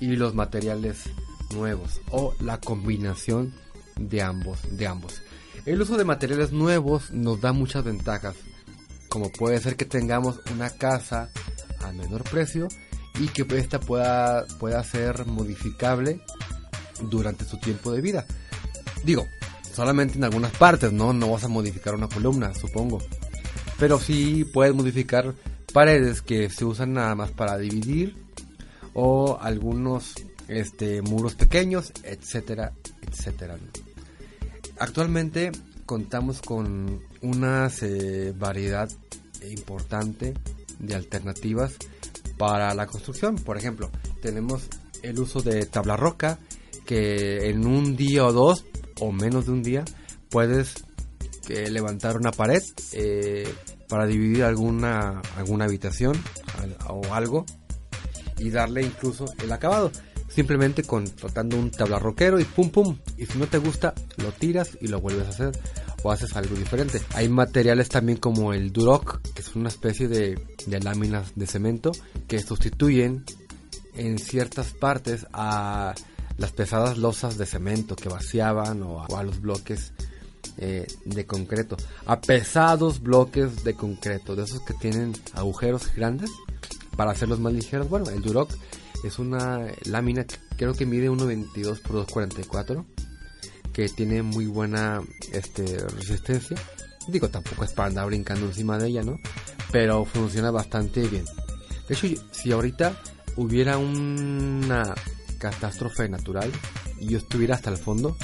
y 0.00 0.16
los 0.16 0.34
materiales 0.34 1.04
nuevos 1.54 2.00
o 2.10 2.34
la 2.40 2.58
combinación 2.58 3.52
de 3.96 4.22
ambos, 4.22 4.60
de 4.70 4.86
ambos. 4.86 5.22
El 5.66 5.80
uso 5.80 5.96
de 5.96 6.04
materiales 6.04 6.52
nuevos 6.52 7.10
nos 7.10 7.40
da 7.40 7.52
muchas 7.52 7.84
ventajas, 7.84 8.36
como 9.08 9.30
puede 9.30 9.60
ser 9.60 9.76
que 9.76 9.84
tengamos 9.84 10.40
una 10.52 10.70
casa 10.70 11.30
a 11.80 11.92
menor 11.92 12.24
precio 12.24 12.68
y 13.18 13.28
que 13.28 13.46
esta 13.58 13.80
pueda, 13.80 14.46
pueda 14.58 14.82
ser 14.84 15.26
modificable 15.26 16.20
durante 17.10 17.44
su 17.44 17.58
tiempo 17.58 17.92
de 17.92 18.00
vida. 18.00 18.26
Digo, 19.04 19.26
solamente 19.74 20.16
en 20.16 20.24
algunas 20.24 20.52
partes, 20.52 20.92
¿no? 20.92 21.12
No 21.12 21.30
vas 21.32 21.44
a 21.44 21.48
modificar 21.48 21.94
una 21.94 22.08
columna, 22.08 22.54
supongo. 22.54 23.00
Pero 23.78 23.98
sí 23.98 24.44
puedes 24.44 24.74
modificar 24.74 25.34
paredes 25.72 26.22
que 26.22 26.50
se 26.50 26.64
usan 26.64 26.92
nada 26.94 27.14
más 27.14 27.30
para 27.30 27.56
dividir 27.56 28.16
o 28.94 29.38
algunos 29.40 30.14
este, 30.48 31.00
muros 31.02 31.34
pequeños, 31.34 31.92
etcétera, 32.02 32.72
etcétera. 33.02 33.56
Actualmente 34.78 35.52
contamos 35.86 36.40
con 36.40 37.00
una 37.22 37.70
eh, 37.82 38.32
variedad 38.36 38.88
importante 39.48 40.34
de 40.78 40.94
alternativas 40.94 41.76
para 42.36 42.74
la 42.74 42.86
construcción. 42.86 43.36
Por 43.36 43.56
ejemplo, 43.56 43.90
tenemos 44.22 44.68
el 45.02 45.18
uso 45.18 45.40
de 45.40 45.66
tabla 45.66 45.96
roca 45.96 46.38
que 46.86 47.48
en 47.50 47.66
un 47.66 47.96
día 47.96 48.24
o 48.26 48.32
dos 48.32 48.64
o 49.00 49.12
menos 49.12 49.46
de 49.46 49.52
un 49.52 49.62
día 49.62 49.84
puedes 50.28 50.84
eh, 51.48 51.70
levantar 51.70 52.16
una 52.16 52.30
pared 52.30 52.62
eh, 52.92 53.52
para 53.88 54.06
dividir 54.06 54.44
alguna 54.44 55.20
alguna 55.36 55.64
habitación 55.64 56.16
o 56.88 57.12
algo 57.12 57.44
y 58.38 58.50
darle 58.50 58.82
incluso 58.82 59.26
el 59.42 59.52
acabado. 59.52 59.90
Simplemente 60.28 60.84
contratando 60.84 61.58
un 61.58 61.72
tablarroquero 61.72 62.38
y 62.38 62.44
pum 62.44 62.70
pum. 62.70 62.96
Y 63.18 63.26
si 63.26 63.36
no 63.36 63.48
te 63.48 63.58
gusta 63.58 63.94
lo 64.18 64.30
tiras 64.30 64.78
y 64.80 64.86
lo 64.86 65.00
vuelves 65.00 65.26
a 65.26 65.30
hacer 65.30 65.58
o 66.02 66.12
haces 66.12 66.36
algo 66.36 66.54
diferente. 66.54 67.00
Hay 67.14 67.28
materiales 67.28 67.88
también 67.88 68.18
como 68.18 68.54
el 68.54 68.72
duroc 68.72 69.20
que 69.34 69.42
es 69.42 69.56
una 69.56 69.68
especie 69.68 70.06
de, 70.06 70.40
de 70.66 70.80
láminas 70.80 71.32
de 71.34 71.46
cemento 71.46 71.90
que 72.28 72.38
sustituyen 72.38 73.24
en 73.94 74.18
ciertas 74.18 74.72
partes 74.72 75.26
a 75.32 75.94
las 76.40 76.52
pesadas 76.52 76.96
losas 76.96 77.36
de 77.36 77.44
cemento 77.44 77.94
que 77.94 78.08
vaciaban 78.08 78.82
o 78.82 79.04
a, 79.14 79.22
los 79.22 79.42
bloques 79.42 79.92
eh, 80.56 80.86
de 81.04 81.26
concreto, 81.26 81.76
a 82.06 82.18
pesados 82.18 83.02
bloques 83.02 83.62
de 83.62 83.74
concreto, 83.74 84.34
de 84.34 84.44
esos 84.44 84.62
que 84.62 84.72
tienen 84.72 85.12
agujeros 85.34 85.94
grandes 85.94 86.30
para 86.96 87.10
hacerlos 87.10 87.40
más 87.40 87.52
ligeros. 87.52 87.90
Bueno, 87.90 88.08
el 88.08 88.22
Duroc 88.22 88.50
es 89.04 89.18
una 89.18 89.66
lámina 89.84 90.24
que 90.24 90.36
creo 90.56 90.72
que 90.72 90.86
mide 90.86 91.10
1.22 91.10 91.82
por 91.82 92.06
2.44 92.06 92.86
que 93.74 93.90
tiene 93.90 94.22
muy 94.22 94.46
buena 94.46 95.02
este, 95.32 95.78
resistencia. 95.78 96.56
Digo, 97.06 97.28
tampoco 97.28 97.64
es 97.64 97.72
para 97.72 97.88
andar 97.88 98.06
brincando 98.06 98.46
encima 98.46 98.78
de 98.78 98.88
ella, 98.88 99.02
¿no? 99.02 99.18
Pero 99.70 100.06
funciona 100.06 100.50
bastante 100.50 101.06
bien. 101.06 101.24
De 101.86 101.94
hecho, 101.94 102.08
si 102.32 102.50
ahorita 102.50 102.98
hubiera 103.36 103.78
una 103.78 104.94
catástrofe 105.40 106.08
natural 106.08 106.52
y 107.00 107.06
yo 107.06 107.18
estuviera 107.18 107.56
hasta 107.56 107.70
el 107.70 107.78
fondo, 107.78 108.16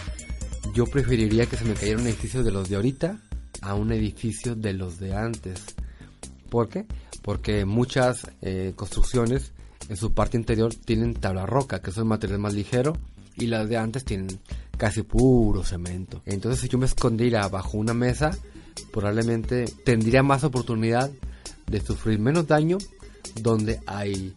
yo 0.74 0.86
preferiría 0.86 1.46
que 1.46 1.56
se 1.56 1.64
me 1.64 1.74
cayera 1.74 1.98
un 1.98 2.06
edificio 2.06 2.44
de 2.44 2.52
los 2.52 2.68
de 2.68 2.76
ahorita 2.76 3.18
a 3.62 3.74
un 3.74 3.90
edificio 3.90 4.54
de 4.54 4.74
los 4.74 5.00
de 5.00 5.16
antes. 5.16 5.60
¿Por 6.50 6.68
qué? 6.68 6.86
Porque 7.22 7.64
muchas 7.64 8.30
eh, 8.42 8.74
construcciones 8.76 9.52
en 9.88 9.96
su 9.96 10.12
parte 10.12 10.36
interior 10.36 10.74
tienen 10.74 11.14
tabla 11.14 11.46
roca, 11.46 11.80
que 11.80 11.90
es 11.90 11.96
el 11.96 12.04
material 12.04 12.38
más 12.38 12.54
ligero, 12.54 12.92
y 13.36 13.46
las 13.46 13.68
de 13.68 13.76
antes 13.76 14.04
tienen 14.04 14.40
casi 14.76 15.02
puro 15.02 15.64
cemento. 15.64 16.22
Entonces 16.26 16.60
si 16.60 16.68
yo 16.68 16.78
me 16.78 16.86
escondiera 16.86 17.48
bajo 17.48 17.78
una 17.78 17.94
mesa, 17.94 18.36
probablemente 18.92 19.64
tendría 19.84 20.22
más 20.22 20.44
oportunidad 20.44 21.10
de 21.66 21.80
sufrir 21.80 22.18
menos 22.18 22.46
daño 22.46 22.78
donde 23.40 23.80
hay 23.86 24.34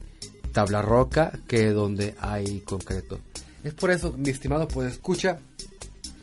tabla 0.60 0.82
roca 0.82 1.32
que 1.48 1.70
donde 1.70 2.16
hay 2.20 2.60
concreto. 2.60 3.18
Es 3.64 3.74
por 3.74 3.92
eso, 3.92 4.14
mi 4.18 4.30
estimado 4.30 4.68
pues 4.68 4.92
escucha, 4.92 5.40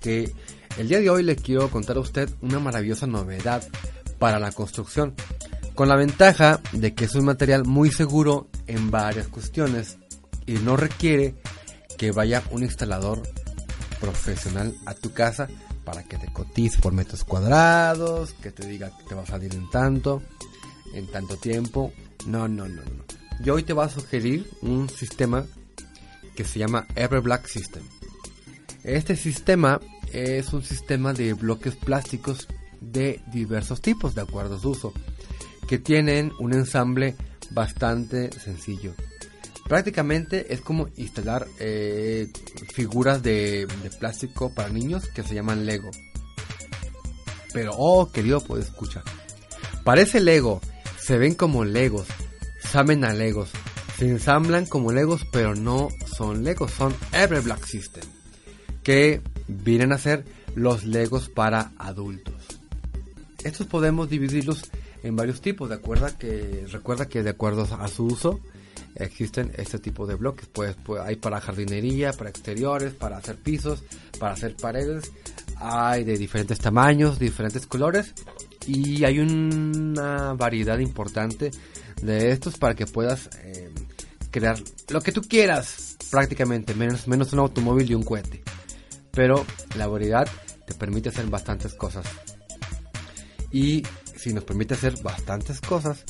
que 0.02 0.30
el 0.76 0.88
día 0.88 1.00
de 1.00 1.08
hoy 1.08 1.22
le 1.22 1.36
quiero 1.36 1.70
contar 1.70 1.96
a 1.96 2.00
usted 2.00 2.28
una 2.42 2.58
maravillosa 2.58 3.06
novedad 3.06 3.66
para 4.18 4.38
la 4.38 4.52
construcción, 4.52 5.14
con 5.74 5.88
la 5.88 5.96
ventaja 5.96 6.60
de 6.72 6.92
que 6.92 7.06
es 7.06 7.14
un 7.14 7.24
material 7.24 7.64
muy 7.64 7.90
seguro 7.90 8.48
en 8.66 8.90
varias 8.90 9.26
cuestiones 9.28 9.96
y 10.44 10.52
no 10.52 10.76
requiere 10.76 11.34
que 11.96 12.12
vaya 12.12 12.42
un 12.50 12.62
instalador 12.62 13.22
profesional 13.98 14.76
a 14.84 14.92
tu 14.92 15.14
casa 15.14 15.48
para 15.82 16.02
que 16.02 16.18
te 16.18 16.30
cotice 16.30 16.78
por 16.78 16.92
metros 16.92 17.24
cuadrados, 17.24 18.34
que 18.42 18.50
te 18.50 18.66
diga 18.66 18.90
que 18.98 19.04
te 19.04 19.14
va 19.14 19.22
a 19.22 19.26
salir 19.26 19.54
en 19.54 19.70
tanto, 19.70 20.22
en 20.92 21.06
tanto 21.06 21.38
tiempo. 21.38 21.90
No, 22.26 22.46
no, 22.48 22.68
no, 22.68 22.82
no. 22.82 23.15
Yo 23.40 23.54
hoy 23.54 23.62
te 23.62 23.72
voy 23.72 23.84
a 23.84 23.90
sugerir 23.90 24.50
un 24.62 24.88
sistema 24.88 25.44
que 26.34 26.44
se 26.44 26.58
llama 26.58 26.86
Everblack 26.94 27.46
System. 27.46 27.82
Este 28.82 29.16
sistema 29.16 29.80
es 30.12 30.52
un 30.52 30.62
sistema 30.62 31.12
de 31.12 31.34
bloques 31.34 31.76
plásticos 31.76 32.48
de 32.80 33.20
diversos 33.32 33.80
tipos 33.80 34.14
de 34.14 34.22
acuerdo 34.22 34.56
a 34.56 34.60
su 34.60 34.70
uso, 34.70 34.92
que 35.68 35.78
tienen 35.78 36.32
un 36.38 36.54
ensamble 36.54 37.16
bastante 37.50 38.30
sencillo. 38.38 38.94
Prácticamente 39.68 40.52
es 40.54 40.60
como 40.60 40.88
instalar 40.96 41.46
eh, 41.58 42.28
figuras 42.72 43.22
de, 43.22 43.66
plástico 43.98 44.54
para 44.54 44.68
niños 44.68 45.08
que 45.08 45.22
se 45.22 45.34
llaman 45.34 45.66
Lego. 45.66 45.90
Pero, 47.52 47.72
oh, 47.76 48.10
querido, 48.12 48.40
pues 48.40 48.66
escucha. 48.66 49.02
Parece 49.82 50.20
Lego, 50.20 50.60
se 51.00 51.18
ven 51.18 51.34
como 51.34 51.64
Legos, 51.64 52.06
a 52.76 52.84
Legos. 53.14 53.50
Se 53.96 54.06
ensamblan 54.06 54.66
como 54.66 54.92
Legos, 54.92 55.24
pero 55.32 55.54
no 55.54 55.88
son 56.14 56.44
Legos, 56.44 56.72
son 56.72 56.94
Every 57.10 57.40
Black 57.40 57.64
System. 57.64 58.04
Que 58.82 59.22
vienen 59.48 59.92
a 59.92 59.98
ser 59.98 60.26
los 60.54 60.84
Legos 60.84 61.30
para 61.30 61.72
adultos. 61.78 62.34
Estos 63.42 63.66
podemos 63.66 64.10
dividirlos 64.10 64.70
en 65.02 65.16
varios 65.16 65.40
tipos, 65.40 65.70
de 65.70 65.76
acuerdo 65.76 66.06
que 66.18 66.66
recuerda 66.70 67.08
que 67.08 67.22
de 67.22 67.30
acuerdo 67.30 67.66
a 67.80 67.88
su 67.88 68.04
uso 68.04 68.40
existen 68.94 69.52
este 69.56 69.78
tipo 69.78 70.06
de 70.06 70.16
bloques, 70.16 70.46
pues, 70.52 70.76
pues, 70.84 71.00
hay 71.00 71.16
para 71.16 71.40
jardinería, 71.40 72.12
para 72.12 72.28
exteriores, 72.28 72.92
para 72.92 73.16
hacer 73.16 73.36
pisos, 73.36 73.84
para 74.18 74.34
hacer 74.34 74.54
paredes, 74.54 75.10
hay 75.56 76.04
de 76.04 76.18
diferentes 76.18 76.58
tamaños, 76.58 77.18
diferentes 77.18 77.66
colores 77.66 78.12
y 78.66 79.02
hay 79.04 79.20
una 79.20 80.34
variedad 80.34 80.78
importante 80.78 81.50
de 82.02 82.30
estos 82.30 82.58
para 82.58 82.74
que 82.74 82.86
puedas 82.86 83.30
eh, 83.42 83.72
crear 84.30 84.58
lo 84.88 85.00
que 85.00 85.12
tú 85.12 85.22
quieras 85.22 85.96
prácticamente, 86.10 86.74
menos, 86.74 87.08
menos 87.08 87.32
un 87.32 87.40
automóvil 87.40 87.90
y 87.90 87.94
un 87.94 88.02
cohete. 88.02 88.42
Pero 89.10 89.44
la 89.76 89.86
variedad 89.86 90.28
te 90.66 90.74
permite 90.74 91.08
hacer 91.08 91.26
bastantes 91.26 91.74
cosas. 91.74 92.06
Y 93.50 93.82
si 94.14 94.32
nos 94.32 94.44
permite 94.44 94.74
hacer 94.74 95.00
bastantes 95.02 95.60
cosas, 95.60 96.04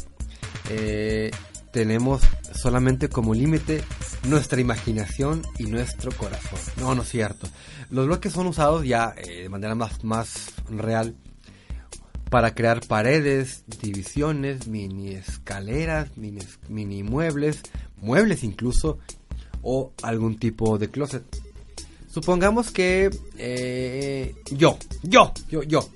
eh, 0.71 1.31
tenemos 1.71 2.23
solamente 2.55 3.09
como 3.09 3.35
límite 3.35 3.83
nuestra 4.25 4.61
imaginación 4.61 5.43
y 5.59 5.65
nuestro 5.65 6.11
corazón. 6.13 6.59
No, 6.79 6.95
no 6.95 7.03
es 7.03 7.09
cierto. 7.09 7.47
Los 7.91 8.07
bloques 8.07 8.33
son 8.33 8.47
usados 8.47 8.85
ya 8.85 9.15
eh, 9.17 9.43
de 9.43 9.49
manera 9.49 9.75
más, 9.75 10.03
más 10.03 10.53
real 10.69 11.15
para 12.31 12.55
crear 12.55 12.81
paredes, 12.87 13.65
divisiones, 13.81 14.67
mini 14.67 15.11
escaleras, 15.11 16.11
mini, 16.17 17.03
muebles, 17.03 17.63
muebles 17.99 18.43
incluso, 18.43 18.99
o 19.63 19.93
algún 20.03 20.37
tipo 20.39 20.79
de 20.79 20.91
closet. 20.91 21.25
Supongamos 22.09 22.71
que 22.71 23.11
eh, 23.39 24.35
yo, 24.51 24.79
yo, 25.03 25.33
yo, 25.49 25.63
yo, 25.63 25.89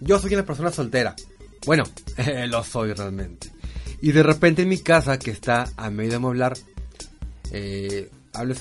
yo 0.00 0.18
soy 0.18 0.34
una 0.34 0.46
persona 0.46 0.70
soltera. 0.70 1.14
Bueno, 1.66 1.84
lo 2.48 2.64
soy 2.64 2.92
realmente. 2.92 3.50
Y 4.00 4.12
de 4.12 4.22
repente 4.22 4.62
en 4.62 4.68
mi 4.68 4.78
casa, 4.78 5.18
que 5.18 5.30
está 5.30 5.70
a 5.76 5.90
medio 5.90 6.12
de 6.12 6.18
moblar, 6.18 6.56
eh, 7.50 8.10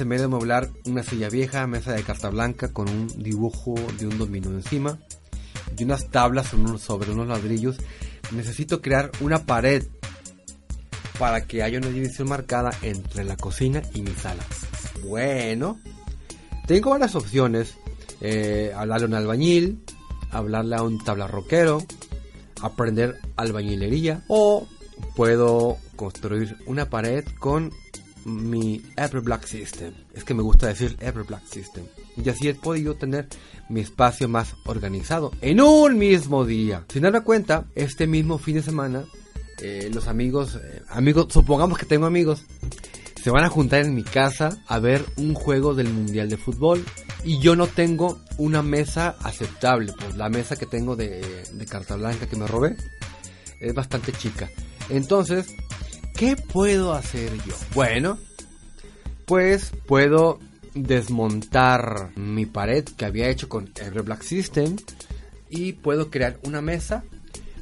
medio 0.05 0.27
de 0.27 0.69
una 0.85 1.03
silla 1.03 1.29
vieja, 1.29 1.67
mesa 1.67 1.93
de 1.93 2.03
carta 2.03 2.29
blanca 2.29 2.71
con 2.71 2.89
un 2.89 3.07
dibujo 3.21 3.75
de 3.97 4.07
un 4.07 4.17
dominó 4.17 4.49
encima 4.51 4.99
y 5.77 5.83
unas 5.83 6.09
tablas 6.09 6.47
sobre 6.47 7.11
unos 7.11 7.27
ladrillos, 7.27 7.77
necesito 8.31 8.81
crear 8.81 9.11
una 9.21 9.45
pared 9.45 9.83
para 11.19 11.45
que 11.45 11.63
haya 11.63 11.77
una 11.77 11.89
división 11.89 12.29
marcada 12.29 12.71
entre 12.81 13.23
la 13.23 13.37
cocina 13.37 13.81
y 13.93 14.01
mi 14.01 14.11
sala. 14.11 14.43
Bueno, 15.05 15.79
tengo 16.67 16.91
varias 16.91 17.15
opciones. 17.15 17.75
Eh, 18.21 18.71
hablarle 18.75 19.05
a 19.05 19.07
un 19.09 19.13
albañil, 19.15 19.83
hablarle 20.31 20.75
a 20.75 20.83
un 20.83 21.03
tablarroquero, 21.03 21.83
aprender 22.61 23.19
albañilería 23.35 24.23
o 24.27 24.67
puedo 25.15 25.77
construir 25.95 26.57
una 26.65 26.89
pared 26.89 27.25
con 27.39 27.71
mi 28.25 28.81
Ever 28.97 29.21
Black 29.21 29.45
System. 29.45 29.93
Es 30.13 30.23
que 30.23 30.33
me 30.33 30.41
gusta 30.41 30.67
decir 30.67 30.95
Ever 30.99 31.23
Black 31.23 31.45
System. 31.45 31.85
Y 32.17 32.27
así 32.29 32.47
he 32.47 32.53
podido 32.53 32.95
tener 32.95 33.27
mi 33.69 33.81
espacio 33.81 34.27
más 34.27 34.55
organizado 34.65 35.31
en 35.41 35.61
un 35.61 35.97
mismo 35.97 36.45
día. 36.45 36.85
Sin 36.91 37.03
darme 37.03 37.21
cuenta, 37.21 37.65
este 37.75 38.07
mismo 38.07 38.37
fin 38.37 38.55
de 38.55 38.63
semana, 38.63 39.05
eh, 39.59 39.89
los 39.93 40.07
amigos, 40.07 40.59
eh, 40.61 40.81
amigos, 40.89 41.27
supongamos 41.29 41.77
que 41.77 41.85
tengo 41.85 42.05
amigos, 42.05 42.43
se 43.21 43.29
van 43.29 43.45
a 43.45 43.49
juntar 43.49 43.81
en 43.85 43.95
mi 43.95 44.03
casa 44.03 44.57
a 44.67 44.79
ver 44.79 45.05
un 45.17 45.33
juego 45.33 45.73
del 45.73 45.89
Mundial 45.89 46.29
de 46.29 46.37
Fútbol. 46.37 46.83
Y 47.25 47.39
yo 47.39 47.55
no 47.55 47.67
tengo 47.67 48.19
una 48.37 48.61
mesa 48.61 49.15
aceptable, 49.21 49.93
pues 49.97 50.17
la 50.17 50.27
mesa 50.27 50.57
que 50.57 50.65
tengo 50.65 50.97
de, 50.97 51.21
de 51.53 51.65
carta 51.65 51.95
blanca 51.95 52.27
que 52.27 52.35
me 52.35 52.47
robé 52.47 52.75
es 53.61 53.73
bastante 53.73 54.11
chica. 54.11 54.49
Entonces, 54.89 55.47
¿qué 56.15 56.35
puedo 56.35 56.93
hacer 56.93 57.31
yo? 57.45 57.53
Bueno, 57.73 58.17
pues 59.25 59.71
puedo 59.87 60.39
desmontar 60.73 62.11
mi 62.15 62.45
pared 62.45 62.83
que 62.83 63.05
había 63.05 63.29
hecho 63.29 63.49
con 63.49 63.69
Every 63.79 64.01
Black 64.01 64.23
System 64.23 64.75
y 65.49 65.73
puedo 65.73 66.09
crear 66.09 66.39
una 66.43 66.61
mesa 66.61 67.03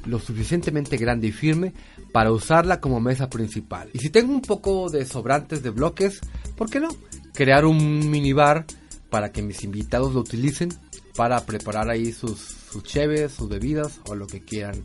lo 0.06 0.18
suficientemente 0.18 0.96
grande 0.96 1.28
y 1.28 1.32
firme 1.32 1.74
para 2.12 2.32
usarla 2.32 2.80
como 2.80 3.00
mesa 3.00 3.30
principal. 3.30 3.88
Y 3.92 3.98
si 3.98 4.10
tengo 4.10 4.32
un 4.32 4.42
poco 4.42 4.90
de 4.90 5.06
sobrantes 5.06 5.62
de 5.62 5.70
bloques, 5.70 6.20
¿por 6.56 6.68
qué 6.68 6.80
no? 6.80 6.88
Crear 7.32 7.64
un 7.64 8.10
minibar 8.10 8.66
para 9.10 9.30
que 9.30 9.42
mis 9.42 9.62
invitados 9.62 10.14
lo 10.14 10.20
utilicen 10.20 10.70
para 11.14 11.44
preparar 11.44 11.90
ahí 11.90 12.12
sus, 12.12 12.38
sus 12.38 12.82
cheves, 12.82 13.32
sus 13.32 13.48
bebidas 13.48 14.00
o 14.08 14.14
lo 14.14 14.26
que 14.26 14.40
quieran 14.40 14.82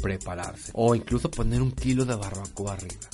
prepararse. 0.00 0.72
O 0.74 0.94
incluso 0.94 1.30
poner 1.30 1.62
un 1.62 1.72
kilo 1.72 2.04
de 2.04 2.14
barbacoa 2.14 2.72
arriba. 2.72 3.08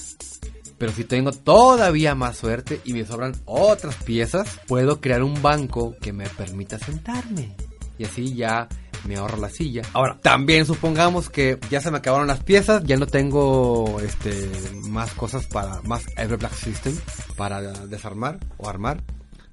Pero 0.78 0.92
si 0.92 1.04
tengo 1.04 1.32
todavía 1.32 2.14
más 2.14 2.36
suerte 2.36 2.80
y 2.84 2.92
me 2.92 3.04
sobran 3.04 3.34
otras 3.46 3.96
piezas, 4.04 4.60
puedo 4.66 5.00
crear 5.00 5.22
un 5.22 5.40
banco 5.40 5.96
que 6.00 6.12
me 6.12 6.28
permita 6.28 6.78
sentarme. 6.78 7.56
Y 7.98 8.04
así 8.04 8.34
ya 8.34 8.68
me 9.06 9.16
ahorro 9.16 9.38
la 9.38 9.48
silla. 9.48 9.82
Ahora, 9.94 10.18
también 10.20 10.66
supongamos 10.66 11.30
que 11.30 11.58
ya 11.70 11.80
se 11.80 11.90
me 11.90 11.98
acabaron 11.98 12.26
las 12.26 12.42
piezas, 12.42 12.84
ya 12.84 12.96
no 12.96 13.06
tengo 13.06 14.00
este 14.00 14.50
más 14.88 15.12
cosas 15.12 15.46
para 15.46 15.80
más 15.82 16.04
Ever 16.16 16.38
Black 16.38 16.54
System 16.54 16.94
para 17.36 17.62
desarmar 17.86 18.38
o 18.58 18.68
armar, 18.68 19.02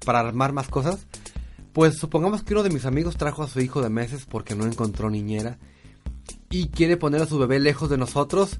para 0.04 0.20
armar 0.20 0.52
más 0.52 0.68
cosas. 0.68 1.06
Pues 1.72 1.96
supongamos 1.96 2.42
que 2.42 2.52
uno 2.52 2.62
de 2.62 2.70
mis 2.70 2.84
amigos 2.84 3.16
trajo 3.16 3.42
a 3.42 3.48
su 3.48 3.60
hijo 3.60 3.82
de 3.82 3.88
meses 3.88 4.26
porque 4.28 4.54
no 4.54 4.66
encontró 4.66 5.08
niñera 5.10 5.58
y 6.50 6.68
quiere 6.68 6.96
poner 6.96 7.22
a 7.22 7.26
su 7.26 7.38
bebé 7.38 7.58
lejos 7.60 7.90
de 7.90 7.98
nosotros 7.98 8.58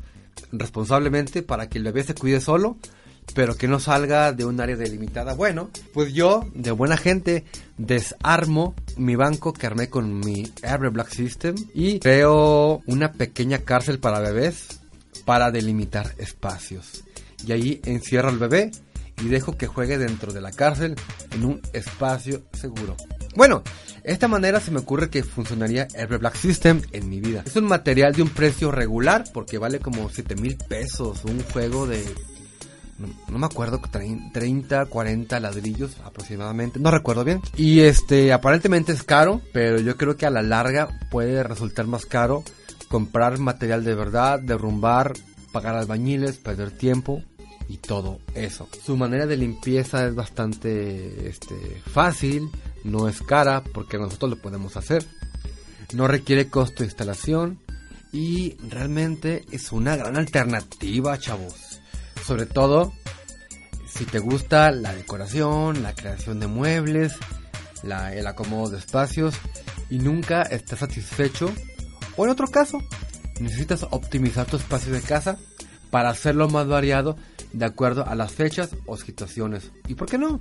responsablemente 0.52 1.42
para 1.42 1.68
que 1.68 1.78
el 1.78 1.84
bebé 1.84 2.04
se 2.04 2.14
cuide 2.14 2.40
solo, 2.40 2.76
pero 3.34 3.56
que 3.56 3.68
no 3.68 3.80
salga 3.80 4.32
de 4.32 4.44
un 4.44 4.60
área 4.60 4.76
delimitada. 4.76 5.34
Bueno, 5.34 5.70
pues 5.92 6.12
yo, 6.12 6.46
de 6.54 6.70
buena 6.70 6.96
gente, 6.96 7.44
desarmo 7.78 8.74
mi 8.96 9.16
banco 9.16 9.52
que 9.52 9.66
armé 9.66 9.88
con 9.88 10.20
mi 10.20 10.50
Every 10.62 10.90
Black 10.90 11.10
System 11.10 11.54
y 11.74 12.00
creo 12.00 12.82
una 12.86 13.12
pequeña 13.12 13.58
cárcel 13.58 13.98
para 13.98 14.20
bebés 14.20 14.80
para 15.24 15.50
delimitar 15.50 16.14
espacios. 16.18 17.04
Y 17.46 17.52
ahí 17.52 17.80
encierro 17.84 18.28
al 18.28 18.38
bebé 18.38 18.70
y 19.22 19.28
dejo 19.28 19.56
que 19.56 19.66
juegue 19.66 19.98
dentro 19.98 20.32
de 20.32 20.40
la 20.40 20.52
cárcel 20.52 20.96
en 21.32 21.44
un 21.44 21.60
espacio 21.72 22.42
seguro. 22.52 22.96
Bueno, 23.36 23.62
esta 24.02 24.28
manera 24.28 24.60
se 24.60 24.70
me 24.70 24.80
ocurre 24.80 25.10
que 25.10 25.22
funcionaría 25.22 25.88
Every 25.94 26.18
Black 26.18 26.36
System 26.36 26.82
en 26.92 27.08
mi 27.08 27.20
vida. 27.20 27.42
Es 27.46 27.56
un 27.56 27.64
material 27.64 28.12
de 28.14 28.22
un 28.22 28.28
precio 28.28 28.70
regular 28.70 29.24
porque 29.32 29.58
vale 29.58 29.80
como 29.80 30.08
7 30.08 30.36
mil 30.36 30.56
pesos. 30.56 31.24
Un 31.24 31.42
juego 31.52 31.86
de... 31.86 32.04
No, 33.28 33.38
me 33.38 33.46
acuerdo, 33.46 33.80
30, 34.32 34.86
40 34.86 35.40
ladrillos 35.40 35.96
aproximadamente. 36.04 36.78
No 36.78 36.92
recuerdo 36.92 37.24
bien. 37.24 37.40
Y 37.56 37.80
este, 37.80 38.32
aparentemente 38.32 38.92
es 38.92 39.02
caro, 39.02 39.40
pero 39.52 39.80
yo 39.80 39.96
creo 39.96 40.16
que 40.16 40.26
a 40.26 40.30
la 40.30 40.42
larga 40.42 41.00
puede 41.10 41.42
resultar 41.42 41.88
más 41.88 42.06
caro 42.06 42.44
comprar 42.94 43.38
material 43.40 43.82
de 43.82 43.94
verdad, 43.96 44.38
derrumbar, 44.38 45.14
pagar 45.50 45.74
albañiles, 45.74 46.36
perder 46.36 46.70
tiempo 46.70 47.24
y 47.68 47.78
todo 47.78 48.20
eso. 48.34 48.68
Su 48.84 48.96
manera 48.96 49.26
de 49.26 49.36
limpieza 49.36 50.06
es 50.06 50.14
bastante 50.14 51.28
este, 51.28 51.56
fácil, 51.86 52.50
no 52.84 53.08
es 53.08 53.20
cara 53.22 53.64
porque 53.64 53.98
nosotros 53.98 54.30
lo 54.30 54.36
podemos 54.36 54.76
hacer, 54.76 55.04
no 55.92 56.06
requiere 56.06 56.48
costo 56.48 56.82
de 56.82 56.86
instalación 56.86 57.58
y 58.12 58.56
realmente 58.68 59.44
es 59.50 59.72
una 59.72 59.96
gran 59.96 60.16
alternativa, 60.16 61.18
chavos. 61.18 61.80
Sobre 62.24 62.46
todo 62.46 62.92
si 63.88 64.04
te 64.04 64.18
gusta 64.18 64.70
la 64.70 64.94
decoración, 64.94 65.82
la 65.82 65.94
creación 65.94 66.40
de 66.40 66.46
muebles, 66.46 67.14
el 67.82 68.26
acomodo 68.26 68.70
de 68.70 68.78
espacios 68.78 69.34
y 69.90 69.98
nunca 69.98 70.42
estás 70.42 70.78
satisfecho 70.78 71.52
o 72.16 72.24
en 72.24 72.30
otro 72.30 72.48
caso 72.48 72.78
necesitas 73.40 73.84
optimizar 73.90 74.46
tu 74.46 74.56
espacio 74.56 74.92
de 74.92 75.02
casa 75.02 75.38
para 75.90 76.10
hacerlo 76.10 76.48
más 76.48 76.66
variado 76.66 77.16
de 77.52 77.64
acuerdo 77.64 78.06
a 78.06 78.14
las 78.14 78.32
fechas 78.32 78.70
o 78.86 78.96
situaciones. 78.96 79.70
¿Y 79.86 79.94
por 79.94 80.08
qué 80.08 80.18
no? 80.18 80.40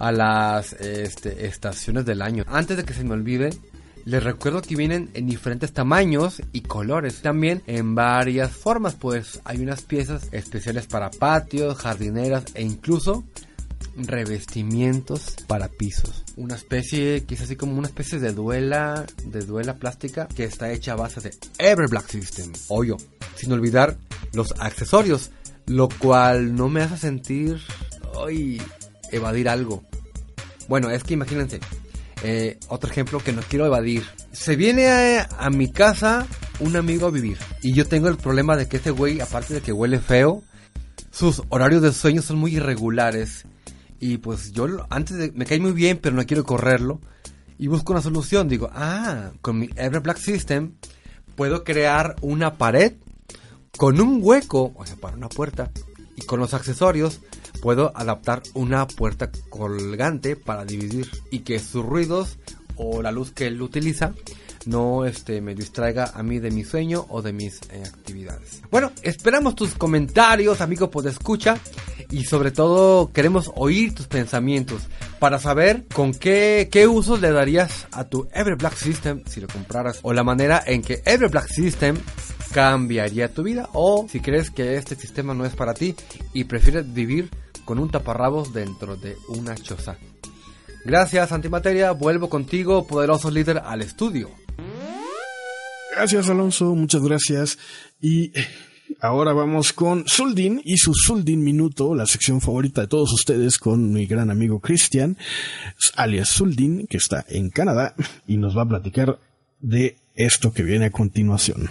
A 0.00 0.10
las 0.10 0.72
este, 0.72 1.46
estaciones 1.46 2.04
del 2.04 2.22
año. 2.22 2.44
Antes 2.48 2.76
de 2.76 2.84
que 2.84 2.92
se 2.92 3.04
me 3.04 3.14
olvide, 3.14 3.50
les 4.04 4.22
recuerdo 4.24 4.62
que 4.62 4.74
vienen 4.74 5.10
en 5.14 5.26
diferentes 5.26 5.72
tamaños 5.72 6.42
y 6.52 6.62
colores. 6.62 7.22
También 7.22 7.62
en 7.68 7.94
varias 7.94 8.50
formas, 8.50 8.96
pues 8.96 9.40
hay 9.44 9.62
unas 9.62 9.82
piezas 9.82 10.28
especiales 10.32 10.86
para 10.86 11.10
patios, 11.12 11.78
jardineras 11.78 12.44
e 12.54 12.62
incluso 12.62 13.24
revestimientos 13.96 15.36
para 15.46 15.68
pisos. 15.68 16.24
Una 16.36 16.56
especie, 16.56 17.24
que 17.24 17.34
es 17.34 17.42
así 17.42 17.54
como 17.54 17.78
una 17.78 17.86
especie 17.86 18.18
de 18.18 18.32
duela, 18.32 19.04
de 19.24 19.40
duela 19.40 19.76
plástica 19.76 20.26
que 20.26 20.44
está 20.44 20.72
hecha 20.72 20.92
a 20.92 20.96
base 20.96 21.20
de 21.20 21.34
Everblack 21.58 22.08
System. 22.08 22.52
Oyo, 22.68 22.96
sin 23.36 23.52
olvidar 23.52 23.96
los 24.32 24.54
accesorios 24.58 25.30
lo 25.70 25.88
cual 25.88 26.56
no 26.56 26.68
me 26.68 26.82
hace 26.82 26.98
sentir 26.98 27.60
ay, 28.26 28.60
evadir 29.12 29.48
algo. 29.48 29.84
Bueno, 30.70 30.88
es 30.88 31.02
que 31.02 31.14
imagínense, 31.14 31.58
eh, 32.22 32.60
otro 32.68 32.88
ejemplo 32.88 33.18
que 33.18 33.32
no 33.32 33.42
quiero 33.42 33.66
evadir. 33.66 34.04
Se 34.30 34.54
viene 34.54 35.18
a, 35.18 35.50
mi 35.50 35.72
casa 35.72 36.28
un 36.60 36.76
amigo 36.76 37.08
a 37.08 37.10
vivir 37.10 37.38
y 37.60 37.74
yo 37.74 37.88
tengo 37.88 38.06
el 38.06 38.16
problema 38.16 38.54
de 38.54 38.68
que 38.68 38.76
ese 38.76 38.92
güey, 38.92 39.20
aparte 39.20 39.52
de 39.52 39.62
que 39.62 39.72
huele 39.72 39.98
feo, 39.98 40.44
sus 41.10 41.42
horarios 41.48 41.82
de 41.82 41.92
sueño 41.92 42.22
son 42.22 42.38
muy 42.38 42.54
irregulares 42.54 43.46
y 43.98 44.18
pues 44.18 44.52
yo 44.52 44.86
antes 44.90 45.34
me 45.34 45.44
cae 45.44 45.58
muy 45.58 45.72
bien, 45.72 45.98
pero 46.00 46.14
no 46.14 46.24
quiero 46.24 46.44
correrlo 46.44 47.00
y 47.58 47.66
busco 47.66 47.92
una 47.92 48.00
solución. 48.00 48.46
Digo, 48.48 48.70
ah, 48.72 49.32
con 49.42 49.58
mi 49.58 49.70
Ever 49.74 50.02
Black 50.02 50.18
System 50.18 50.74
puedo 51.34 51.64
crear 51.64 52.14
una 52.20 52.58
pared 52.58 52.92
con 53.76 54.00
un 54.00 54.20
hueco, 54.22 54.72
o 54.76 54.86
sea, 54.86 54.94
para 54.94 55.16
una 55.16 55.30
puerta, 55.30 55.72
y 56.14 56.22
con 56.22 56.38
los 56.38 56.54
accesorios 56.54 57.18
puedo 57.60 57.92
adaptar 57.94 58.42
una 58.54 58.86
puerta 58.86 59.30
colgante 59.48 60.36
para 60.36 60.64
dividir 60.64 61.08
y 61.30 61.40
que 61.40 61.58
sus 61.58 61.84
ruidos 61.84 62.38
o 62.76 63.02
la 63.02 63.12
luz 63.12 63.32
que 63.32 63.46
él 63.46 63.60
utiliza 63.60 64.14
no 64.66 65.04
este, 65.04 65.40
me 65.40 65.54
distraiga 65.54 66.12
a 66.14 66.22
mí 66.22 66.38
de 66.38 66.50
mi 66.50 66.64
sueño 66.64 67.06
o 67.08 67.22
de 67.22 67.32
mis 67.32 67.60
eh, 67.70 67.82
actividades. 67.84 68.62
Bueno, 68.70 68.92
esperamos 69.02 69.54
tus 69.54 69.74
comentarios, 69.74 70.60
amigo 70.60 70.90
pues 70.90 71.06
escucha 71.06 71.58
y 72.10 72.24
sobre 72.24 72.50
todo 72.50 73.12
queremos 73.12 73.50
oír 73.54 73.94
tus 73.94 74.06
pensamientos 74.06 74.82
para 75.18 75.38
saber 75.38 75.86
con 75.94 76.12
qué, 76.12 76.68
qué 76.70 76.86
usos 76.86 77.20
le 77.20 77.30
darías 77.30 77.86
a 77.92 78.04
tu 78.04 78.28
Every 78.32 78.56
Black 78.56 78.74
System 78.74 79.22
si 79.26 79.40
lo 79.40 79.46
compraras 79.46 80.00
o 80.02 80.12
la 80.12 80.24
manera 80.24 80.62
en 80.66 80.82
que 80.82 81.02
Every 81.04 81.28
Black 81.28 81.48
System 81.48 81.96
cambiaría 82.52 83.32
tu 83.32 83.42
vida 83.42 83.68
o 83.72 84.06
si 84.10 84.20
crees 84.20 84.50
que 84.50 84.76
este 84.76 84.96
sistema 84.96 85.34
no 85.34 85.46
es 85.46 85.54
para 85.54 85.74
ti 85.74 85.94
y 86.32 86.44
prefieres 86.44 86.92
vivir 86.92 87.30
con 87.70 87.78
un 87.78 87.88
taparrabos 87.88 88.52
dentro 88.52 88.96
de 88.96 89.16
una 89.28 89.54
choza. 89.54 89.96
Gracias 90.84 91.30
Antimateria, 91.30 91.92
vuelvo 91.92 92.28
contigo, 92.28 92.84
poderoso 92.84 93.30
líder, 93.30 93.58
al 93.64 93.80
estudio. 93.80 94.28
Gracias 95.94 96.28
Alonso, 96.28 96.74
muchas 96.74 97.00
gracias. 97.00 97.58
Y 98.00 98.32
ahora 99.00 99.32
vamos 99.34 99.72
con 99.72 100.02
Suldin 100.08 100.60
y 100.64 100.78
su 100.78 100.94
Suldin 100.94 101.44
Minuto, 101.44 101.94
la 101.94 102.06
sección 102.06 102.40
favorita 102.40 102.80
de 102.80 102.88
todos 102.88 103.12
ustedes 103.12 103.56
con 103.56 103.92
mi 103.92 104.06
gran 104.06 104.32
amigo 104.32 104.58
Cristian, 104.58 105.16
alias 105.94 106.28
Suldin, 106.28 106.88
que 106.88 106.96
está 106.96 107.24
en 107.28 107.50
Canadá 107.50 107.94
y 108.26 108.36
nos 108.36 108.58
va 108.58 108.62
a 108.62 108.68
platicar 108.68 109.20
de 109.60 109.96
esto 110.16 110.52
que 110.52 110.64
viene 110.64 110.86
a 110.86 110.90
continuación. 110.90 111.70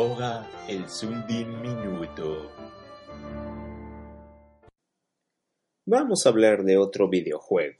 Y 0.00 0.02
ahora 0.02 0.48
el 0.66 0.88
Suldin 0.88 1.60
Minuto. 1.60 2.50
Vamos 5.84 6.24
a 6.24 6.30
hablar 6.30 6.64
de 6.64 6.78
otro 6.78 7.10
videojuego 7.10 7.76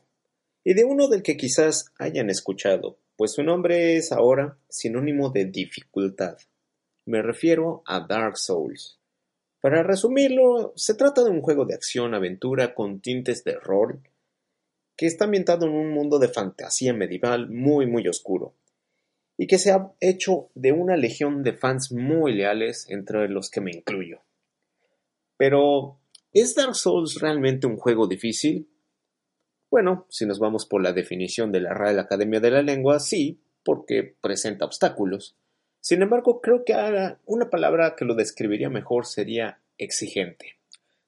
y 0.63 0.75
de 0.75 0.85
uno 0.85 1.09
del 1.09 1.23
que 1.23 1.39
quizás 1.39 1.95
hayan 1.99 2.29
escuchado, 2.29 2.99
pues 3.17 3.33
su 3.33 3.43
nombre 3.43 3.97
es 3.97 4.13
ahora 4.13 4.59
sinónimo 4.69 5.31
de 5.31 5.47
dificultad. 5.47 6.37
Me 7.07 7.23
refiero 7.23 7.83
a 7.87 8.01
Dark 8.07 8.37
Souls. 8.37 8.99
Para 9.63 9.83
resumirlo, 9.83 10.75
se 10.77 10.93
trata 10.93 11.25
de 11.25 11.31
un 11.31 11.41
juego 11.41 11.65
de 11.65 11.73
acción-aventura 11.73 12.75
con 12.75 13.01
tintes 13.01 13.45
de 13.45 13.55
rol, 13.55 14.03
que 14.95 15.07
está 15.07 15.25
ambientado 15.25 15.65
en 15.65 15.73
un 15.73 15.91
mundo 15.95 16.19
de 16.19 16.29
fantasía 16.29 16.93
medieval 16.93 17.49
muy 17.49 17.87
muy 17.87 18.07
oscuro, 18.09 18.57
y 19.41 19.47
que 19.47 19.57
se 19.57 19.71
ha 19.73 19.91
hecho 20.01 20.51
de 20.55 20.71
una 20.71 20.99
legión 20.99 21.43
de 21.43 21.55
fans 21.55 21.93
muy 21.93 22.35
leales, 22.35 22.85
entre 22.91 23.27
los 23.27 23.51
que 23.51 23.63
me 23.63 23.71
incluyo. 23.71 24.21
Pero, 25.39 25.99
¿es 26.35 26.55
Dark 26.55 26.75
Souls 26.75 27.19
realmente 27.23 27.67
un 27.67 27.79
juego 27.79 28.07
difícil? 28.07 28.69
Bueno, 29.71 30.05
si 30.11 30.27
nos 30.27 30.39
vamos 30.41 30.67
por 30.67 30.83
la 30.83 30.93
definición 30.93 31.53
de 31.53 31.61
la 31.61 31.73
Real 31.73 31.99
Academia 31.99 32.39
de 32.39 32.51
la 32.51 32.61
Lengua, 32.61 33.01
sí, 33.01 33.41
porque 33.65 34.15
presenta 34.21 34.67
obstáculos. 34.67 35.39
Sin 35.81 36.03
embargo, 36.03 36.43
creo 36.43 36.63
que 36.67 36.75
una 37.25 37.49
palabra 37.49 37.97
que 37.97 38.05
lo 38.05 38.15
describiría 38.15 38.69
mejor 38.69 39.07
sería 39.07 39.63
exigente. 39.79 40.59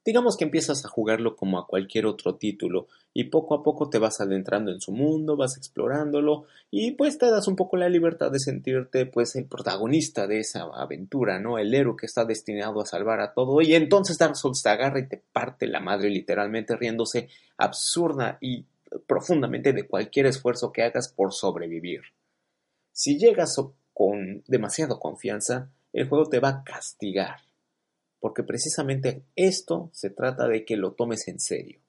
Digamos 0.06 0.38
que 0.38 0.44
empiezas 0.44 0.86
a 0.86 0.88
jugarlo 0.88 1.36
como 1.36 1.58
a 1.58 1.66
cualquier 1.66 2.06
otro 2.06 2.36
título 2.36 2.88
y 3.14 3.24
poco 3.24 3.54
a 3.54 3.62
poco 3.62 3.90
te 3.90 3.98
vas 3.98 4.20
adentrando 4.20 4.70
en 4.70 4.80
su 4.80 4.92
mundo, 4.92 5.36
vas 5.36 5.56
explorándolo 5.56 6.46
y 6.70 6.92
pues 6.92 7.18
te 7.18 7.30
das 7.30 7.46
un 7.48 7.56
poco 7.56 7.76
la 7.76 7.88
libertad 7.88 8.30
de 8.30 8.38
sentirte 8.38 9.06
pues 9.06 9.36
el 9.36 9.46
protagonista 9.46 10.26
de 10.26 10.40
esa 10.40 10.62
aventura, 10.74 11.38
¿no? 11.38 11.58
El 11.58 11.74
héroe 11.74 11.96
que 11.98 12.06
está 12.06 12.24
destinado 12.24 12.80
a 12.80 12.86
salvar 12.86 13.20
a 13.20 13.32
todo 13.34 13.60
y 13.60 13.74
entonces 13.74 14.18
Dark 14.18 14.36
Souls 14.36 14.62
te 14.62 14.70
agarra 14.70 15.00
y 15.00 15.08
te 15.08 15.22
parte 15.32 15.66
la 15.66 15.80
madre 15.80 16.10
literalmente 16.10 16.76
riéndose 16.76 17.28
absurda 17.56 18.38
y 18.40 18.64
profundamente 19.06 19.72
de 19.72 19.86
cualquier 19.86 20.26
esfuerzo 20.26 20.72
que 20.72 20.82
hagas 20.82 21.08
por 21.08 21.32
sobrevivir. 21.32 22.02
Si 22.92 23.18
llegas 23.18 23.56
con 23.92 24.42
demasiada 24.46 24.98
confianza, 24.98 25.70
el 25.92 26.08
juego 26.08 26.28
te 26.28 26.40
va 26.40 26.48
a 26.48 26.64
castigar 26.64 27.36
porque 28.22 28.44
precisamente 28.44 29.24
esto 29.34 29.90
se 29.92 30.08
trata 30.08 30.46
de 30.46 30.64
que 30.64 30.76
lo 30.76 30.92
tomes 30.92 31.26
en 31.26 31.40
serio. 31.40 31.80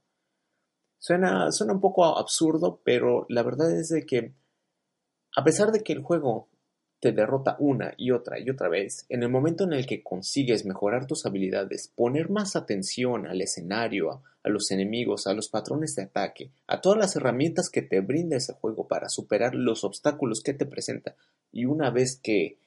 Suena, 1.04 1.52
suena 1.52 1.74
un 1.74 1.82
poco 1.82 2.06
absurdo, 2.18 2.80
pero 2.82 3.26
la 3.28 3.44
verdad 3.44 3.78
es 3.78 3.90
de 3.90 4.06
que 4.06 4.32
a 5.36 5.44
pesar 5.44 5.74
de 5.74 5.84
que 5.84 5.92
el 5.92 6.02
juego 6.02 6.48
te 7.02 7.12
derrota 7.12 7.58
una 7.60 7.94
y 7.98 8.12
otra 8.12 8.40
y 8.40 8.50
otra 8.50 8.70
vez, 8.70 9.06
en 9.10 9.22
el 9.22 9.28
momento 9.28 9.66
en 9.66 9.74
el 9.74 9.86
que 9.86 10.02
consigues 10.02 10.64
mejorar 10.64 11.06
tus 11.06 11.26
habilidades, 11.26 11.92
poner 11.94 12.30
más 12.30 12.56
atención 12.56 13.28
al 13.28 13.42
escenario, 13.42 14.24
a 14.44 14.50
los 14.50 14.72
enemigos, 14.72 15.28
a 15.28 15.34
los 15.34 15.50
patrones 15.50 15.94
de 15.96 16.04
ataque, 16.04 16.52
a 16.68 16.80
todas 16.80 16.98
las 16.98 17.18
herramientas 17.18 17.70
que 17.70 17.82
te 17.82 18.00
brinda 18.00 18.38
ese 18.38 18.54
juego 18.54 18.88
para 18.88 19.10
superar 19.10 19.56
los 19.56 19.84
obstáculos 19.84 20.42
que 20.42 20.54
te 20.54 20.66
presenta, 20.66 21.18
y 21.52 21.66
una 21.66 21.90
vez 21.90 22.16
que 22.16 22.60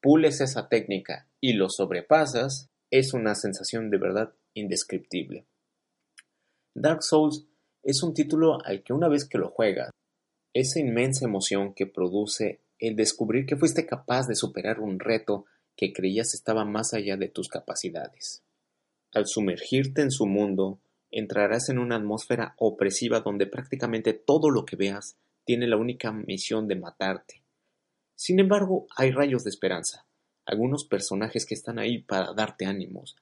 pules 0.00 0.40
esa 0.40 0.70
técnica 0.70 1.28
y 1.42 1.52
lo 1.52 1.68
sobrepasas, 1.68 2.70
es 2.90 3.12
una 3.12 3.34
sensación 3.34 3.90
de 3.90 3.98
verdad 3.98 4.32
indescriptible. 4.54 5.44
Dark 6.74 7.02
Souls 7.02 7.46
es 7.82 8.02
un 8.02 8.14
título 8.14 8.58
al 8.64 8.82
que 8.82 8.92
una 8.92 9.08
vez 9.08 9.24
que 9.28 9.38
lo 9.38 9.50
juegas, 9.50 9.90
esa 10.54 10.80
inmensa 10.80 11.24
emoción 11.24 11.74
que 11.74 11.86
produce 11.86 12.60
el 12.78 12.96
descubrir 12.96 13.46
que 13.46 13.56
fuiste 13.56 13.86
capaz 13.86 14.26
de 14.26 14.34
superar 14.34 14.80
un 14.80 14.98
reto 14.98 15.46
que 15.76 15.92
creías 15.92 16.34
estaba 16.34 16.64
más 16.64 16.94
allá 16.94 17.16
de 17.16 17.28
tus 17.28 17.48
capacidades. 17.48 18.42
Al 19.14 19.26
sumergirte 19.26 20.02
en 20.02 20.10
su 20.10 20.26
mundo, 20.26 20.80
entrarás 21.10 21.68
en 21.68 21.78
una 21.78 21.96
atmósfera 21.96 22.54
opresiva 22.58 23.20
donde 23.20 23.46
prácticamente 23.46 24.12
todo 24.12 24.50
lo 24.50 24.64
que 24.64 24.76
veas 24.76 25.16
tiene 25.44 25.66
la 25.66 25.76
única 25.76 26.12
misión 26.12 26.68
de 26.68 26.76
matarte. 26.76 27.42
Sin 28.14 28.38
embargo, 28.38 28.86
hay 28.96 29.10
rayos 29.10 29.44
de 29.44 29.50
esperanza 29.50 30.06
algunos 30.44 30.84
personajes 30.84 31.46
que 31.46 31.54
están 31.54 31.78
ahí 31.78 31.98
para 31.98 32.32
darte 32.34 32.66
ánimos, 32.66 33.16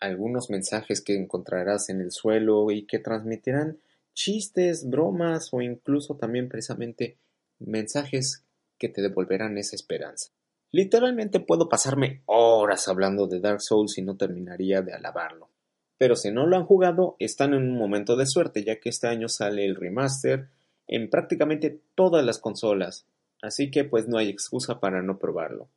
algunos 0.00 0.50
mensajes 0.50 1.00
que 1.00 1.16
encontrarás 1.16 1.88
en 1.88 2.00
el 2.00 2.10
suelo 2.10 2.70
y 2.70 2.86
que 2.86 2.98
transmitirán 2.98 3.78
chistes, 4.14 4.88
bromas 4.88 5.50
o 5.52 5.60
incluso 5.60 6.16
también 6.16 6.48
precisamente 6.48 7.18
mensajes 7.58 8.44
que 8.78 8.88
te 8.88 9.02
devolverán 9.02 9.58
esa 9.58 9.76
esperanza. 9.76 10.32
Literalmente 10.70 11.40
puedo 11.40 11.68
pasarme 11.68 12.22
horas 12.26 12.88
hablando 12.88 13.26
de 13.26 13.40
Dark 13.40 13.60
Souls 13.60 13.98
y 13.98 14.02
no 14.02 14.16
terminaría 14.16 14.82
de 14.82 14.92
alabarlo. 14.92 15.50
Pero 15.98 16.16
si 16.16 16.32
no 16.32 16.46
lo 16.46 16.56
han 16.56 16.64
jugado, 16.64 17.16
están 17.18 17.54
en 17.54 17.62
un 17.62 17.78
momento 17.78 18.16
de 18.16 18.26
suerte, 18.26 18.64
ya 18.64 18.80
que 18.80 18.88
este 18.88 19.06
año 19.06 19.28
sale 19.28 19.64
el 19.64 19.76
remaster 19.76 20.48
en 20.88 21.08
prácticamente 21.10 21.80
todas 21.94 22.24
las 22.24 22.38
consolas, 22.38 23.06
así 23.42 23.70
que 23.70 23.84
pues 23.84 24.08
no 24.08 24.18
hay 24.18 24.28
excusa 24.28 24.80
para 24.80 25.02
no 25.02 25.18
probarlo 25.18 25.68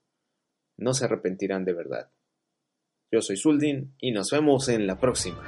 no 0.77 0.93
se 0.93 1.05
arrepentirán 1.05 1.65
de 1.65 1.73
verdad. 1.73 2.09
Yo 3.11 3.21
soy 3.21 3.37
Suldin 3.37 3.93
y 3.99 4.11
nos 4.11 4.31
vemos 4.31 4.69
en 4.69 4.87
la 4.87 4.99
próxima. 4.99 5.43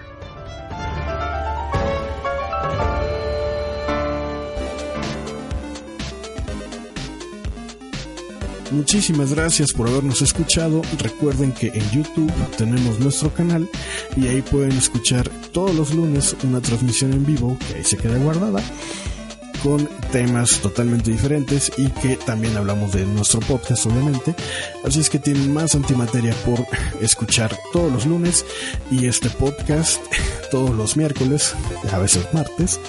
Muchísimas 8.71 9.33
gracias 9.33 9.73
por 9.73 9.87
habernos 9.87 10.21
escuchado. 10.21 10.81
Recuerden 10.99 11.51
que 11.51 11.67
en 11.67 11.89
YouTube 11.91 12.31
tenemos 12.57 12.99
nuestro 12.99 13.33
canal 13.33 13.67
y 14.15 14.27
ahí 14.27 14.41
pueden 14.41 14.73
escuchar 14.73 15.27
todos 15.51 15.73
los 15.73 15.93
lunes 15.93 16.35
una 16.43 16.61
transmisión 16.61 17.13
en 17.13 17.25
vivo 17.25 17.57
que 17.67 17.77
ahí 17.77 17.83
se 17.83 17.97
queda 17.97 18.17
guardada 18.19 18.61
con 19.63 19.89
temas 20.11 20.59
totalmente 20.59 21.11
diferentes 21.11 21.71
y 21.77 21.87
que 21.89 22.15
también 22.15 22.55
hablamos 22.57 22.93
de 22.93 23.05
nuestro 23.05 23.39
podcast 23.41 23.85
obviamente. 23.85 24.35
Así 24.85 24.99
es 24.99 25.09
que 25.09 25.19
tienen 25.19 25.53
más 25.53 25.75
antimateria 25.75 26.33
por 26.45 26.65
escuchar 27.01 27.55
todos 27.73 27.91
los 27.91 28.05
lunes 28.05 28.45
y 28.91 29.07
este 29.07 29.29
podcast 29.29 30.01
todos 30.51 30.71
los 30.71 30.97
miércoles, 30.97 31.55
a 31.91 31.99
veces 31.99 32.27
martes. 32.33 32.79